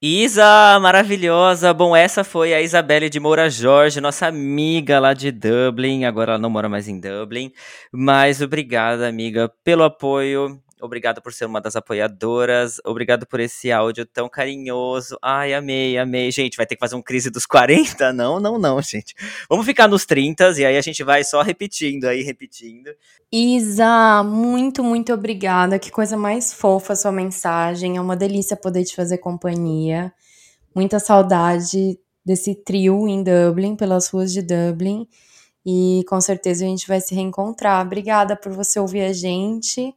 Isa, 0.01 0.79
maravilhosa. 0.81 1.73
Bom, 1.73 1.97
essa 1.97 2.23
foi 2.23 2.53
a 2.53 2.61
Isabelle 2.61 3.09
de 3.09 3.18
Moura 3.18 3.49
Jorge, 3.49 4.03
nossa 4.03 4.27
amiga 4.27 5.01
lá 5.01 5.14
de 5.14 5.31
Dublin. 5.31 6.05
Agora 6.05 6.33
ela 6.33 6.38
não 6.38 6.51
mora 6.51 6.68
mais 6.68 6.88
em 6.88 7.01
Dublin. 7.01 7.51
Mas 7.90 8.42
obrigada, 8.42 9.09
amiga, 9.09 9.51
pelo 9.62 9.83
apoio. 9.83 10.61
Obrigado 10.80 11.22
por 11.22 11.32
ser 11.32 11.44
uma 11.46 11.60
das 11.60 11.76
apoiadoras. 11.76 12.80
Obrigado 12.84 13.26
por 13.26 13.40
esse 13.40 13.70
áudio 13.70 14.04
tão 14.04 14.28
carinhoso. 14.28 15.16
Ai, 15.22 15.54
amei, 15.54 15.96
amei. 15.96 16.30
Gente, 16.30 16.56
vai 16.56 16.66
ter 16.66 16.74
que 16.74 16.80
fazer 16.80 16.96
um 16.96 17.02
crise 17.02 17.30
dos 17.30 17.46
40? 17.46 18.12
Não, 18.12 18.40
não, 18.40 18.58
não, 18.58 18.82
gente. 18.82 19.14
Vamos 19.48 19.64
ficar 19.64 19.88
nos 19.88 20.04
30 20.04 20.50
e 20.58 20.64
aí 20.64 20.76
a 20.76 20.80
gente 20.80 21.02
vai 21.04 21.22
só 21.24 21.42
repetindo 21.42 22.04
aí, 22.06 22.22
repetindo. 22.22 22.90
Isa, 23.32 24.22
muito, 24.24 24.82
muito 24.82 25.12
obrigada. 25.12 25.78
Que 25.78 25.90
coisa 25.90 26.16
mais 26.16 26.52
fofa 26.52 26.92
a 26.92 26.96
sua 26.96 27.12
mensagem. 27.12 27.96
É 27.96 28.00
uma 28.00 28.16
delícia 28.16 28.56
poder 28.56 28.85
te 28.85 28.94
fazer 28.94 29.18
companhia. 29.18 30.12
Muita 30.75 30.98
saudade 30.98 31.98
desse 32.25 32.54
trio 32.54 33.06
em 33.06 33.22
Dublin, 33.22 33.77
pelas 33.77 34.08
ruas 34.08 34.33
de 34.33 34.42
Dublin. 34.42 35.06
E 35.64 36.04
com 36.08 36.20
certeza 36.20 36.64
a 36.64 36.68
gente 36.68 36.87
vai 36.87 37.00
se 37.00 37.14
reencontrar. 37.14 37.85
Obrigada 37.87 38.37
por 38.37 38.52
você 38.52 38.79
ouvir 38.79 39.02
a 39.02 39.12
gente 39.12 39.94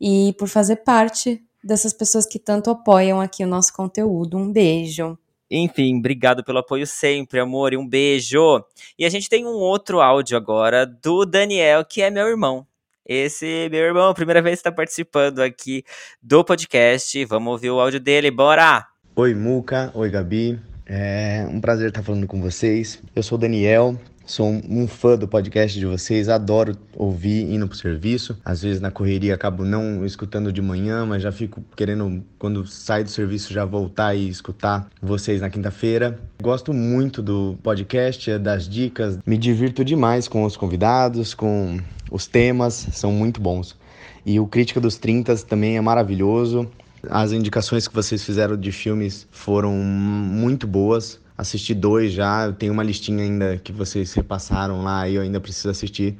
e 0.00 0.34
por 0.38 0.48
fazer 0.48 0.76
parte 0.76 1.42
dessas 1.62 1.92
pessoas 1.92 2.26
que 2.26 2.38
tanto 2.38 2.70
apoiam 2.70 3.20
aqui 3.20 3.44
o 3.44 3.46
nosso 3.46 3.72
conteúdo. 3.72 4.36
Um 4.36 4.50
beijo. 4.50 5.18
Enfim, 5.50 5.98
obrigado 5.98 6.44
pelo 6.44 6.58
apoio 6.58 6.86
sempre, 6.86 7.40
amor, 7.40 7.72
e 7.72 7.76
um 7.76 7.86
beijo. 7.86 8.64
E 8.98 9.04
a 9.04 9.08
gente 9.08 9.28
tem 9.28 9.44
um 9.44 9.54
outro 9.54 10.00
áudio 10.00 10.36
agora 10.36 10.86
do 10.86 11.26
Daniel, 11.26 11.84
que 11.84 12.00
é 12.00 12.10
meu 12.10 12.26
irmão. 12.28 12.64
Esse 13.04 13.68
meu 13.70 13.80
irmão, 13.80 14.14
primeira 14.14 14.40
vez 14.40 14.56
que 14.56 14.60
está 14.60 14.72
participando 14.72 15.40
aqui 15.40 15.84
do 16.22 16.44
podcast. 16.44 17.24
Vamos 17.24 17.50
ouvir 17.52 17.70
o 17.70 17.80
áudio 17.80 17.98
dele, 17.98 18.30
bora! 18.30 18.86
Oi, 19.16 19.34
Muca. 19.34 19.90
Oi, 19.94 20.08
Gabi. 20.08 20.60
É 20.86 21.44
um 21.50 21.60
prazer 21.60 21.88
estar 21.88 22.02
falando 22.02 22.26
com 22.28 22.40
vocês. 22.40 23.02
Eu 23.14 23.22
sou 23.22 23.36
o 23.36 23.40
Daniel, 23.40 23.98
Sou 24.30 24.46
um 24.46 24.86
fã 24.86 25.18
do 25.18 25.26
podcast 25.26 25.76
de 25.76 25.84
vocês, 25.84 26.28
adoro 26.28 26.76
ouvir 26.94 27.52
indo 27.52 27.66
pro 27.66 27.76
serviço. 27.76 28.38
Às 28.44 28.62
vezes 28.62 28.80
na 28.80 28.88
correria 28.88 29.34
acabo 29.34 29.64
não 29.64 30.06
escutando 30.06 30.52
de 30.52 30.62
manhã, 30.62 31.04
mas 31.04 31.20
já 31.20 31.32
fico 31.32 31.64
querendo, 31.74 32.22
quando 32.38 32.64
sai 32.64 33.02
do 33.02 33.10
serviço, 33.10 33.52
já 33.52 33.64
voltar 33.64 34.14
e 34.14 34.28
escutar 34.28 34.88
vocês 35.02 35.40
na 35.40 35.50
quinta-feira. 35.50 36.16
Gosto 36.40 36.72
muito 36.72 37.20
do 37.20 37.58
podcast, 37.60 38.38
das 38.38 38.68
dicas, 38.68 39.18
me 39.26 39.36
divirto 39.36 39.84
demais 39.84 40.28
com 40.28 40.44
os 40.44 40.56
convidados, 40.56 41.34
com 41.34 41.80
os 42.08 42.28
temas, 42.28 42.86
são 42.92 43.10
muito 43.10 43.40
bons. 43.40 43.76
E 44.24 44.38
o 44.38 44.46
Crítica 44.46 44.80
dos 44.80 44.96
30 44.96 45.38
também 45.38 45.76
é 45.76 45.80
maravilhoso. 45.80 46.70
As 47.10 47.32
indicações 47.32 47.88
que 47.88 47.94
vocês 47.94 48.22
fizeram 48.22 48.56
de 48.56 48.70
filmes 48.70 49.26
foram 49.32 49.72
muito 49.74 50.68
boas 50.68 51.18
assisti 51.40 51.74
dois 51.74 52.12
já, 52.12 52.46
eu 52.46 52.52
tenho 52.52 52.72
uma 52.72 52.82
listinha 52.82 53.24
ainda 53.24 53.56
que 53.56 53.72
vocês 53.72 54.12
repassaram 54.12 54.82
lá 54.82 55.08
e 55.08 55.14
eu 55.14 55.22
ainda 55.22 55.40
preciso 55.40 55.70
assistir. 55.70 56.16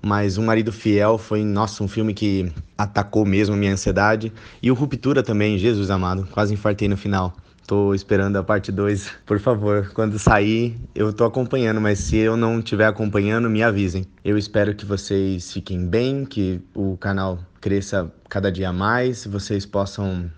Mas 0.00 0.38
Um 0.38 0.44
Marido 0.44 0.72
Fiel 0.72 1.18
foi, 1.18 1.44
nossa, 1.44 1.84
um 1.84 1.88
filme 1.88 2.14
que 2.14 2.50
atacou 2.78 3.26
mesmo 3.26 3.54
a 3.54 3.58
minha 3.58 3.72
ansiedade. 3.72 4.32
E 4.62 4.70
o 4.70 4.74
Ruptura 4.74 5.22
também, 5.22 5.58
Jesus 5.58 5.90
amado, 5.90 6.26
quase 6.30 6.54
infartei 6.54 6.88
no 6.88 6.96
final. 6.96 7.36
Tô 7.66 7.94
esperando 7.94 8.36
a 8.36 8.42
parte 8.42 8.72
2. 8.72 9.12
Por 9.26 9.38
favor, 9.38 9.92
quando 9.92 10.18
sair, 10.18 10.76
eu 10.94 11.12
tô 11.12 11.24
acompanhando, 11.24 11.80
mas 11.80 11.98
se 11.98 12.16
eu 12.16 12.36
não 12.36 12.58
estiver 12.58 12.86
acompanhando, 12.86 13.50
me 13.50 13.62
avisem. 13.62 14.06
Eu 14.24 14.38
espero 14.38 14.74
que 14.74 14.86
vocês 14.86 15.52
fiquem 15.52 15.86
bem, 15.86 16.24
que 16.24 16.60
o 16.74 16.96
canal 16.96 17.38
cresça 17.60 18.10
cada 18.28 18.50
dia 18.50 18.72
mais, 18.72 19.26
vocês 19.26 19.66
possam 19.66 20.30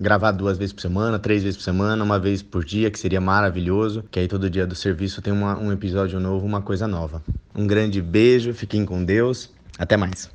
gravar 0.00 0.32
duas 0.32 0.56
vezes 0.56 0.72
por 0.72 0.80
semana, 0.80 1.18
três 1.18 1.42
vezes 1.42 1.58
por 1.58 1.62
semana, 1.62 2.02
uma 2.02 2.18
vez 2.18 2.42
por 2.42 2.64
dia, 2.64 2.90
que 2.90 2.98
seria 2.98 3.20
maravilhoso. 3.20 4.02
Que 4.10 4.20
aí 4.20 4.26
todo 4.26 4.48
dia 4.48 4.66
do 4.66 4.74
serviço 4.74 5.20
tem 5.20 5.32
uma, 5.32 5.58
um 5.58 5.70
episódio 5.70 6.18
novo, 6.18 6.46
uma 6.46 6.62
coisa 6.62 6.88
nova. 6.88 7.22
Um 7.54 7.66
grande 7.66 8.00
beijo, 8.00 8.54
fiquem 8.54 8.86
com 8.86 9.04
Deus. 9.04 9.52
Até 9.78 9.98
mais. 9.98 10.30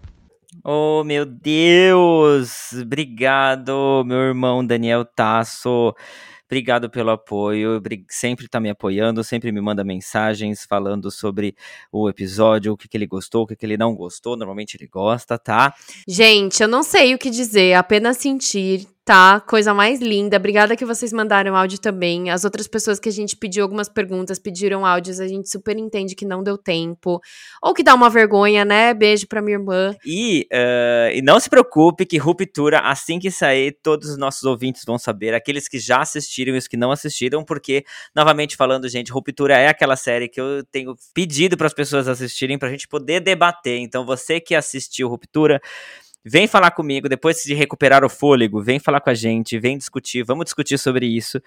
Oh, 0.63 1.03
meu 1.03 1.26
Deus! 1.26 2.74
Obrigado, 2.74 4.03
meu 4.05 4.20
irmão 4.20 4.66
Daniel 4.66 5.03
Tasso. 5.03 5.95
Obrigado 6.47 6.91
pelo 6.91 7.09
apoio, 7.09 7.82
sempre 8.07 8.47
tá 8.47 8.59
me 8.59 8.70
apoiando, 8.70 9.24
sempre 9.24 9.51
me 9.51 9.59
manda 9.59 9.84
mensagens 9.84 10.63
falando 10.63 11.09
sobre 11.09 11.55
o 11.91 12.07
episódio, 12.07 12.74
o 12.74 12.78
que, 12.78 12.88
que 12.88 12.95
ele 12.95 13.07
gostou, 13.07 13.43
o 13.43 13.47
que, 13.47 13.55
que 13.55 13.66
ele 13.66 13.78
não 13.78 13.95
gostou. 13.95 14.38
Normalmente 14.38 14.78
ele 14.78 14.88
gosta, 14.88 15.39
tá? 15.39 15.74
Gente, 16.07 16.61
eu 16.61 16.68
não 16.68 16.84
sei 16.84 17.16
o 17.16 17.18
que 17.18 17.32
dizer, 17.32 17.74
apenas 17.74 18.18
sentir 18.18 18.88
tá? 19.05 19.39
Coisa 19.39 19.71
mais 19.71 20.01
linda. 20.01 20.37
Obrigada 20.37 20.75
que 20.75 20.83
vocês 20.83 21.13
mandaram 21.13 21.55
áudio 21.55 21.79
também. 21.79 22.31
As 22.31 22.43
outras 22.43 22.67
pessoas 22.67 22.99
que 22.99 23.07
a 23.07 23.11
gente 23.11 23.37
pediu 23.37 23.61
algumas 23.61 23.87
perguntas, 23.87 24.39
pediram 24.39 24.83
áudios, 24.83 25.19
a 25.19 25.27
gente 25.27 25.47
super 25.47 25.77
entende 25.77 26.15
que 26.15 26.25
não 26.25 26.41
deu 26.41 26.57
tempo. 26.57 27.21
Ou 27.61 27.71
que 27.75 27.83
dá 27.83 27.93
uma 27.93 28.09
vergonha, 28.09 28.65
né? 28.65 28.95
Beijo 28.95 29.27
pra 29.27 29.43
minha 29.43 29.57
irmã. 29.57 29.95
E, 30.03 30.47
uh, 30.51 31.13
e 31.13 31.21
não 31.21 31.39
se 31.39 31.47
preocupe 31.47 32.03
que 32.03 32.17
Ruptura, 32.17 32.79
assim 32.79 33.19
que 33.19 33.29
sair, 33.29 33.77
todos 33.83 34.09
os 34.09 34.17
nossos 34.17 34.43
ouvintes 34.43 34.83
vão 34.83 34.97
saber. 34.97 35.35
Aqueles 35.35 35.67
que 35.67 35.77
já 35.77 36.01
assistiram 36.01 36.55
e 36.55 36.57
os 36.57 36.67
que 36.67 36.75
não 36.75 36.91
assistiram, 36.91 37.43
porque, 37.43 37.85
novamente 38.15 38.55
falando, 38.55 38.89
gente, 38.89 39.11
Ruptura 39.11 39.55
é 39.55 39.67
aquela 39.67 39.95
série 39.95 40.27
que 40.27 40.41
eu 40.41 40.63
tenho 40.71 40.95
pedido 41.13 41.55
para 41.55 41.67
as 41.67 41.73
pessoas 41.75 42.07
assistirem 42.07 42.57
pra 42.57 42.71
gente 42.71 42.87
poder 42.87 43.19
debater. 43.19 43.77
Então, 43.77 44.03
você 44.03 44.39
que 44.39 44.55
assistiu 44.55 45.07
Ruptura 45.07 45.61
Vem 46.28 46.47
falar 46.47 46.71
comigo 46.71 47.07
depois 47.07 47.43
de 47.43 47.53
recuperar 47.53 48.03
o 48.03 48.09
fôlego, 48.09 48.59
vem 48.59 48.80
falar 48.80 48.99
com 48.99 49.11
a 49.11 49.13
gente, 49.13 49.59
vem 49.59 49.78
discutir, 49.78 50.23
vamos 50.23 50.45
discutir 50.45 50.80
sobre 50.80 51.05
isso, 51.05 51.39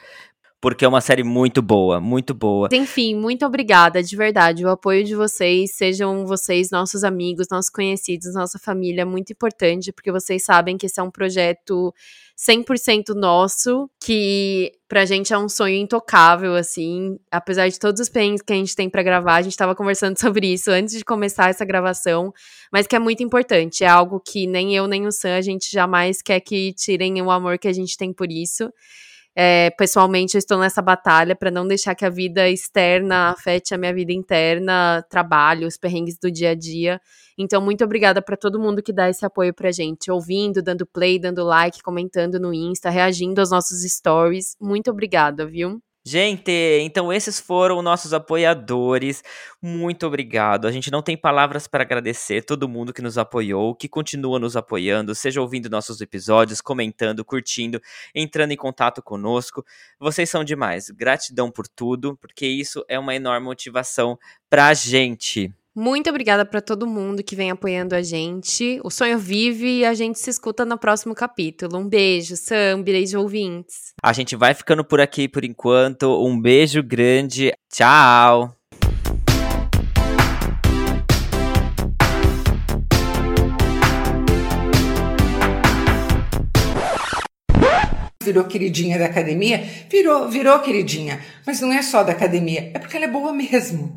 porque 0.61 0.85
é 0.85 0.89
uma 0.89 1.01
série 1.01 1.23
muito 1.23 1.63
boa, 1.63 2.01
muito 2.01 2.35
boa. 2.35 2.69
Enfim, 2.73 3.15
muito 3.15 3.47
obrigada, 3.47 4.03
de 4.03 4.17
verdade. 4.17 4.65
O 4.65 4.71
apoio 4.71 5.05
de 5.05 5.15
vocês, 5.15 5.73
sejam 5.77 6.27
vocês 6.27 6.71
nossos 6.71 7.05
amigos, 7.05 7.47
nossos 7.51 7.71
conhecidos, 7.71 8.35
nossa 8.35 8.59
família, 8.59 9.03
é 9.03 9.05
muito 9.05 9.33
importante, 9.33 9.93
porque 9.93 10.11
vocês 10.11 10.45
sabem 10.45 10.77
que 10.77 10.87
esse 10.87 10.99
é 10.99 11.03
um 11.03 11.11
projeto 11.11 11.95
100% 12.37 13.15
nosso, 13.15 13.89
que 14.01 14.73
pra 14.89 15.05
gente 15.05 15.33
é 15.33 15.39
um 15.39 15.49
sonho 15.49 15.77
intocável, 15.77 16.57
assim. 16.57 17.19
Apesar 17.31 17.69
de 17.69 17.79
todos 17.79 18.01
os 18.01 18.09
pains 18.09 18.43
que 18.43 18.53
a 18.53 18.57
gente 18.57 18.75
tem 18.75 18.91
para 18.91 19.03
gravar, 19.03 19.37
a 19.37 19.43
gente 19.43 19.57
tava 19.57 19.77
conversando 19.77 20.19
sobre 20.21 20.53
isso 20.53 20.71
antes 20.73 20.97
de 20.97 21.05
começar 21.05 21.51
essa 21.51 21.65
gravação, 21.65 22.33
mas 22.73 22.87
que 22.87 22.97
é 22.97 22.99
muito 22.99 23.23
importante. 23.23 23.85
É 23.85 23.89
algo 23.89 24.21
que 24.21 24.47
nem 24.47 24.75
eu 24.75 24.89
nem 24.89 25.07
o 25.07 25.13
Sam 25.13 25.37
a 25.37 25.41
gente 25.41 25.71
jamais 25.71 26.21
quer 26.21 26.41
que 26.41 26.73
tirem 26.73 27.23
o 27.23 27.31
amor 27.31 27.59
que 27.59 27.69
a 27.69 27.73
gente 27.73 27.97
tem 27.97 28.13
por 28.13 28.31
isso. 28.31 28.73
É, 29.37 29.71
pessoalmente, 29.71 30.35
eu 30.35 30.39
estou 30.39 30.59
nessa 30.59 30.83
batalha 30.83 31.37
para 31.37 31.51
não 31.51 31.67
deixar 31.67 31.95
que 31.95 32.05
a 32.05 32.11
vida 32.11 32.49
externa 32.49 33.31
afete 33.31 33.73
a 33.73 33.79
minha 33.79 33.95
vida 33.95 34.13
interna, 34.13 35.05
trabalho, 35.09 35.69
os 35.69 35.77
perrengues 35.77 36.19
do 36.19 36.31
dia 36.31 36.51
a 36.51 36.55
dia. 36.55 37.01
Então, 37.39 37.61
muito 37.63 37.85
obrigada 37.85 38.21
para 38.21 38.37
todo 38.37 38.59
mundo 38.59 38.83
que 38.83 38.93
dá 38.93 39.09
esse 39.09 39.25
apoio 39.25 39.55
pra 39.55 39.71
gente, 39.71 40.11
ouvindo, 40.11 40.61
dando 40.61 40.85
play, 40.85 41.21
dando 41.21 41.45
like, 41.45 41.83
comentando 41.83 42.41
no 42.41 42.53
Insta, 42.53 42.91
reagindo 42.91 43.41
aos 43.41 43.51
nossos 43.51 43.83
stories. 43.83 44.57
Muito 44.61 44.91
obrigada, 44.91 45.47
viu? 45.47 45.81
Gente, 46.11 46.51
então 46.81 47.13
esses 47.13 47.39
foram 47.39 47.83
nossos 47.83 48.15
apoiadores. 48.15 49.23
Muito 49.61 50.07
obrigado. 50.07 50.67
A 50.67 50.73
gente 50.73 50.91
não 50.91 51.03
tem 51.03 51.19
palavras 51.19 51.67
para 51.67 51.85
agradecer 51.85 52.43
todo 52.47 52.67
mundo 52.67 52.95
que 52.95 53.03
nos 53.03 53.19
apoiou, 53.19 53.75
que 53.75 53.91
continua 53.91 54.39
nos 54.39 54.57
apoiando, 54.57 55.15
seja 55.15 55.43
ouvindo 55.43 55.69
nossos 55.69 56.01
episódios, 56.01 56.63
comentando, 56.63 57.23
curtindo, 57.27 57.79
entrando 58.15 58.53
em 58.53 58.57
contato 58.57 59.03
conosco. 59.03 59.63
Vocês 60.01 60.31
são 60.31 60.43
demais. 60.43 60.89
Gratidão 60.89 61.51
por 61.51 61.69
tudo, 61.69 62.17
porque 62.17 62.47
isso 62.47 62.83
é 62.89 62.99
uma 62.99 63.15
enorme 63.15 63.45
motivação 63.45 64.19
pra 64.49 64.73
gente. 64.73 65.53
Muito 65.81 66.11
obrigada 66.11 66.45
para 66.45 66.61
todo 66.61 66.89
mundo 66.89 67.23
que 67.23 67.37
vem 67.37 67.53
apoiando 67.53 67.95
a 67.95 68.03
gente. 68.03 68.81
O 68.83 68.91
sonho 68.91 69.17
vive 69.17 69.79
e 69.79 69.85
a 69.85 69.95
gente 69.95 70.19
se 70.19 70.29
escuta 70.29 70.65
no 70.65 70.77
próximo 70.77 71.15
capítulo. 71.15 71.79
Um 71.79 71.89
beijo, 71.89 72.37
Sam, 72.37 72.83
beijo 72.83 73.21
ouvintes. 73.21 73.93
A 74.03 74.13
gente 74.13 74.35
vai 74.35 74.55
ficando 74.55 74.85
por 74.85 75.01
aqui 75.01 75.29
por 75.29 75.45
enquanto. 75.45 76.21
Um 76.27 76.41
beijo 76.41 76.83
grande. 76.83 77.53
Tchau. 77.73 78.59
virou 88.29 88.45
queridinha 88.45 88.99
da 88.99 89.07
academia, 89.07 89.65
virou, 89.89 90.29
virou 90.29 90.59
queridinha. 90.59 91.21
Mas 91.47 91.61
não 91.61 91.73
é 91.73 91.81
só 91.83 92.03
da 92.03 92.13
academia, 92.13 92.73
é 92.75 92.79
porque 92.81 92.97
ela 92.97 93.07
é 93.07 93.11
boa 93.11 93.33
mesmo. 93.33 93.97